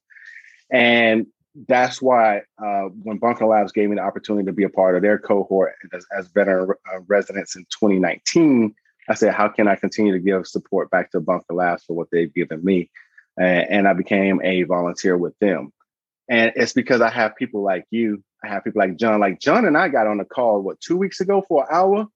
And 0.71 1.27
that's 1.67 2.01
why 2.01 2.41
uh, 2.63 2.85
when 3.03 3.17
Bunker 3.17 3.45
Labs 3.45 3.71
gave 3.71 3.89
me 3.89 3.95
the 3.95 4.01
opportunity 4.01 4.45
to 4.45 4.53
be 4.53 4.63
a 4.63 4.69
part 4.69 4.95
of 4.95 5.01
their 5.01 5.19
cohort 5.19 5.73
as, 5.93 6.05
as 6.17 6.27
veteran 6.29 6.71
uh, 6.91 6.99
residents 7.07 7.55
in 7.55 7.63
2019, 7.65 8.73
I 9.09 9.13
said, 9.13 9.33
how 9.33 9.47
can 9.47 9.67
I 9.67 9.75
continue 9.75 10.13
to 10.13 10.19
give 10.19 10.47
support 10.47 10.89
back 10.89 11.11
to 11.11 11.19
Bunker 11.19 11.53
Labs 11.53 11.83
for 11.83 11.95
what 11.95 12.07
they've 12.11 12.33
given 12.33 12.63
me? 12.63 12.89
And, 13.37 13.69
and 13.69 13.87
I 13.87 13.93
became 13.93 14.41
a 14.43 14.63
volunteer 14.63 15.17
with 15.17 15.37
them. 15.39 15.71
And 16.29 16.51
it's 16.55 16.73
because 16.73 17.01
I 17.01 17.09
have 17.09 17.35
people 17.35 17.63
like 17.63 17.85
you 17.89 18.23
I 18.43 18.47
have 18.47 18.63
people 18.63 18.79
like 18.79 18.97
John. 18.97 19.19
Like 19.19 19.39
John 19.39 19.65
and 19.65 19.77
I 19.77 19.89
got 19.89 20.07
on 20.07 20.19
a 20.19 20.25
call 20.25 20.61
what 20.61 20.79
two 20.79 20.97
weeks 20.97 21.19
ago 21.19 21.43
for 21.47 21.63
an 21.63 21.69
hour, 21.71 22.07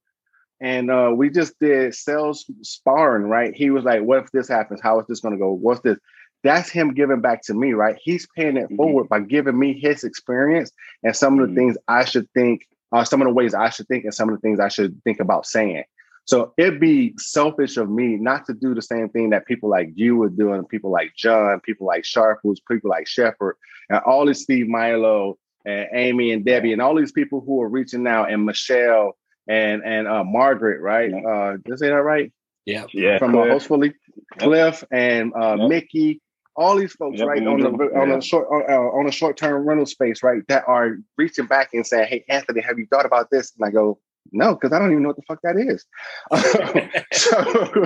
and 0.62 0.90
uh, 0.90 1.12
we 1.16 1.30
just 1.30 1.60
did 1.60 1.94
sales 1.94 2.46
sparring. 2.62 3.28
Right? 3.28 3.54
He 3.54 3.70
was 3.70 3.84
like, 3.84 4.02
"What 4.02 4.24
if 4.24 4.32
this 4.32 4.48
happens? 4.48 4.82
How 4.82 5.00
is 5.00 5.08
this 5.08 5.20
going 5.20 5.34
to 5.34 5.40
go? 5.40 5.52
What's 5.52 5.82
this?" 5.82 5.98
That's 6.44 6.70
him 6.70 6.94
giving 6.94 7.22
back 7.22 7.42
to 7.44 7.54
me. 7.54 7.74
Right? 7.74 7.98
He's 8.02 8.28
paying 8.36 8.58
it 8.58 8.66
mm-hmm. 8.66 8.76
forward 8.76 9.10
by 9.10 9.20
giving 9.20 9.58
me 9.58 9.80
his 9.80 10.04
experience 10.04 10.72
and 11.04 11.16
some 11.16 11.40
of 11.40 11.42
the 11.42 11.48
mm-hmm. 11.48 11.56
things 11.56 11.78
I 11.88 12.06
should 12.06 12.30
think, 12.34 12.68
uh, 12.92 13.04
some 13.04 13.22
of 13.22 13.28
the 13.28 13.34
ways 13.34 13.54
I 13.54 13.70
should 13.70 13.88
think, 13.88 14.06
and 14.06 14.14
some 14.14 14.30
of 14.30 14.36
the 14.36 14.42
things 14.42 14.60
I 14.60 14.70
should 14.70 15.02
think 15.04 15.20
about 15.20 15.46
saying. 15.46 15.84
So 16.26 16.54
it'd 16.58 16.80
be 16.80 17.14
selfish 17.18 17.76
of 17.76 17.90
me 17.90 18.16
not 18.16 18.46
to 18.46 18.54
do 18.54 18.74
the 18.74 18.82
same 18.82 19.10
thing 19.10 19.32
that 19.32 19.46
people 19.46 19.70
like 19.70 19.92
you 19.96 20.16
were 20.16 20.30
doing, 20.30 20.64
people 20.66 20.90
like 20.90 21.14
John, 21.18 21.60
people 21.60 21.86
like 21.86 22.06
Sharples, 22.06 22.62
people 22.70 22.90
like 22.90 23.08
Shepherd, 23.08 23.58
and 23.90 24.00
all 24.06 24.26
these 24.26 24.42
Steve 24.42 24.70
Milo 24.70 25.38
and 25.66 25.88
Amy 25.94 26.32
and 26.32 26.46
Debbie 26.46 26.74
and 26.74 26.82
all 26.82 26.96
these 26.96 27.12
people 27.12 27.42
who 27.46 27.62
are 27.62 27.70
reaching 27.70 28.08
out 28.08 28.32
and 28.32 28.46
Michelle 28.46 29.16
and 29.48 29.84
and 29.84 30.08
uh, 30.08 30.24
Margaret, 30.24 30.82
right? 30.82 31.12
Yeah. 31.12 31.30
Uh, 31.30 31.58
did 31.64 31.74
I 31.74 31.76
say 31.76 31.90
that 31.90 31.96
right? 31.96 32.32
Yeah, 32.66 32.86
yeah. 32.94 33.18
From 33.18 33.36
uh, 33.36 33.46
hopefully 33.46 33.94
Cliff 34.38 34.86
and 34.92 35.34
uh, 35.36 35.58
yep. 35.60 35.70
Mickey, 35.70 36.22
all 36.56 36.78
these 36.78 36.94
folks, 36.94 37.20
yep. 37.20 37.28
right 37.28 37.46
on 37.46 37.60
the 37.60 37.70
on 37.70 38.10
yeah. 38.10 38.18
a 38.18 38.22
short 38.22 38.48
uh, 38.70 38.74
on 38.74 39.08
a 39.08 39.12
short 39.12 39.36
term 39.38 39.68
rental 39.68 39.86
space, 39.86 40.24
right? 40.24 40.42
That 40.48 40.64
are 40.68 40.98
reaching 41.18 41.46
back 41.46 41.74
and 41.74 41.86
saying, 41.86 42.08
"Hey, 42.08 42.24
Anthony, 42.30 42.62
have 42.62 42.80
you 42.80 42.88
thought 42.90 43.06
about 43.06 43.30
this?" 43.32 43.52
And 43.58 43.68
I 43.68 43.72
go, 43.72 44.00
"No, 44.32 44.54
because 44.54 44.72
I 44.72 44.80
don't 44.80 44.92
even 44.92 45.04
know 45.04 45.10
what 45.10 45.18
the 45.18 45.24
fuck 45.28 45.42
that 45.44 45.58
is." 45.58 45.86
so, 47.12 47.86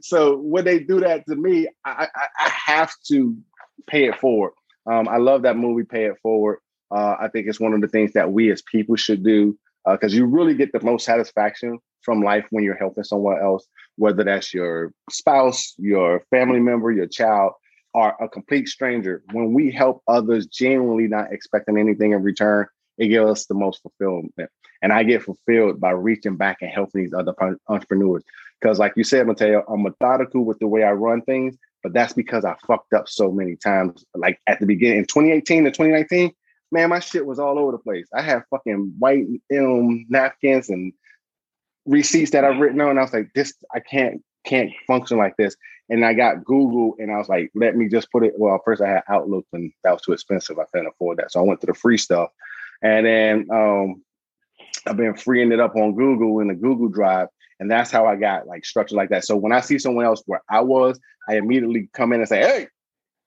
so 0.02 0.38
when 0.38 0.64
they 0.64 0.78
do 0.78 1.00
that 1.00 1.26
to 1.26 1.36
me, 1.36 1.68
I, 1.84 2.08
I, 2.14 2.28
I 2.38 2.48
have 2.48 2.94
to 3.08 3.36
pay 3.86 4.08
it 4.08 4.18
forward. 4.18 4.52
Um, 4.86 5.08
I 5.08 5.18
love 5.18 5.42
that 5.42 5.56
movie, 5.56 5.84
Pay 5.84 6.06
It 6.06 6.18
Forward. 6.22 6.58
Uh, 6.90 7.16
I 7.20 7.28
think 7.28 7.46
it's 7.46 7.60
one 7.60 7.74
of 7.74 7.80
the 7.80 7.88
things 7.88 8.12
that 8.12 8.32
we 8.32 8.50
as 8.52 8.62
people 8.62 8.96
should 8.96 9.24
do 9.24 9.58
because 9.84 10.12
uh, 10.12 10.16
you 10.16 10.26
really 10.26 10.54
get 10.54 10.72
the 10.72 10.80
most 10.80 11.04
satisfaction 11.04 11.78
from 12.02 12.22
life 12.22 12.46
when 12.50 12.64
you're 12.64 12.76
helping 12.76 13.04
someone 13.04 13.40
else, 13.40 13.66
whether 13.96 14.24
that's 14.24 14.52
your 14.54 14.92
spouse, 15.10 15.74
your 15.76 16.24
family 16.30 16.60
member, 16.60 16.92
your 16.92 17.06
child, 17.06 17.52
or 17.94 18.14
a 18.20 18.28
complete 18.28 18.68
stranger. 18.68 19.22
When 19.32 19.52
we 19.52 19.70
help 19.70 20.02
others 20.06 20.46
genuinely 20.46 21.08
not 21.08 21.32
expecting 21.32 21.78
anything 21.78 22.12
in 22.12 22.22
return, 22.22 22.66
it 22.98 23.08
gives 23.08 23.30
us 23.30 23.46
the 23.46 23.54
most 23.54 23.82
fulfillment. 23.82 24.32
And 24.82 24.92
I 24.92 25.02
get 25.02 25.22
fulfilled 25.22 25.80
by 25.80 25.90
reaching 25.90 26.36
back 26.36 26.58
and 26.60 26.70
helping 26.70 27.02
these 27.02 27.14
other 27.14 27.34
entrepreneurs. 27.68 28.22
Because, 28.60 28.78
like 28.78 28.92
you 28.96 29.04
said, 29.04 29.26
Mateo, 29.26 29.64
I'm 29.68 29.82
methodical 29.82 30.44
with 30.44 30.58
the 30.58 30.66
way 30.66 30.82
I 30.82 30.92
run 30.92 31.22
things, 31.22 31.56
but 31.82 31.92
that's 31.92 32.12
because 32.12 32.44
I 32.44 32.56
fucked 32.66 32.92
up 32.92 33.08
so 33.08 33.30
many 33.30 33.56
times. 33.56 34.04
Like 34.14 34.40
at 34.46 34.60
the 34.60 34.66
beginning 34.66 34.98
in 34.98 35.04
2018 35.04 35.64
to 35.64 35.70
2019, 35.70 36.32
man, 36.72 36.90
my 36.90 37.00
shit 37.00 37.26
was 37.26 37.38
all 37.38 37.58
over 37.58 37.72
the 37.72 37.78
place. 37.78 38.08
I 38.14 38.22
had 38.22 38.42
fucking 38.50 38.94
white 38.98 39.26
film 39.50 40.06
napkins 40.08 40.68
and 40.68 40.92
receipts 41.86 42.32
that 42.32 42.44
I've 42.44 42.60
written 42.60 42.80
on. 42.80 42.98
I 42.98 43.02
was 43.02 43.12
like, 43.12 43.30
this, 43.34 43.54
I 43.74 43.80
can't 43.80 44.22
can't 44.44 44.70
function 44.86 45.18
like 45.18 45.36
this. 45.36 45.56
And 45.88 46.04
I 46.04 46.14
got 46.14 46.44
Google 46.44 46.94
and 46.98 47.12
I 47.12 47.18
was 47.18 47.28
like, 47.28 47.50
let 47.54 47.76
me 47.76 47.88
just 47.88 48.10
put 48.10 48.24
it. 48.24 48.34
Well, 48.36 48.60
first 48.64 48.82
I 48.82 48.88
had 48.88 49.02
Outlook 49.08 49.44
and 49.52 49.72
that 49.84 49.92
was 49.92 50.02
too 50.02 50.12
expensive. 50.12 50.58
I 50.58 50.64
couldn't 50.72 50.88
afford 50.88 51.18
that. 51.18 51.32
So 51.32 51.40
I 51.40 51.42
went 51.42 51.60
to 51.60 51.66
the 51.66 51.74
free 51.74 51.98
stuff. 51.98 52.30
And 52.82 53.06
then 53.06 53.46
um, 53.52 54.02
I've 54.86 54.96
been 54.96 55.16
freeing 55.16 55.52
it 55.52 55.60
up 55.60 55.76
on 55.76 55.94
Google 55.94 56.40
in 56.40 56.48
the 56.48 56.54
Google 56.54 56.88
Drive. 56.88 57.28
And 57.58 57.70
that's 57.70 57.90
how 57.90 58.06
I 58.06 58.16
got 58.16 58.46
like 58.46 58.64
structured 58.64 58.96
like 58.96 59.10
that. 59.10 59.24
So 59.24 59.36
when 59.36 59.52
I 59.52 59.60
see 59.60 59.78
someone 59.78 60.04
else 60.04 60.22
where 60.26 60.42
I 60.50 60.60
was, 60.60 60.98
I 61.28 61.36
immediately 61.36 61.88
come 61.92 62.12
in 62.12 62.20
and 62.20 62.28
say, 62.28 62.40
hey, 62.40 62.66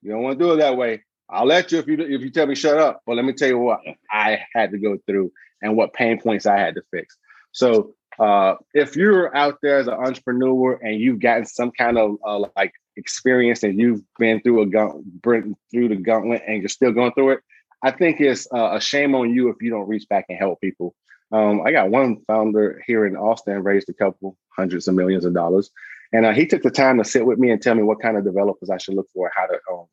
you 0.02 0.12
don't 0.12 0.22
want 0.22 0.38
to 0.38 0.46
do 0.46 0.54
it 0.54 0.58
that 0.58 0.78
way 0.78 1.02
I'll 1.32 1.46
let 1.46 1.72
you 1.72 1.80
if 1.80 1.88
you 1.88 1.98
if 2.00 2.22
you 2.22 2.30
tell 2.30 2.48
me 2.48 2.56
shut 2.56 2.78
up. 2.78 3.02
But 3.06 3.16
let 3.16 3.26
me 3.26 3.34
tell 3.34 3.48
you 3.48 3.60
what 3.60 3.82
I 4.12 4.40
had 4.54 4.72
to 4.72 4.78
go 4.78 4.98
through 5.06 5.32
and 5.62 5.76
what 5.76 5.94
pain 5.94 6.20
points 6.20 6.46
I 6.46 6.58
had 6.58 6.76
to 6.76 6.82
fix. 6.92 7.18
So 7.52 7.94
uh, 8.20 8.56
if 8.74 8.96
you're 8.96 9.36
out 9.36 9.60
there 9.62 9.78
as 9.78 9.88
an 9.88 9.94
entrepreneur 9.94 10.74
and 10.84 11.00
you've 11.00 11.20
gotten 11.20 11.46
some 11.46 11.72
kind 11.72 11.98
of 11.98 12.18
uh, 12.26 12.46
like 12.56 12.74
experience 12.98 13.64
and 13.64 13.80
you've 13.80 14.02
been 14.18 14.42
through 14.42 14.62
a 14.62 14.66
gun, 14.66 15.04
through 15.24 15.56
the 15.72 15.96
gauntlet 15.96 16.44
and 16.48 16.62
you're 16.62 16.70
still 16.70 16.92
going 16.92 17.14
through 17.14 17.32
it, 17.32 17.40
I 17.82 17.92
think 17.92 18.20
it's 18.20 18.48
uh, 18.54 18.72
a 18.74 18.82
shame 18.82 19.16
on 19.16 19.34
you 19.34 19.50
if 19.50 19.62
you 19.62 19.70
don't 19.70 19.88
reach 19.88 20.08
back 20.10 20.26
and 20.30 20.38
help 20.38 20.60
people. 20.60 20.94
Um, 21.32 21.62
I 21.66 21.72
got 21.72 21.92
one 21.92 22.18
founder 22.26 22.82
here 22.86 23.06
in 23.06 23.16
Austin 23.16 23.64
raised 23.64 23.90
a 23.90 23.94
couple 23.94 24.36
hundreds 24.56 24.88
of 24.88 24.96
millions 24.96 25.26
of 25.26 25.34
dollars, 25.34 25.70
and 26.12 26.26
uh, 26.26 26.34
he 26.34 26.48
took 26.48 26.64
the 26.64 26.72
time 26.72 26.98
to 26.98 27.06
sit 27.06 27.26
with 27.26 27.38
me 27.38 27.52
and 27.52 27.62
tell 27.62 27.76
me 27.76 27.84
what 27.84 28.02
kind 28.02 28.18
of 28.18 28.24
developers 28.24 28.70
I 28.70 28.78
should 28.78 28.96
look 28.96 29.08
for, 29.14 29.32
how 29.34 29.46
to 29.46 29.60
um, 29.72 29.86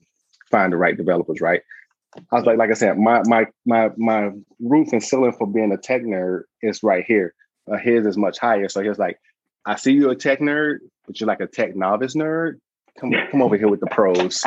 find 0.56 0.72
the 0.72 0.76
right 0.76 0.96
developers. 0.96 1.40
Right. 1.40 1.62
I 2.32 2.36
was 2.36 2.46
like, 2.46 2.56
like 2.56 2.70
I 2.70 2.74
said, 2.74 2.98
my 2.98 3.22
my 3.26 3.46
my 3.66 3.90
my 3.96 4.30
roof 4.60 4.92
and 4.92 5.02
ceiling 5.02 5.32
for 5.32 5.46
being 5.46 5.72
a 5.72 5.76
tech 5.76 6.02
nerd 6.02 6.44
is 6.62 6.82
right 6.82 7.04
here. 7.06 7.34
Uh, 7.70 7.76
his 7.76 8.06
is 8.06 8.16
much 8.16 8.38
higher. 8.38 8.68
So 8.68 8.80
he 8.80 8.88
was 8.88 8.98
like, 8.98 9.18
I 9.66 9.76
see 9.76 9.92
you 9.92 10.10
a 10.10 10.16
tech 10.16 10.40
nerd, 10.40 10.78
but 11.06 11.20
you're 11.20 11.26
like 11.26 11.40
a 11.40 11.46
tech 11.46 11.76
novice 11.76 12.14
nerd. 12.14 12.60
Come 12.98 13.12
come 13.30 13.42
over 13.42 13.56
here 13.56 13.68
with 13.68 13.80
the 13.80 13.86
pros. 13.88 14.42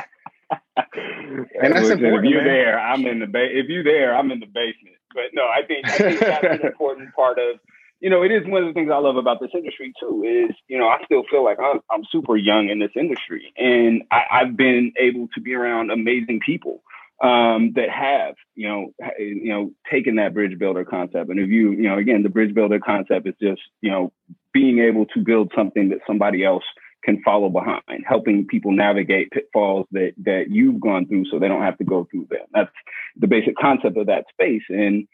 and 0.78 1.48
that's 1.62 1.90
Listen, 1.90 2.04
important. 2.04 2.26
If 2.26 2.32
you're 2.32 2.44
man. 2.44 2.54
there, 2.54 2.80
I'm 2.80 3.06
in 3.06 3.20
the 3.20 3.28
ba- 3.28 3.60
if 3.60 3.68
you're 3.68 3.84
there, 3.84 4.16
I'm 4.16 4.32
in 4.32 4.40
the 4.40 4.48
basement. 4.48 4.96
But 5.14 5.26
no, 5.34 5.44
I 5.44 5.66
think 5.68 5.88
I 5.88 5.98
think 5.98 6.20
that's 6.20 6.62
an 6.62 6.68
important 6.72 7.14
part 7.14 7.38
of 7.38 7.60
you 8.00 8.10
know, 8.10 8.24
it 8.24 8.32
is 8.32 8.48
one 8.48 8.64
of 8.64 8.68
the 8.70 8.74
things 8.74 8.90
I 8.94 8.98
love 8.98 9.18
about 9.18 9.40
this 9.42 9.52
industry 9.54 9.94
too. 10.00 10.24
Is 10.24 10.56
you 10.68 10.78
know, 10.78 10.88
I 10.88 11.04
still 11.06 11.24
feel 11.30 11.44
like 11.44 11.58
I'm, 11.60 11.82
I'm 11.92 12.04
super 12.12 12.38
young 12.38 12.70
in 12.70 12.80
this 12.80 12.92
industry, 12.96 13.54
and 13.58 14.04
I, 14.12 14.24
I've 14.32 14.56
been 14.56 14.94
able 14.98 15.28
to 15.36 15.42
be 15.42 15.54
around 15.54 15.92
amazing 15.92 16.40
people 16.46 16.82
um, 17.22 17.74
that 17.76 17.90
have 17.90 18.36
you 18.56 18.68
know 18.68 18.94
you 19.18 19.50
know 19.50 19.72
taken 19.92 20.16
that 20.16 20.34
bridge 20.34 20.58
builder 20.58 20.86
concept. 20.86 21.30
And 21.30 21.40
if 21.40 21.50
you 21.50 21.72
you 21.72 21.90
know 21.90 21.98
again, 21.98 22.24
the 22.24 22.30
bridge 22.30 22.56
builder 22.56 22.80
concept 22.80 23.28
is 23.28 23.36
just 23.42 23.62
you 23.82 23.92
know 23.92 24.12
being 24.54 24.80
able 24.80 25.06
to 25.08 25.20
build 25.20 25.52
something 25.56 25.90
that 25.90 26.00
somebody 26.08 26.44
else 26.44 26.64
can 27.04 27.22
follow 27.24 27.50
behind, 27.50 28.04
helping 28.06 28.46
people 28.46 28.72
navigate 28.72 29.32
pitfalls 29.32 29.88
that 29.92 30.14
that 30.24 30.46
you've 30.50 30.80
gone 30.80 31.06
through, 31.06 31.26
so 31.26 31.38
they 31.38 31.50
don't 31.50 31.64
have 31.64 31.78
to 31.80 31.84
go 31.86 32.08
through 32.10 32.28
them. 32.30 32.46
That's 32.54 32.72
the 33.18 33.28
basic 33.28 33.58
concept 33.58 33.98
of 33.98 34.08
that 34.08 34.26
space, 34.32 34.64
and 34.70 35.06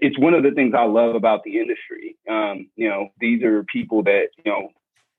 it's 0.00 0.18
one 0.18 0.34
of 0.34 0.42
the 0.42 0.50
things 0.50 0.74
I 0.76 0.84
love 0.84 1.14
about 1.14 1.44
the 1.44 1.58
industry. 1.58 2.16
Um, 2.28 2.68
you 2.76 2.88
know, 2.88 3.08
these 3.20 3.42
are 3.42 3.64
people 3.64 4.02
that 4.04 4.28
you 4.44 4.52
know. 4.52 4.70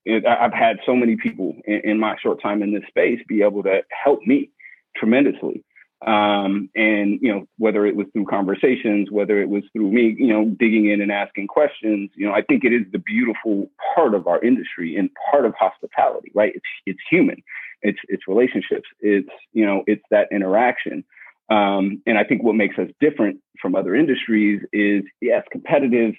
I've 0.08 0.54
had 0.54 0.78
so 0.86 0.96
many 0.96 1.18
people 1.18 1.56
in, 1.66 1.82
in 1.84 2.00
my 2.00 2.16
short 2.24 2.42
time 2.42 2.64
in 2.64 2.74
this 2.74 2.84
space 2.88 3.20
be 3.28 3.44
able 3.44 3.62
to 3.64 3.82
help 3.92 4.22
me 4.26 4.50
tremendously. 4.96 5.64
Um, 6.06 6.70
and 6.76 7.20
you 7.22 7.32
know, 7.32 7.46
whether 7.58 7.86
it 7.86 7.96
was 7.96 8.08
through 8.14 8.26
conversations, 8.26 9.12
whether 9.12 9.42
it 9.42 9.50
was 9.50 9.64
through 9.74 9.92
me, 9.92 10.16
you 10.18 10.28
know, 10.28 10.46
digging 10.46 10.90
in 10.90 11.02
and 11.02 11.12
asking 11.12 11.48
questions, 11.48 12.10
you 12.16 12.26
know, 12.26 12.34
I 12.34 12.42
think 12.42 12.64
it 12.64 12.72
is 12.72 12.84
the 12.94 13.00
beautiful 13.00 13.70
part 13.94 14.16
of 14.16 14.26
our 14.26 14.42
industry 14.42 14.96
and 14.96 15.10
part 15.30 15.46
of 15.46 15.54
hospitality, 15.60 16.32
right? 16.34 16.54
It's 16.56 16.66
it's 16.86 17.00
human, 17.12 17.44
it's 17.82 18.00
it's 18.08 18.30
relationships, 18.30 18.88
it's 19.02 19.30
you 19.52 19.66
know, 19.66 19.84
it's 19.88 20.04
that 20.10 20.30
interaction. 20.32 21.04
Um, 21.50 22.02
and 22.06 22.18
I 22.18 22.24
think 22.24 22.44
what 22.44 22.56
makes 22.56 22.78
us 22.78 22.90
different 23.00 23.40
from 23.62 23.76
other 23.76 23.96
industries 23.96 24.62
is 24.72 25.04
yes, 25.22 25.44
competitive, 25.52 26.14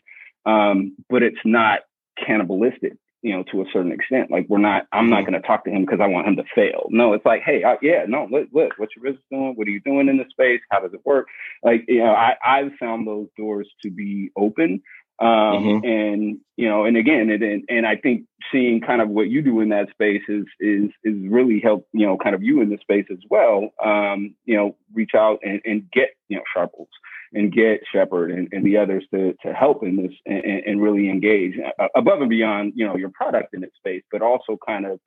um, 0.46 0.96
but 1.08 1.22
it's 1.22 1.38
not 1.44 1.80
cannibalistic 2.24 2.94
you 3.22 3.36
know, 3.36 3.44
to 3.52 3.60
a 3.60 3.64
certain 3.72 3.92
extent. 3.92 4.30
Like 4.30 4.46
we're 4.48 4.58
not, 4.58 4.86
I'm 4.92 5.10
not 5.10 5.20
mm-hmm. 5.22 5.32
going 5.32 5.42
to 5.42 5.46
talk 5.46 5.64
to 5.64 5.70
him 5.70 5.84
because 5.84 6.00
I 6.00 6.06
want 6.06 6.26
him 6.26 6.36
to 6.36 6.44
fail. 6.54 6.86
No, 6.88 7.12
it's 7.12 7.24
like, 7.26 7.42
hey, 7.44 7.64
I, 7.64 7.76
yeah, 7.82 8.04
no, 8.08 8.26
look, 8.30 8.48
look, 8.52 8.72
what's 8.78 8.92
your 8.96 9.04
business 9.04 9.24
doing? 9.30 9.52
What 9.56 9.68
are 9.68 9.70
you 9.70 9.80
doing 9.80 10.08
in 10.08 10.16
the 10.16 10.24
space? 10.30 10.60
How 10.70 10.80
does 10.80 10.94
it 10.94 11.04
work? 11.04 11.26
Like, 11.62 11.84
you 11.86 11.98
know, 11.98 12.12
I, 12.12 12.36
I've 12.44 12.72
found 12.80 13.06
those 13.06 13.28
doors 13.36 13.68
to 13.82 13.90
be 13.90 14.30
open. 14.36 14.82
Um, 15.20 15.28
mm-hmm. 15.28 15.86
and, 15.86 16.38
you 16.56 16.66
know, 16.66 16.84
and 16.84 16.96
again, 16.96 17.28
and, 17.28 17.42
and, 17.42 17.62
and 17.68 17.86
I 17.86 17.96
think 17.96 18.24
seeing 18.50 18.80
kind 18.80 19.02
of 19.02 19.10
what 19.10 19.28
you 19.28 19.42
do 19.42 19.60
in 19.60 19.68
that 19.68 19.90
space 19.90 20.22
is, 20.28 20.46
is, 20.58 20.90
is 21.04 21.14
really 21.28 21.60
help, 21.60 21.86
you 21.92 22.06
know, 22.06 22.16
kind 22.16 22.34
of 22.34 22.42
you 22.42 22.62
in 22.62 22.70
the 22.70 22.78
space 22.80 23.04
as 23.12 23.18
well. 23.28 23.68
Um, 23.84 24.34
you 24.46 24.56
know, 24.56 24.76
reach 24.94 25.10
out 25.14 25.40
and, 25.42 25.60
and 25.66 25.90
get, 25.92 26.08
you 26.28 26.38
know, 26.38 26.42
sharples 26.54 26.88
and 27.34 27.52
get 27.52 27.82
Shepherd 27.92 28.30
and, 28.30 28.48
and 28.52 28.64
the 28.64 28.78
others 28.78 29.04
to, 29.12 29.34
to 29.44 29.52
help 29.52 29.82
in 29.82 29.96
this 29.96 30.12
and, 30.24 30.42
and 30.44 30.82
really 30.82 31.10
engage 31.10 31.54
uh, 31.78 31.88
above 31.94 32.22
and 32.22 32.30
beyond, 32.30 32.72
you 32.74 32.86
know, 32.86 32.96
your 32.96 33.10
product 33.10 33.52
in 33.52 33.62
its 33.62 33.76
space, 33.76 34.02
but 34.10 34.22
also 34.22 34.58
kind 34.66 34.86
of, 34.86 35.00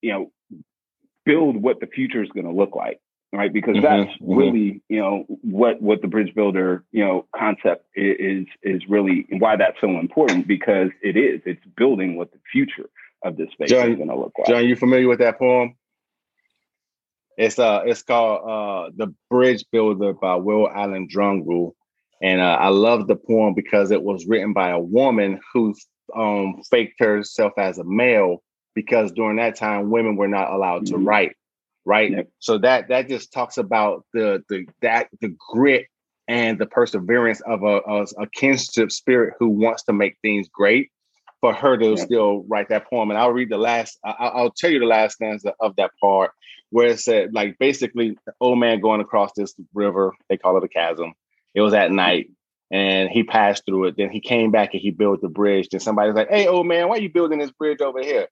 you 0.00 0.12
know, 0.12 0.32
build 1.26 1.56
what 1.56 1.80
the 1.80 1.86
future 1.86 2.22
is 2.22 2.30
going 2.30 2.46
to 2.46 2.52
look 2.52 2.74
like 2.74 2.98
right 3.32 3.52
because 3.52 3.76
mm-hmm, 3.76 3.84
that's 3.84 4.18
mm-hmm. 4.20 4.34
really 4.34 4.82
you 4.88 5.00
know 5.00 5.24
what 5.42 5.80
what 5.82 6.00
the 6.02 6.08
bridge 6.08 6.34
builder 6.34 6.84
you 6.92 7.04
know 7.04 7.26
concept 7.36 7.84
is 7.94 8.46
is 8.62 8.82
really 8.88 9.26
why 9.38 9.56
that's 9.56 9.80
so 9.80 9.98
important 9.98 10.46
because 10.46 10.90
it 11.02 11.16
is 11.16 11.40
it's 11.44 11.64
building 11.76 12.16
what 12.16 12.32
the 12.32 12.38
future 12.50 12.88
of 13.24 13.36
this 13.36 13.50
space 13.52 13.70
john, 13.70 13.90
is 13.90 13.96
going 13.96 14.08
to 14.08 14.16
look 14.16 14.32
like 14.38 14.48
john 14.48 14.64
you 14.64 14.76
familiar 14.76 15.08
with 15.08 15.18
that 15.18 15.38
poem 15.38 15.74
it's 17.38 17.58
uh 17.58 17.82
it's 17.86 18.02
called 18.02 18.40
uh 18.42 18.90
The 18.96 19.14
Bridge 19.30 19.64
Builder 19.70 20.12
by 20.12 20.34
Will 20.34 20.68
Allen 20.68 21.08
Dromgoole. 21.08 21.72
And 22.20 22.40
uh, 22.40 22.58
I 22.60 22.68
love 22.68 23.06
the 23.06 23.14
poem 23.14 23.54
because 23.54 23.92
it 23.92 24.02
was 24.02 24.26
written 24.26 24.52
by 24.52 24.70
a 24.70 24.78
woman 24.78 25.40
who 25.54 25.74
um 26.14 26.60
faked 26.68 26.98
herself 26.98 27.52
as 27.56 27.78
a 27.78 27.84
male 27.84 28.42
because 28.74 29.12
during 29.12 29.36
that 29.36 29.54
time 29.54 29.90
women 29.90 30.16
were 30.16 30.28
not 30.28 30.52
allowed 30.52 30.86
to 30.86 30.94
mm-hmm. 30.94 31.06
write. 31.06 31.36
Right. 31.88 32.10
Yep. 32.10 32.28
So 32.38 32.58
that 32.58 32.88
that 32.88 33.08
just 33.08 33.32
talks 33.32 33.56
about 33.56 34.04
the 34.12 34.44
the 34.50 34.66
that 34.82 35.08
the 35.22 35.34
grit 35.50 35.86
and 36.28 36.58
the 36.58 36.66
perseverance 36.66 37.40
of 37.40 37.62
a, 37.62 37.80
a, 37.80 38.02
a 38.18 38.26
kinship 38.30 38.92
spirit 38.92 39.36
who 39.38 39.48
wants 39.48 39.84
to 39.84 39.94
make 39.94 40.18
things 40.20 40.48
great 40.52 40.90
for 41.40 41.54
her 41.54 41.78
to 41.78 41.90
yeah. 41.90 42.04
still 42.04 42.44
write 42.46 42.68
that 42.68 42.90
poem. 42.90 43.10
And 43.10 43.18
I'll 43.18 43.32
read 43.32 43.48
the 43.48 43.56
last, 43.56 43.98
I'll, 44.04 44.32
I'll, 44.34 44.50
tell 44.50 44.70
you 44.70 44.80
the 44.80 44.84
last 44.84 45.14
stanza 45.14 45.54
of 45.60 45.76
that 45.76 45.92
part 45.98 46.32
where 46.68 46.88
it 46.88 47.00
said, 47.00 47.32
like, 47.32 47.56
basically, 47.58 48.18
the 48.26 48.34
old 48.38 48.58
man 48.58 48.80
going 48.80 49.00
across 49.00 49.30
this 49.34 49.54
river, 49.72 50.12
they 50.28 50.36
call 50.36 50.58
it 50.58 50.64
a 50.64 50.68
chasm. 50.68 51.14
It 51.54 51.62
was 51.62 51.72
at 51.72 51.90
night 51.90 52.28
and 52.70 53.08
he 53.08 53.22
passed 53.22 53.64
through 53.64 53.86
it. 53.86 53.96
Then 53.96 54.10
he 54.10 54.20
came 54.20 54.50
back 54.50 54.74
and 54.74 54.82
he 54.82 54.90
built 54.90 55.22
the 55.22 55.30
bridge. 55.30 55.68
Then 55.70 55.80
somebody's 55.80 56.14
like, 56.14 56.28
hey, 56.28 56.46
old 56.48 56.66
man, 56.66 56.88
why 56.88 56.96
are 56.96 57.00
you 57.00 57.10
building 57.10 57.38
this 57.38 57.52
bridge 57.52 57.80
over 57.80 58.02
here? 58.02 58.28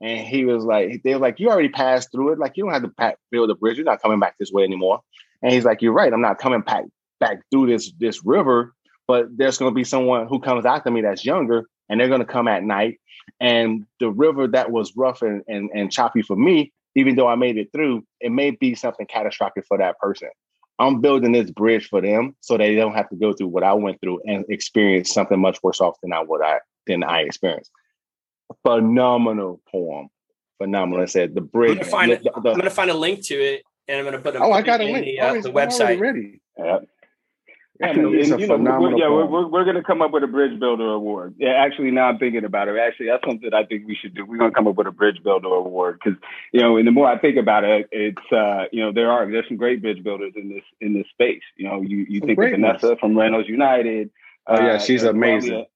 And 0.00 0.26
he 0.26 0.44
was 0.44 0.64
like, 0.64 1.02
they 1.02 1.14
were 1.14 1.20
like, 1.20 1.40
you 1.40 1.48
already 1.48 1.68
passed 1.68 2.12
through 2.12 2.32
it. 2.32 2.38
Like, 2.38 2.56
you 2.56 2.64
don't 2.64 2.72
have 2.72 2.82
to 2.82 3.16
build 3.30 3.50
a 3.50 3.54
bridge. 3.54 3.76
You're 3.76 3.84
not 3.84 4.02
coming 4.02 4.20
back 4.20 4.36
this 4.38 4.52
way 4.52 4.64
anymore. 4.64 5.00
And 5.42 5.52
he's 5.52 5.64
like, 5.64 5.80
you're 5.80 5.92
right. 5.92 6.12
I'm 6.12 6.20
not 6.20 6.38
coming 6.38 6.60
back 6.60 6.84
back 7.18 7.38
through 7.50 7.68
this 7.68 7.92
this 7.98 8.24
river, 8.24 8.74
but 9.06 9.26
there's 9.36 9.58
going 9.58 9.70
to 9.70 9.74
be 9.74 9.84
someone 9.84 10.26
who 10.28 10.38
comes 10.38 10.66
after 10.66 10.90
me 10.90 11.00
that's 11.00 11.24
younger 11.24 11.64
and 11.88 11.98
they're 11.98 12.08
going 12.08 12.20
to 12.20 12.26
come 12.26 12.48
at 12.48 12.62
night. 12.62 13.00
And 13.40 13.86
the 14.00 14.10
river 14.10 14.46
that 14.48 14.70
was 14.70 14.92
rough 14.96 15.22
and, 15.22 15.42
and, 15.48 15.70
and 15.74 15.90
choppy 15.90 16.22
for 16.22 16.36
me, 16.36 16.72
even 16.94 17.16
though 17.16 17.28
I 17.28 17.34
made 17.34 17.56
it 17.56 17.70
through, 17.72 18.04
it 18.20 18.32
may 18.32 18.50
be 18.52 18.74
something 18.74 19.06
catastrophic 19.06 19.64
for 19.66 19.78
that 19.78 19.98
person. 19.98 20.28
I'm 20.78 21.00
building 21.00 21.32
this 21.32 21.50
bridge 21.50 21.88
for 21.88 22.00
them 22.02 22.36
so 22.40 22.56
they 22.56 22.74
don't 22.74 22.94
have 22.94 23.08
to 23.08 23.16
go 23.16 23.32
through 23.32 23.48
what 23.48 23.64
I 23.64 23.72
went 23.72 24.00
through 24.00 24.20
and 24.26 24.44
experience 24.48 25.12
something 25.12 25.40
much 25.40 25.62
worse 25.62 25.80
off 25.80 25.96
than 26.02 26.12
I 26.12 26.22
would 26.22 26.42
I 26.42 26.58
than 26.86 27.02
I 27.02 27.22
experienced. 27.22 27.70
Phenomenal 28.62 29.60
poem. 29.70 30.08
Phenomenal. 30.58 31.02
I 31.02 31.06
said 31.06 31.34
the 31.34 31.40
bridge. 31.40 31.72
I'm 31.72 31.76
gonna 31.78 31.90
find, 31.90 32.12
the, 32.12 32.16
the, 32.16 32.40
the, 32.40 32.50
I'm 32.50 32.56
gonna 32.56 32.70
find 32.70 32.90
a 32.90 32.94
link 32.94 33.22
to 33.24 33.34
it 33.34 33.62
and 33.88 33.98
I'm 33.98 34.04
gonna 34.04 34.18
put 34.18 34.36
a 34.36 34.40
Oh, 34.40 34.52
I 34.52 34.62
got 34.62 34.80
a 34.80 34.84
link. 34.84 35.04
The, 35.04 35.20
uh, 35.20 35.40
the 35.40 35.52
website. 35.52 36.00
Ready. 36.00 36.40
Yeah. 36.58 36.78
Actually, 37.82 38.22
and, 38.22 38.40
you 38.40 38.46
know, 38.46 38.56
we're, 38.56 38.96
yeah, 38.96 39.10
we're, 39.10 39.26
we're, 39.26 39.46
we're 39.48 39.64
going 39.64 39.76
to 39.76 39.82
come 39.82 40.00
up 40.00 40.10
with 40.10 40.22
a 40.22 40.26
Bridge 40.26 40.58
Builder 40.58 40.94
Award. 40.94 41.34
Yeah, 41.36 41.50
actually, 41.50 41.90
now 41.90 42.06
I'm 42.06 42.16
thinking 42.16 42.42
about 42.42 42.68
it. 42.68 42.78
Actually, 42.78 43.08
that's 43.08 43.22
something 43.26 43.52
I 43.52 43.64
think 43.64 43.86
we 43.86 43.94
should 43.94 44.14
do. 44.14 44.24
We're 44.24 44.38
going 44.38 44.50
to 44.50 44.54
come 44.54 44.66
up 44.66 44.76
with 44.76 44.86
a 44.86 44.90
Bridge 44.90 45.22
Builder 45.22 45.48
Award 45.48 45.98
because, 46.02 46.18
you 46.52 46.62
know, 46.62 46.78
and 46.78 46.86
the 46.86 46.90
more 46.90 47.06
I 47.06 47.18
think 47.18 47.36
about 47.36 47.64
it, 47.64 47.86
it's, 47.92 48.32
uh, 48.32 48.64
you 48.72 48.82
know, 48.82 48.92
there 48.92 49.10
are 49.10 49.30
there's 49.30 49.46
some 49.46 49.58
great 49.58 49.82
bridge 49.82 50.02
builders 50.02 50.32
in 50.36 50.48
this 50.48 50.62
in 50.80 50.94
this 50.94 51.06
space. 51.10 51.42
You 51.58 51.68
know, 51.68 51.82
you 51.82 52.06
you 52.08 52.20
think 52.20 52.38
of 52.38 52.50
Vanessa 52.50 52.96
from 52.98 53.18
Rentals 53.18 53.46
United. 53.46 54.10
Oh 54.46 54.58
yeah, 54.58 54.74
uh, 54.74 54.78
she's 54.78 55.02
amazing. 55.02 55.52
And, 55.52 55.66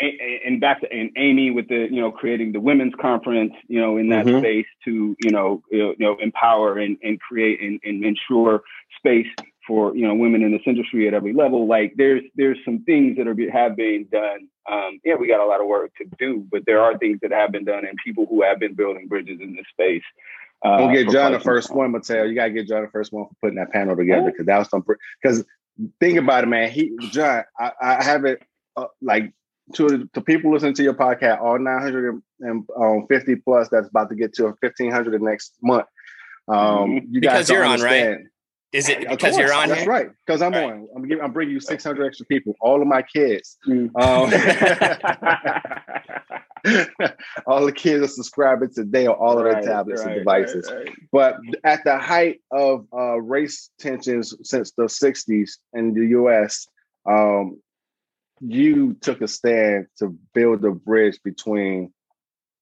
and 0.00 0.60
back 0.60 0.80
to 0.80 0.92
and 0.92 1.10
Amy 1.16 1.50
with 1.50 1.68
the 1.68 1.88
you 1.90 2.00
know 2.00 2.10
creating 2.10 2.52
the 2.52 2.60
women's 2.60 2.94
conference 3.00 3.52
you 3.66 3.80
know 3.80 3.96
in 3.96 4.08
that 4.10 4.26
mm-hmm. 4.26 4.38
space 4.38 4.66
to 4.84 5.16
you 5.22 5.30
know 5.30 5.62
you 5.70 5.94
know 5.98 6.16
empower 6.20 6.78
and, 6.78 6.96
and 7.02 7.20
create 7.20 7.60
and, 7.60 7.80
and 7.84 8.04
ensure 8.04 8.62
space 8.96 9.26
for 9.66 9.94
you 9.94 10.06
know 10.06 10.14
women 10.14 10.42
in 10.42 10.50
this 10.52 10.62
industry 10.66 11.06
at 11.06 11.14
every 11.14 11.32
level. 11.32 11.68
Like 11.68 11.92
there's 11.96 12.22
there's 12.34 12.58
some 12.64 12.84
things 12.84 13.16
that 13.18 13.28
are 13.28 13.50
have 13.52 13.76
been 13.76 14.06
done. 14.10 14.48
Um, 14.70 15.00
yeah, 15.04 15.14
we 15.14 15.28
got 15.28 15.40
a 15.40 15.46
lot 15.46 15.60
of 15.60 15.66
work 15.66 15.92
to 15.96 16.04
do, 16.18 16.46
but 16.50 16.62
there 16.66 16.80
are 16.80 16.96
things 16.98 17.18
that 17.22 17.30
have 17.32 17.52
been 17.52 17.64
done, 17.64 17.84
and 17.86 17.96
people 18.04 18.26
who 18.28 18.42
have 18.42 18.58
been 18.58 18.74
building 18.74 19.08
bridges 19.08 19.38
in 19.40 19.54
this 19.54 19.66
space. 19.70 20.02
Uh, 20.64 20.76
we'll 20.80 20.92
get 20.92 21.08
John 21.10 21.32
the 21.32 21.40
first 21.40 21.72
one, 21.72 21.92
Mateo. 21.92 22.24
You 22.24 22.34
gotta 22.34 22.50
get 22.50 22.66
John 22.66 22.82
the 22.82 22.90
first 22.90 23.12
one 23.12 23.26
for 23.26 23.34
putting 23.42 23.56
that 23.56 23.70
panel 23.70 23.94
together 23.94 24.30
because 24.30 24.46
that 24.46 24.58
was 24.58 24.68
some. 24.68 24.84
Because 25.22 25.44
think 26.00 26.18
about 26.18 26.44
it, 26.44 26.48
man. 26.48 26.70
He 26.70 26.96
John, 27.10 27.44
I, 27.58 27.72
I 27.80 28.02
have 28.02 28.24
it 28.24 28.42
uh, 28.76 28.86
like 29.00 29.32
to 29.74 30.08
the 30.12 30.20
people 30.20 30.52
listening 30.52 30.74
to 30.74 30.82
your 30.82 30.94
podcast, 30.94 31.40
all 31.40 31.58
950 31.58 33.32
um, 33.32 33.42
plus 33.44 33.68
that's 33.68 33.88
about 33.88 34.08
to 34.10 34.14
get 34.14 34.32
to 34.34 34.44
a 34.44 34.54
1500 34.60 35.12
the 35.12 35.18
next 35.24 35.54
month. 35.62 35.86
Um, 36.48 36.56
mm-hmm. 36.56 37.14
you 37.14 37.20
guys 37.20 37.32
because 37.32 37.50
you're 37.50 37.64
on, 37.64 37.80
right? 37.80 38.18
Is 38.72 38.88
it 38.88 39.08
because 39.08 39.38
you're 39.38 39.52
on? 39.52 39.68
That's 39.68 39.80
here? 39.80 39.90
right. 39.90 40.10
Because 40.26 40.42
I'm 40.42 40.52
right. 40.52 40.64
on. 40.64 40.88
I'm, 40.94 41.08
giving, 41.08 41.24
I'm 41.24 41.32
bringing 41.32 41.54
you 41.54 41.60
600 41.60 42.06
extra 42.06 42.26
people, 42.26 42.54
all 42.60 42.82
of 42.82 42.88
my 42.88 43.02
kids. 43.02 43.56
Mm. 43.66 43.90
Um, 43.98 44.30
all 47.46 47.64
the 47.64 47.72
kids 47.72 48.04
are 48.04 48.08
subscribing 48.08 48.70
today 48.70 49.06
on 49.06 49.14
all 49.14 49.38
of 49.38 49.44
their 49.44 49.54
right, 49.54 49.64
tablets 49.64 50.02
right, 50.04 50.16
and 50.16 50.20
devices. 50.20 50.70
But 51.12 51.38
at 51.64 51.82
the 51.84 51.98
height 51.98 52.40
of 52.52 52.86
uh, 52.92 53.18
race 53.20 53.70
tensions 53.78 54.34
since 54.42 54.72
the 54.72 54.84
60s 54.84 55.52
in 55.72 55.94
the 55.94 56.08
US, 56.08 56.68
um, 57.06 57.58
you 58.40 58.94
took 59.00 59.20
a 59.20 59.28
stand 59.28 59.86
to 59.98 60.16
build 60.34 60.64
a 60.64 60.70
bridge 60.70 61.18
between 61.22 61.92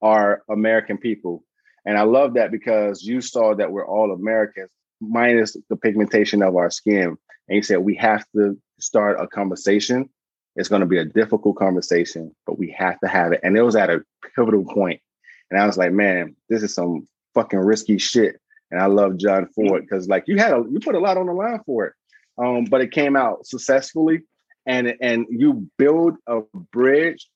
our 0.03 0.43
American 0.49 0.99
people. 0.99 1.45
And 1.85 1.97
I 1.97 2.03
love 2.03 2.35
that 2.35 2.51
because 2.51 3.03
you 3.03 3.21
saw 3.21 3.55
that 3.55 3.71
we're 3.71 3.87
all 3.87 4.13
Americans, 4.13 4.71
minus 5.01 5.57
the 5.69 5.77
pigmentation 5.77 6.43
of 6.43 6.57
our 6.57 6.71
skin. 6.71 7.17
And 7.49 7.57
you 7.57 7.63
said 7.63 7.79
we 7.79 7.95
have 7.97 8.25
to 8.35 8.59
start 8.79 9.21
a 9.21 9.27
conversation 9.27 10.11
it's 10.57 10.71
going 10.71 10.81
to 10.81 10.87
be 10.87 10.99
a 10.99 11.05
difficult 11.05 11.57
conversation, 11.57 12.35
but 12.47 12.59
we 12.59 12.75
have 12.77 12.99
to 13.01 13.09
have 13.09 13.33
it. 13.33 13.41
And 13.43 13.57
it 13.57 13.63
was 13.63 13.77
at 13.77 13.91
a 13.91 14.03
pivotal 14.35 14.65
point. 14.65 15.01
And 15.51 15.61
I 15.61 15.67
was 15.67 15.77
like, 15.77 15.93
man, 15.93 16.35
this 16.49 16.63
is 16.63 16.75
some 16.75 17.07
fucking 17.35 17.59
risky 17.59 17.99
shit. 17.99 18.41
And 18.71 18.81
I 18.81 18.87
love 18.87 19.19
John 19.19 19.47
Ford 19.55 19.83
because 19.83 20.09
like 20.09 20.25
you 20.27 20.39
had 20.39 20.53
a 20.53 20.65
you 20.69 20.81
put 20.81 20.97
a 20.97 20.99
lot 20.99 21.19
on 21.19 21.27
the 21.27 21.33
line 21.33 21.61
for 21.65 21.87
it. 21.87 21.93
Um, 22.39 22.65
but 22.65 22.81
it 22.81 22.91
came 22.91 23.17
out 23.17 23.47
successfully 23.47 24.23
and 24.67 24.95
and 25.01 25.27
you 25.31 25.69
build 25.79 26.17
a 26.27 26.41
bridge 26.73 27.29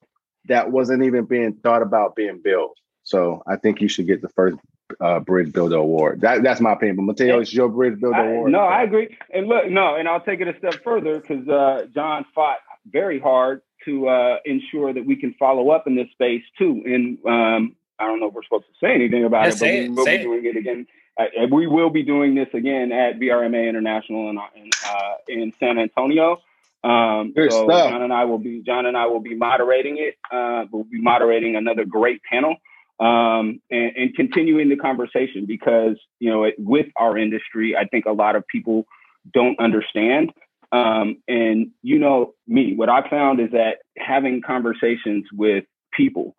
that 0.47 0.71
wasn't 0.71 1.03
even 1.05 1.25
being 1.25 1.55
thought 1.55 1.83
about 1.83 2.17
being 2.17 2.41
built. 2.43 2.77
So 3.05 3.43
I 3.47 3.57
think 3.57 3.81
you 3.81 3.89
should 3.89 4.07
get 4.07 4.23
the 4.23 4.29
first 4.29 4.59
uh, 5.01 5.21
Bridge 5.21 5.53
Builder 5.53 5.77
Award. 5.77 6.21
That, 6.23 6.43
that's 6.43 6.61
my 6.61 6.73
opinion. 6.73 6.97
But 6.97 7.03
Mateo, 7.03 7.41
it's 7.41 7.53
your 7.53 7.69
Bridge 7.69 8.01
Builder 8.01 8.17
I, 8.17 8.31
Award. 8.31 8.53
No, 8.53 8.61
I 8.61 8.83
agree. 8.83 9.17
And 9.33 9.47
look, 9.47 9.69
no, 9.69 9.97
and 9.97 10.09
I'll 10.09 10.21
take 10.21 10.41
it 10.41 10.49
a 10.49 10.59
step 10.59 10.83
further 10.83 11.21
because 11.21 11.47
uh, 11.49 11.87
John 11.95 12.25
fought 12.35 12.59
very 12.87 13.21
hard 13.21 13.63
to 13.85 14.09
uh, 14.09 14.37
ensure 14.45 14.93
that 14.93 15.05
we 15.07 15.17
can 15.17 15.35
follow 15.39 15.71
up 15.71 15.87
in 15.87 15.97
this 15.97 16.09
space 16.13 16.43
too. 16.59 16.83
And 16.85 17.19
um, 17.27 17.77
I 17.99 18.07
don't 18.07 18.21
know 18.21 18.29
if 18.29 18.35
we're 18.35 18.43
supposed 18.43 18.67
to 18.67 18.87
say 18.87 18.95
anything 18.95 19.25
about 19.25 19.61
yeah, 19.61 19.69
it, 19.69 19.95
but 19.95 20.05
we 20.05 20.05
will 20.05 20.05
be 20.05 20.13
it. 20.13 20.23
doing 20.23 20.45
it 20.45 20.57
again. 20.57 20.87
Uh, 21.19 21.25
we 21.51 21.67
will 21.67 21.91
be 21.91 22.03
doing 22.03 22.35
this 22.35 22.49
again 22.55 22.93
at 22.93 23.19
VRMA 23.19 23.69
International 23.69 24.31
in, 24.31 24.39
in, 24.57 24.71
uh, 24.87 25.15
in 25.29 25.53
San 25.59 25.79
Antonio. 25.79 26.41
Um, 26.83 27.35
so 27.37 27.49
stuff. 27.49 27.91
John 27.91 28.03
and 28.03 28.13
I 28.13 28.25
will 28.25 28.39
be 28.39 28.63
John 28.65 28.87
and 28.87 28.97
I 28.97 29.07
will 29.07 29.21
be 29.21 29.35
moderating 29.35 29.99
it. 29.99 30.17
Uh, 30.33 30.65
we'll 30.71 30.85
be 30.85 31.01
moderating 31.01 31.57
another 31.57 31.85
great 31.85 32.23
panel 32.23 32.57
um, 32.99 33.61
and, 33.71 33.93
and, 33.97 34.15
continuing 34.15 34.71
the 34.71 34.77
conversation 34.77 35.45
because 35.47 35.97
you 36.21 36.31
know 36.31 36.45
it, 36.45 36.55
with 36.59 36.87
our 36.97 37.19
industry, 37.19 37.77
I 37.77 37.85
think 37.85 38.07
a 38.07 38.13
lot 38.13 38.35
of 38.35 38.47
people 38.47 38.87
don't 39.33 39.59
understand 39.61 40.33
um, 40.73 41.23
and 41.27 41.71
you 41.83 41.99
know 41.99 42.35
me, 42.47 42.75
what 42.75 42.89
I 42.89 43.09
found 43.09 43.41
is 43.41 43.51
that 43.53 43.79
having 43.99 44.41
conversations 44.41 45.27
with 45.33 45.65
people, 45.93 46.37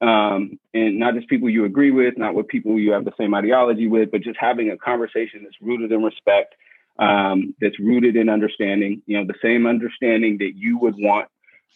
um, 0.00 0.58
and 0.72 0.98
not 0.98 1.14
just 1.14 1.28
people 1.28 1.50
you 1.50 1.64
agree 1.64 1.90
with, 1.90 2.16
not 2.16 2.34
with 2.34 2.48
people 2.48 2.78
you 2.78 2.92
have 2.92 3.04
the 3.04 3.12
same 3.18 3.34
ideology 3.34 3.86
with, 3.86 4.10
but 4.10 4.22
just 4.22 4.38
having 4.40 4.70
a 4.70 4.78
conversation 4.78 5.42
that's 5.42 5.56
rooted 5.60 5.92
in 5.92 6.02
respect, 6.02 6.54
um, 6.98 7.54
that's 7.60 7.78
rooted 7.78 8.16
in 8.16 8.28
understanding, 8.28 9.02
you 9.06 9.18
know, 9.18 9.26
the 9.26 9.38
same 9.42 9.66
understanding 9.66 10.38
that 10.38 10.52
you 10.54 10.78
would 10.78 10.94
want 10.96 11.28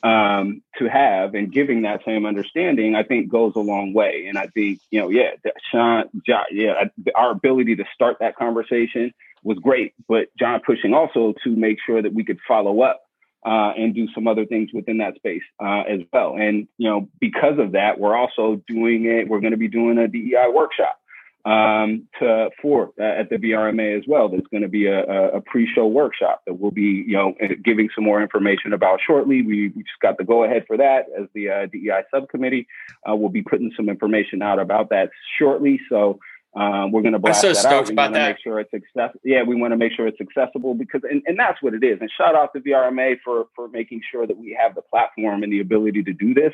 um, 0.03 0.63
to 0.79 0.89
have 0.89 1.35
and 1.35 1.53
giving 1.53 1.83
that 1.83 2.05
same 2.05 2.25
understanding, 2.25 2.95
I 2.95 3.03
think 3.03 3.31
goes 3.31 3.55
a 3.57 3.61
long 3.61 3.93
way. 3.93 4.27
And 4.29 4.39
I 4.39 4.47
think, 4.47 4.81
you 4.91 5.01
know, 5.01 5.09
yeah, 5.09 5.31
Sean, 5.73 6.05
John, 6.25 6.45
yeah, 6.53 6.85
our 7.15 7.33
ability 7.33 7.77
to 7.77 7.85
start 7.95 8.19
that 8.21 8.37
conversation 8.37 9.13
was 9.43 9.59
great, 9.59 9.95
but 10.09 10.29
John 10.39 10.61
pushing 10.65 10.95
also 10.95 11.35
to 11.45 11.51
make 11.51 11.79
sure 11.85 12.01
that 12.01 12.15
we 12.15 12.25
could 12.25 12.39
follow 12.47 12.83
up 12.83 13.03
uh, 13.45 13.73
and 13.77 13.95
do 13.95 14.09
some 14.15 14.29
other 14.29 14.47
things 14.47 14.71
within 14.73 14.99
that 14.99 15.17
space 15.17 15.43
uh, 15.61 15.83
as 15.89 16.01
well. 16.13 16.37
And 16.37 16.69
you 16.77 16.89
know, 16.89 17.09
because 17.21 17.59
of 17.59 17.73
that, 17.73 17.99
we're 17.99 18.17
also 18.17 18.63
doing 18.67 19.07
it. 19.07 19.29
We're 19.29 19.41
going 19.41 19.53
to 19.53 19.59
be 19.59 19.69
doing 19.69 19.99
a 19.99 20.09
DEI 20.09 20.51
workshop 20.53 20.99
um, 21.45 22.09
to 22.19 22.51
for 22.61 22.93
uh, 23.01 23.21
at 23.21 23.31
the 23.31 23.37
VRMA 23.37 23.97
as 23.97 24.05
well. 24.07 24.29
There's 24.29 24.47
going 24.51 24.63
to 24.63 24.69
be 24.69 24.87
a, 24.87 25.37
a, 25.37 25.41
pre-show 25.41 25.87
workshop 25.87 26.43
that 26.47 26.55
we'll 26.55 26.73
be 26.73 27.05
you 27.07 27.15
know 27.15 27.35
giving 27.65 27.89
some 27.95 28.05
more 28.05 28.21
information 28.21 28.73
about 28.73 29.01
shortly. 29.07 29.43
We, 29.43 29.69
we 29.69 29.83
just 29.83 30.01
got 30.03 30.19
the 30.19 30.25
go 30.25 30.45
ahead 30.45 30.65
for 30.67 30.77
that 30.77 31.07
as 31.19 31.29
the 31.35 31.51
uh, 31.51 31.67
DEI 31.67 32.03
subcommittee. 32.13 32.67
Uh, 33.09 33.15
we'll 33.15 33.29
be 33.29 33.43
putting 33.43 33.73
some 33.77 33.89
information 33.89 34.43
out 34.43 34.59
about 34.59 34.91
that 34.91 35.11
shortly. 35.39 35.81
So 35.89 36.19
um, 36.57 36.93
we're 36.93 37.03
going 37.03 37.13
to 37.13 37.19
blast 37.19 37.43
so 37.43 37.53
that 37.53 37.67
out. 37.67 37.89
We 37.89 37.95
want 37.95 38.15
to 38.15 38.21
make 38.21 38.39
sure 38.43 38.59
it's 38.59 38.73
accessible. 38.73 39.21
Yeah, 39.23 39.43
we 39.43 39.55
want 39.55 39.73
to 39.73 39.77
make 39.77 39.93
sure 39.93 40.07
it's 40.07 40.21
accessible 40.21 40.75
because, 40.75 41.03
and, 41.09 41.23
and 41.27 41.39
that's 41.39 41.63
what 41.63 41.75
it 41.75 41.85
is. 41.85 41.99
And 42.01 42.11
shout 42.17 42.35
out 42.35 42.53
to 42.55 42.61
VRMA 42.61 43.17
for 43.25 43.47
for 43.55 43.69
making 43.69 44.01
sure 44.11 44.27
that 44.27 44.37
we 44.37 44.59
have 44.61 44.75
the 44.75 44.83
platform 44.83 45.43
and 45.43 45.53
the 45.53 45.61
ability 45.61 46.03
to 46.05 46.13
do 46.13 46.35
this. 46.35 46.53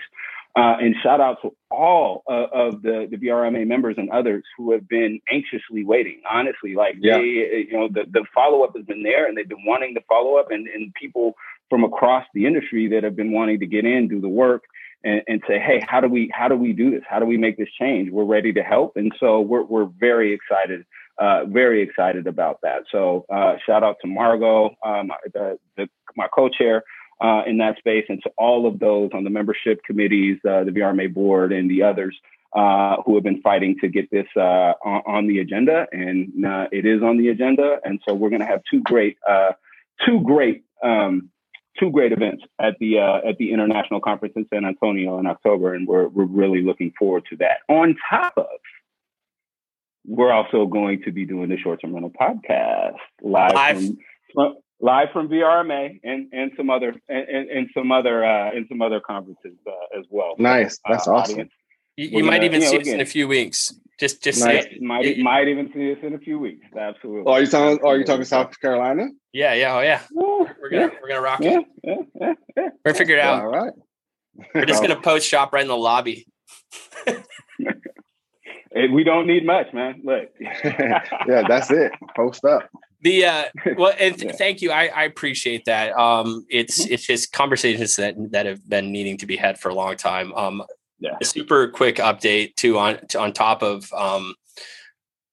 Uh, 0.56 0.76
and 0.80 0.94
shout 1.02 1.20
out 1.20 1.38
to 1.42 1.52
all 1.68 2.22
uh, 2.30 2.46
of 2.52 2.82
the, 2.82 3.08
the 3.10 3.16
VRMA 3.16 3.66
members 3.66 3.96
and 3.98 4.08
others 4.10 4.44
who 4.56 4.70
have 4.70 4.88
been 4.88 5.20
anxiously 5.28 5.84
waiting. 5.84 6.20
Honestly, 6.30 6.76
like 6.76 6.94
yeah. 7.00 7.16
they, 7.18 7.66
you 7.68 7.72
know, 7.72 7.88
the, 7.88 8.04
the 8.12 8.24
follow 8.32 8.62
up 8.62 8.76
has 8.76 8.84
been 8.84 9.02
there, 9.02 9.26
and 9.26 9.36
they've 9.36 9.48
been 9.48 9.64
wanting 9.66 9.94
the 9.94 10.02
follow 10.08 10.36
up, 10.36 10.52
and, 10.52 10.68
and 10.68 10.94
people 10.94 11.34
from 11.70 11.82
across 11.82 12.24
the 12.34 12.46
industry 12.46 12.86
that 12.88 13.02
have 13.02 13.16
been 13.16 13.32
wanting 13.32 13.58
to 13.58 13.66
get 13.66 13.84
in, 13.84 14.06
do 14.06 14.20
the 14.20 14.28
work, 14.28 14.62
and, 15.04 15.22
and 15.28 15.42
say, 15.46 15.58
hey, 15.58 15.84
how 15.86 16.00
do 16.00 16.08
we 16.08 16.30
how 16.34 16.48
do 16.48 16.56
we 16.56 16.72
do 16.72 16.90
this? 16.90 17.02
How 17.08 17.18
do 17.18 17.26
we 17.26 17.36
make 17.36 17.56
this 17.56 17.68
change? 17.78 18.10
We're 18.10 18.24
ready 18.24 18.52
to 18.54 18.62
help, 18.62 18.96
and 18.96 19.12
so 19.20 19.40
we're 19.40 19.62
we're 19.62 19.88
very 19.98 20.32
excited, 20.32 20.84
uh, 21.18 21.44
very 21.46 21.82
excited 21.82 22.26
about 22.26 22.60
that. 22.62 22.84
So 22.90 23.26
uh, 23.32 23.54
shout 23.64 23.84
out 23.84 23.96
to 24.02 24.08
Margot, 24.08 24.74
um, 24.84 25.10
the, 25.32 25.58
the 25.76 25.88
my 26.16 26.28
co-chair. 26.34 26.82
Uh, 27.20 27.44
in 27.46 27.58
that 27.58 27.78
space, 27.78 28.04
and 28.08 28.20
to 28.24 28.30
all 28.36 28.66
of 28.66 28.80
those 28.80 29.08
on 29.14 29.22
the 29.22 29.30
membership 29.30 29.80
committees, 29.84 30.36
uh, 30.46 30.64
the 30.64 30.72
VRMA 30.72 31.14
board, 31.14 31.52
and 31.52 31.70
the 31.70 31.80
others 31.80 32.14
uh, 32.54 32.96
who 33.06 33.14
have 33.14 33.22
been 33.22 33.40
fighting 33.40 33.76
to 33.80 33.88
get 33.88 34.10
this 34.10 34.26
uh, 34.36 34.74
on, 34.84 35.02
on, 35.06 35.26
the 35.28 35.38
agenda, 35.38 35.86
and 35.92 36.44
uh, 36.44 36.66
it 36.72 36.84
is 36.84 37.02
on 37.02 37.16
the 37.16 37.28
agenda. 37.28 37.78
And 37.84 38.00
so 38.06 38.14
we're 38.14 38.30
going 38.30 38.40
to 38.40 38.46
have 38.46 38.62
two 38.68 38.80
great, 38.82 39.16
uh, 39.28 39.52
two 40.04 40.20
great 40.22 40.64
um, 40.82 41.30
two 41.78 41.90
great 41.90 42.12
events 42.12 42.44
at 42.60 42.74
the 42.78 42.98
uh, 42.98 43.28
at 43.28 43.36
the 43.38 43.52
international 43.52 44.00
conference 44.00 44.34
in 44.36 44.46
San 44.52 44.64
Antonio 44.64 45.18
in 45.18 45.26
October, 45.26 45.74
and 45.74 45.86
we're 45.86 46.08
we're 46.08 46.24
really 46.24 46.62
looking 46.62 46.92
forward 46.98 47.24
to 47.30 47.36
that. 47.36 47.58
On 47.68 47.96
top 48.10 48.34
of, 48.36 48.46
we're 50.06 50.32
also 50.32 50.66
going 50.66 51.02
to 51.04 51.12
be 51.12 51.24
doing 51.24 51.48
the 51.48 51.56
short 51.56 51.80
term 51.80 51.92
rental 51.92 52.10
podcast 52.10 52.96
live, 53.22 53.54
live. 53.54 53.84
From, 54.34 54.56
live 54.80 55.08
from 55.12 55.28
VRMA 55.28 56.00
and 56.04 56.28
and 56.32 56.52
some 56.56 56.70
other 56.70 56.94
and, 57.08 57.50
and 57.50 57.70
some 57.74 57.90
other 57.90 58.24
uh, 58.24 58.50
and 58.50 58.66
some 58.68 58.82
other 58.82 59.00
conferences 59.00 59.56
uh, 59.66 59.98
as 59.98 60.04
well. 60.10 60.34
Nice, 60.38 60.78
that's 60.88 61.08
uh, 61.08 61.14
awesome. 61.14 61.32
Audience. 61.34 61.52
You, 61.96 62.18
you 62.18 62.24
might 62.24 62.42
even 62.42 62.60
you 62.60 62.66
know, 62.66 62.70
see 62.70 62.76
again, 62.76 62.94
us 62.94 62.94
in 62.94 63.00
a 63.00 63.06
few 63.06 63.28
weeks. 63.28 63.74
Just, 64.00 64.22
just 64.22 64.40
nice. 64.40 64.64
say 64.64 64.78
might 64.80 65.18
might 65.18 65.46
even 65.46 65.70
see 65.72 65.92
us 65.92 65.98
in 66.02 66.14
a 66.14 66.18
few 66.18 66.38
weeks. 66.38 66.66
Absolutely. 66.76 67.22
Oh, 67.26 67.32
are 67.32 67.40
you 67.40 67.46
talking? 67.46 67.78
Oh, 67.82 67.90
are 67.90 67.96
you 67.96 68.04
talking 68.04 68.24
South 68.24 68.58
Carolina? 68.60 69.08
Yeah, 69.32 69.54
yeah, 69.54 69.76
oh 69.76 69.80
yeah. 69.80 70.00
we're 70.12 70.68
gonna 70.68 70.86
yeah. 70.86 70.90
we're 71.00 71.08
gonna 71.08 71.20
rock 71.20 71.40
yeah, 71.40 71.60
it. 71.60 71.66
Yeah, 71.84 71.96
yeah, 72.20 72.32
yeah. 72.56 72.68
We're 72.84 72.94
figure 72.94 73.16
it 73.16 73.20
out. 73.20 73.42
All 73.42 73.50
right. 73.50 73.72
we're 74.54 74.64
just 74.64 74.82
gonna 74.86 75.00
post 75.00 75.28
shop 75.28 75.52
right 75.52 75.62
in 75.62 75.68
the 75.68 75.76
lobby. 75.76 76.26
we 78.92 79.04
don't 79.04 79.26
need 79.26 79.46
much, 79.46 79.72
man. 79.72 80.00
Look. 80.02 80.30
yeah, 80.40 81.44
that's 81.46 81.70
it. 81.70 81.92
Post 82.16 82.44
up. 82.44 82.68
The 83.02 83.26
uh 83.26 83.44
well 83.76 83.92
and 83.98 84.18
th- 84.18 84.32
yeah. 84.32 84.36
thank 84.36 84.60
you. 84.62 84.72
I, 84.72 84.86
I 84.86 85.04
appreciate 85.04 85.66
that. 85.66 85.92
Um 85.96 86.46
it's 86.48 86.82
mm-hmm. 86.82 86.94
it's 86.94 87.06
just 87.06 87.32
conversations 87.32 87.96
that 87.96 88.16
that 88.32 88.46
have 88.46 88.68
been 88.68 88.90
needing 88.90 89.18
to 89.18 89.26
be 89.26 89.36
had 89.36 89.60
for 89.60 89.68
a 89.68 89.74
long 89.74 89.96
time. 89.96 90.32
Um 90.34 90.64
yeah. 91.04 91.16
a 91.20 91.24
super 91.24 91.68
quick 91.68 91.96
update 91.96 92.56
too 92.56 92.78
on 92.78 92.98
to, 93.08 93.20
on 93.20 93.32
top 93.32 93.62
of 93.62 93.92
um, 93.92 94.34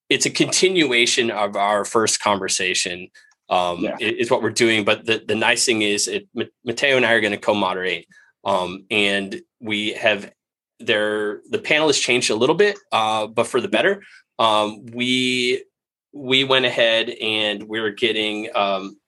it's 0.08 0.26
a 0.26 0.30
continuation 0.30 1.30
of 1.30 1.56
our 1.56 1.84
first 1.84 2.22
conversation 2.22 3.08
um, 3.48 3.80
yeah. 3.80 3.96
is 3.98 4.30
what 4.30 4.42
we're 4.42 4.50
doing 4.50 4.84
but 4.84 5.06
the, 5.06 5.24
the 5.26 5.34
nice 5.34 5.64
thing 5.64 5.82
is 5.82 6.08
it 6.08 6.28
mateo 6.64 6.96
and 6.96 7.06
i 7.06 7.12
are 7.12 7.20
going 7.20 7.32
to 7.32 7.38
co-moderate 7.38 8.06
um, 8.44 8.84
and 8.90 9.40
we 9.60 9.92
have 9.92 10.30
there 10.78 11.40
the 11.48 11.58
panel 11.58 11.86
has 11.86 11.98
changed 11.98 12.30
a 12.30 12.34
little 12.34 12.56
bit 12.56 12.76
uh, 12.92 13.26
but 13.26 13.46
for 13.46 13.60
the 13.60 13.68
better 13.68 14.02
um, 14.38 14.84
we 14.86 15.64
we 16.12 16.44
went 16.44 16.66
ahead 16.66 17.08
and 17.08 17.62
we're 17.62 17.90
getting 17.90 18.48
um, 18.54 18.98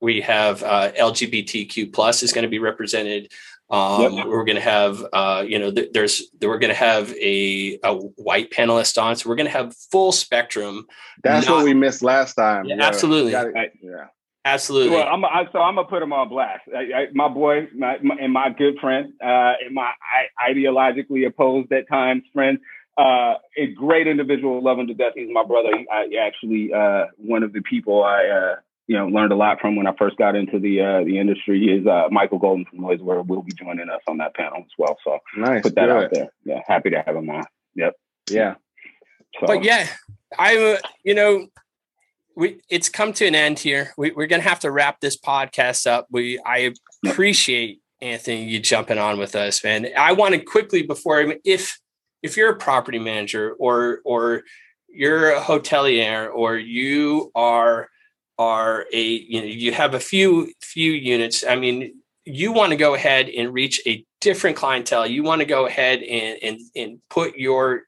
we 0.00 0.20
have 0.22 0.62
uh, 0.62 0.90
lgbtq 0.92 1.92
plus 1.92 2.22
is 2.22 2.32
going 2.32 2.42
to 2.42 2.48
be 2.48 2.58
represented 2.58 3.30
um, 3.72 4.12
yep. 4.12 4.26
We're 4.26 4.44
going 4.44 4.56
to 4.56 4.62
have, 4.62 5.02
uh, 5.14 5.44
you 5.48 5.58
know, 5.58 5.72
th- 5.72 5.92
there's 5.92 6.22
we're 6.42 6.58
going 6.58 6.68
to 6.68 6.74
have 6.74 7.10
a, 7.14 7.78
a 7.82 7.94
white 7.94 8.50
panelist 8.50 9.02
on, 9.02 9.16
so 9.16 9.30
we're 9.30 9.34
going 9.34 9.46
to 9.46 9.52
have 9.52 9.74
full 9.90 10.12
spectrum. 10.12 10.86
That's 11.24 11.46
not, 11.46 11.56
what 11.56 11.64
we 11.64 11.72
missed 11.72 12.02
last 12.02 12.34
time. 12.34 12.66
Yeah, 12.66 12.76
yeah. 12.76 12.86
absolutely. 12.86 13.34
I, 13.34 13.70
yeah, 13.80 14.08
absolutely. 14.44 14.94
Well, 14.94 15.08
I'm, 15.08 15.24
I, 15.24 15.48
so 15.52 15.60
I'm 15.60 15.76
gonna 15.76 15.88
put 15.88 16.02
him 16.02 16.12
on 16.12 16.28
blast. 16.28 16.64
I, 16.68 16.80
I, 16.80 17.06
my 17.14 17.28
boy, 17.28 17.68
my, 17.74 17.96
my, 18.02 18.14
and 18.20 18.32
my 18.32 18.50
good 18.50 18.78
friend, 18.78 19.14
uh, 19.24 19.54
and 19.64 19.74
my 19.74 19.90
ideologically 20.46 21.26
opposed 21.26 21.72
at 21.72 21.88
times 21.88 22.24
friend, 22.34 22.58
uh, 22.98 23.36
a 23.56 23.68
great 23.74 24.06
individual, 24.06 24.62
love 24.62 24.78
him 24.78 24.86
to 24.88 24.94
death. 24.94 25.14
He's 25.14 25.30
my 25.32 25.44
brother. 25.44 25.70
I 25.90 26.08
actually 26.20 26.74
uh, 26.74 27.06
one 27.16 27.42
of 27.42 27.54
the 27.54 27.62
people 27.62 28.04
I 28.04 28.26
uh, 28.26 28.56
you 28.92 28.98
know 28.98 29.06
learned 29.06 29.32
a 29.32 29.36
lot 29.36 29.58
from 29.58 29.74
when 29.74 29.86
I 29.86 29.96
first 29.96 30.18
got 30.18 30.36
into 30.36 30.58
the 30.58 30.82
uh, 30.82 31.04
the 31.04 31.18
industry 31.18 31.64
is 31.64 31.86
uh, 31.86 32.08
Michael 32.10 32.38
Golden 32.38 32.66
from 32.66 32.80
NoiseAware 32.80 33.26
will 33.26 33.42
be 33.42 33.52
joining 33.52 33.88
us 33.88 34.02
on 34.06 34.18
that 34.18 34.34
panel 34.34 34.58
as 34.58 34.70
well. 34.76 34.98
So 35.02 35.18
nice, 35.34 35.62
put 35.62 35.74
that 35.76 35.86
good. 35.86 36.04
out 36.04 36.10
there. 36.12 36.28
Yeah, 36.44 36.60
happy 36.68 36.90
to 36.90 37.00
have 37.00 37.16
him 37.16 37.30
on. 37.30 37.42
Yep. 37.74 37.94
Yeah. 38.30 38.54
So. 39.40 39.46
But 39.46 39.64
yeah, 39.64 39.88
I'm 40.38 40.76
you 41.04 41.14
know 41.14 41.46
we 42.36 42.60
it's 42.68 42.90
come 42.90 43.14
to 43.14 43.26
an 43.26 43.34
end 43.34 43.60
here. 43.60 43.94
We, 43.96 44.10
are 44.10 44.26
gonna 44.26 44.42
have 44.42 44.60
to 44.60 44.70
wrap 44.70 45.00
this 45.00 45.16
podcast 45.16 45.86
up. 45.86 46.08
We 46.10 46.38
I 46.44 46.74
appreciate 47.06 47.80
Anthony 48.02 48.44
you 48.44 48.60
jumping 48.60 48.98
on 48.98 49.18
with 49.18 49.34
us, 49.34 49.64
man. 49.64 49.88
I 49.96 50.12
want 50.12 50.34
to 50.34 50.40
quickly 50.40 50.82
before 50.82 51.34
if 51.46 51.80
if 52.22 52.36
you're 52.36 52.50
a 52.50 52.58
property 52.58 52.98
manager 52.98 53.54
or 53.58 54.00
or 54.04 54.42
you're 54.90 55.30
a 55.30 55.40
hotelier 55.40 56.30
or 56.30 56.58
you 56.58 57.30
are 57.34 57.88
are 58.42 58.86
a 58.92 59.02
you 59.02 59.40
know 59.40 59.46
you 59.46 59.72
have 59.72 59.94
a 59.94 60.00
few 60.00 60.52
few 60.60 60.92
units. 60.92 61.44
I 61.48 61.56
mean, 61.56 61.94
you 62.24 62.52
want 62.52 62.70
to 62.70 62.76
go 62.76 62.94
ahead 62.94 63.28
and 63.28 63.52
reach 63.52 63.80
a 63.86 64.04
different 64.20 64.56
clientele. 64.56 65.06
You 65.06 65.22
want 65.22 65.40
to 65.40 65.46
go 65.46 65.66
ahead 65.66 66.02
and 66.02 66.38
and 66.42 66.60
and 66.74 67.00
put 67.08 67.36
your 67.36 67.82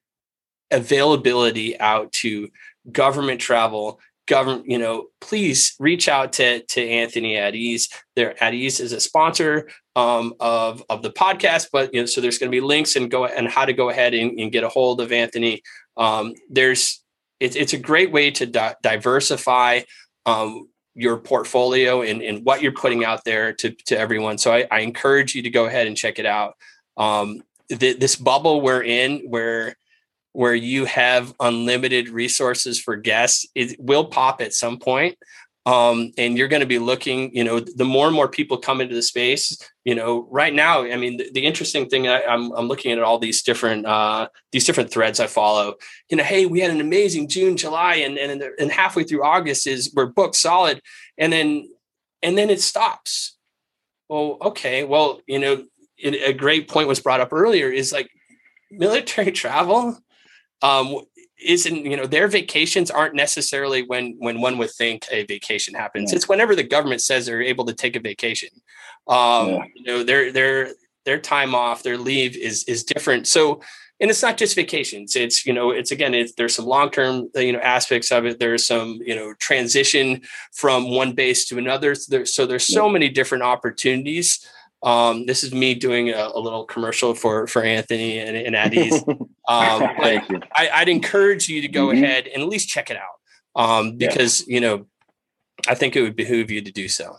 availability 0.70 1.78
out 1.78 2.12
to 2.12 2.48
government 2.90 3.40
travel 3.40 4.00
government, 4.26 4.66
you 4.66 4.78
know, 4.78 5.06
please 5.20 5.74
reach 5.78 6.08
out 6.08 6.32
to 6.34 6.62
to 6.62 6.88
Anthony 6.88 7.36
at 7.36 7.54
Ease. 7.54 7.88
There 8.16 8.42
at 8.42 8.54
Ease 8.54 8.80
is 8.80 8.92
a 8.92 9.00
sponsor 9.00 9.68
um, 9.96 10.34
of 10.40 10.82
of 10.88 11.02
the 11.02 11.10
podcast, 11.10 11.68
but 11.72 11.92
you 11.92 12.00
know, 12.00 12.06
so 12.06 12.20
there's 12.20 12.38
going 12.38 12.50
to 12.50 12.56
be 12.56 12.60
links 12.60 12.96
and 12.96 13.10
go 13.10 13.26
and 13.26 13.48
how 13.48 13.64
to 13.64 13.72
go 13.72 13.90
ahead 13.90 14.14
and, 14.14 14.38
and 14.38 14.52
get 14.52 14.64
a 14.64 14.68
hold 14.68 15.00
of 15.00 15.12
Anthony. 15.12 15.62
Um, 15.96 16.34
there's 16.48 17.02
it's 17.40 17.56
it's 17.56 17.72
a 17.72 17.78
great 17.78 18.12
way 18.12 18.30
to 18.32 18.46
di- 18.46 18.74
diversify 18.82 19.82
um, 20.26 20.68
your 20.94 21.16
portfolio 21.16 22.02
and, 22.02 22.22
and 22.22 22.44
what 22.44 22.62
you're 22.62 22.72
putting 22.72 23.04
out 23.04 23.24
there 23.24 23.52
to 23.52 23.70
to 23.86 23.98
everyone. 23.98 24.38
So 24.38 24.52
I, 24.52 24.66
I 24.70 24.80
encourage 24.80 25.34
you 25.34 25.42
to 25.42 25.50
go 25.50 25.66
ahead 25.66 25.86
and 25.86 25.96
check 25.96 26.18
it 26.18 26.26
out. 26.26 26.54
Um, 26.96 27.42
this 27.68 28.16
bubble 28.16 28.60
we're 28.60 28.82
in, 28.82 29.20
where 29.28 29.76
where 30.32 30.54
you 30.54 30.84
have 30.84 31.32
unlimited 31.38 32.08
resources 32.08 32.80
for 32.80 32.96
guests 32.96 33.46
it 33.54 33.78
will 33.78 34.04
pop 34.04 34.40
at 34.40 34.52
some 34.52 34.78
point 34.78 35.16
um, 35.66 36.12
and 36.18 36.36
you're 36.36 36.48
going 36.48 36.60
to 36.60 36.66
be 36.66 36.78
looking 36.78 37.34
you 37.34 37.42
know 37.42 37.60
the 37.60 37.84
more 37.84 38.06
and 38.06 38.14
more 38.14 38.28
people 38.28 38.56
come 38.58 38.80
into 38.80 38.94
the 38.94 39.02
space 39.02 39.56
you 39.84 39.94
know 39.94 40.26
right 40.30 40.52
now 40.52 40.82
i 40.82 40.96
mean 40.96 41.16
the, 41.16 41.30
the 41.32 41.46
interesting 41.46 41.88
thing 41.88 42.06
I, 42.06 42.20
am 42.22 42.52
I'm, 42.52 42.52
I'm 42.52 42.68
looking 42.68 42.92
at 42.92 42.98
all 42.98 43.18
these 43.18 43.42
different 43.42 43.86
uh, 43.86 44.28
these 44.52 44.64
different 44.64 44.90
threads 44.90 45.20
i 45.20 45.26
follow. 45.26 45.74
You 46.10 46.16
know 46.18 46.24
hey 46.24 46.46
we 46.46 46.60
had 46.60 46.70
an 46.70 46.80
amazing 46.80 47.28
june 47.28 47.56
july 47.56 47.96
and 47.96 48.18
and, 48.18 48.42
and 48.58 48.70
halfway 48.70 49.04
through 49.04 49.24
august 49.24 49.66
is 49.66 49.92
we're 49.94 50.06
booked 50.06 50.36
solid 50.36 50.80
and 51.18 51.32
then 51.32 51.68
and 52.22 52.38
then 52.38 52.48
it 52.48 52.60
stops. 52.60 53.36
Well 54.08 54.38
okay 54.42 54.84
well 54.84 55.20
you 55.26 55.38
know 55.38 55.64
a 56.02 56.32
great 56.32 56.68
point 56.68 56.88
was 56.88 57.00
brought 57.00 57.20
up 57.20 57.32
earlier 57.32 57.68
is 57.68 57.92
like 57.92 58.10
military 58.70 59.32
travel 59.42 59.98
um, 60.62 61.00
isn't 61.42 61.84
you 61.84 61.96
know 61.96 62.06
their 62.06 62.28
vacations 62.28 62.90
aren't 62.90 63.14
necessarily 63.14 63.82
when 63.82 64.14
when 64.18 64.40
one 64.40 64.58
would 64.58 64.70
think 64.70 65.06
a 65.10 65.24
vacation 65.24 65.74
happens. 65.74 66.12
Yeah. 66.12 66.16
it's 66.16 66.28
whenever 66.28 66.54
the 66.54 66.62
government 66.62 67.00
says 67.00 67.26
they're 67.26 67.42
able 67.42 67.64
to 67.66 67.74
take 67.74 67.96
a 67.96 68.00
vacation. 68.00 68.50
Um 69.08 69.48
yeah. 69.48 69.64
you 69.74 69.84
know 69.84 70.02
their 70.02 70.32
their 70.32 70.70
their 71.04 71.18
time 71.18 71.54
off 71.54 71.82
their 71.82 71.98
leave 71.98 72.36
is 72.36 72.64
is 72.64 72.84
different. 72.84 73.26
So 73.26 73.60
and 74.00 74.10
it's 74.10 74.22
not 74.22 74.36
just 74.36 74.56
vacations. 74.56 75.14
It's 75.14 75.46
you 75.46 75.52
know 75.52 75.70
it's 75.70 75.90
again 75.90 76.14
it's, 76.14 76.34
there's 76.34 76.54
some 76.54 76.66
long-term 76.66 77.30
you 77.34 77.52
know 77.52 77.60
aspects 77.60 78.10
of 78.10 78.26
it. 78.26 78.38
There's 78.38 78.66
some 78.66 79.00
you 79.04 79.14
know 79.14 79.34
transition 79.34 80.22
from 80.52 80.90
one 80.94 81.12
base 81.12 81.46
to 81.46 81.58
another. 81.58 81.94
So, 81.94 82.10
there, 82.10 82.26
so 82.26 82.46
there's 82.46 82.66
so 82.66 82.88
many 82.88 83.08
different 83.08 83.44
opportunities 83.44 84.46
um, 84.84 85.24
this 85.24 85.42
is 85.42 85.52
me 85.54 85.74
doing 85.74 86.10
a, 86.10 86.30
a, 86.34 86.38
little 86.38 86.64
commercial 86.64 87.14
for 87.14 87.46
for 87.46 87.62
Anthony 87.62 88.18
and, 88.18 88.36
and 88.36 88.54
At 88.54 88.74
Ease. 88.74 89.02
Um, 89.46 89.82
I, 90.00 90.78
would 90.78 90.88
encourage 90.88 91.50
you 91.50 91.60
to 91.60 91.68
go 91.68 91.88
mm-hmm. 91.88 92.02
ahead 92.02 92.28
and 92.28 92.42
at 92.42 92.48
least 92.48 92.66
check 92.70 92.90
it 92.90 92.96
out 92.96 93.20
um, 93.54 93.98
because 93.98 94.48
yeah. 94.48 94.54
you 94.54 94.60
know 94.62 94.86
I 95.68 95.74
think 95.74 95.96
it 95.96 96.00
would 96.00 96.16
behoove 96.16 96.50
you 96.50 96.62
to 96.62 96.72
do 96.72 96.88
so. 96.88 97.14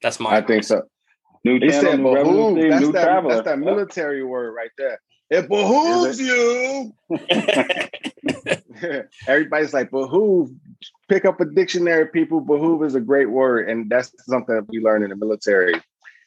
That's 0.00 0.20
my. 0.20 0.36
I 0.36 0.40
think 0.40 0.62
so. 0.62 0.82
New 1.44 1.58
channel, 1.58 1.80
said 1.80 1.96
behoove. 1.96 2.58
Theme, 2.58 2.70
that's, 2.70 2.92
that, 2.92 3.28
that's 3.28 3.44
that 3.44 3.58
military 3.58 4.22
word 4.22 4.52
right 4.52 4.70
there. 4.78 5.00
It 5.30 5.48
behooves 5.48 6.20
it? 6.20 6.26
you. 6.26 6.94
Everybody's 9.26 9.74
like 9.74 9.90
behoove. 9.90 10.50
Pick 11.08 11.24
up 11.24 11.40
a 11.40 11.44
dictionary, 11.44 12.06
people. 12.06 12.40
Behoove 12.40 12.84
is 12.84 12.94
a 12.94 13.00
great 13.00 13.30
word, 13.30 13.68
and 13.68 13.90
that's 13.90 14.12
something 14.26 14.54
that 14.54 14.68
we 14.68 14.78
learn 14.78 15.02
in 15.02 15.10
the 15.10 15.16
military 15.16 15.74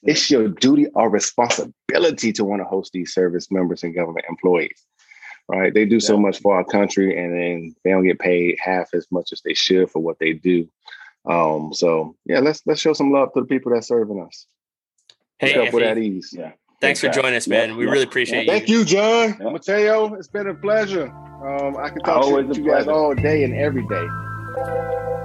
it's 0.04 0.32
your 0.32 0.48
duty 0.48 0.88
or 0.96 1.10
responsibility 1.10 2.34
to 2.34 2.44
want 2.44 2.62
to 2.62 2.66
host 2.66 2.92
these 2.94 3.14
service 3.14 3.52
members 3.52 3.84
and 3.84 3.96
government 3.96 4.26
employees. 4.30 4.86
Right? 5.48 5.74
They 5.74 5.86
do 5.86 6.00
so 6.00 6.18
much 6.18 6.40
for 6.40 6.56
our 6.56 6.64
country 6.64 7.18
and 7.18 7.34
then 7.34 7.76
they 7.84 7.92
don't 7.92 8.06
get 8.06 8.20
paid 8.20 8.58
half 8.60 8.94
as 8.94 9.06
much 9.12 9.30
as 9.34 9.42
they 9.44 9.54
should 9.54 9.90
for 9.90 10.00
what 10.00 10.18
they 10.20 10.34
do. 10.34 10.70
Um, 11.30 11.74
so 11.74 12.16
yeah, 12.26 12.40
let's 12.40 12.62
let's 12.66 12.82
show 12.82 12.94
some 12.94 13.12
love 13.12 13.34
to 13.34 13.42
the 13.42 13.46
people 13.46 13.72
that's 13.74 13.88
serving 13.88 14.22
us. 14.22 14.48
Hey, 15.40 15.68
up 15.68 15.74
with 15.74 15.84
at 15.84 15.98
ease. 15.98 16.30
Yeah. 16.32 16.52
Thanks 16.80 17.00
for 17.00 17.10
joining 17.10 17.36
us, 17.36 17.48
man. 17.48 17.78
we 17.78 17.86
really 17.86 18.04
appreciate 18.04 18.46
yeah. 18.46 18.54
you. 18.54 18.60
Thank 18.60 18.70
you, 18.70 18.86
John. 18.86 19.38
Yeah. 19.40 19.50
Mateo, 19.50 20.14
it's 20.16 20.28
been 20.28 20.48
a 20.48 20.56
pleasure. 20.56 21.08
Um, 21.08 21.78
I 21.78 21.90
can 21.90 22.00
talk 22.00 22.24
to 22.24 22.60
you 22.60 22.68
guys 22.68 22.88
all 22.88 23.14
day 23.14 23.44
and 23.44 23.54
every 23.56 23.86
day. 23.88 25.21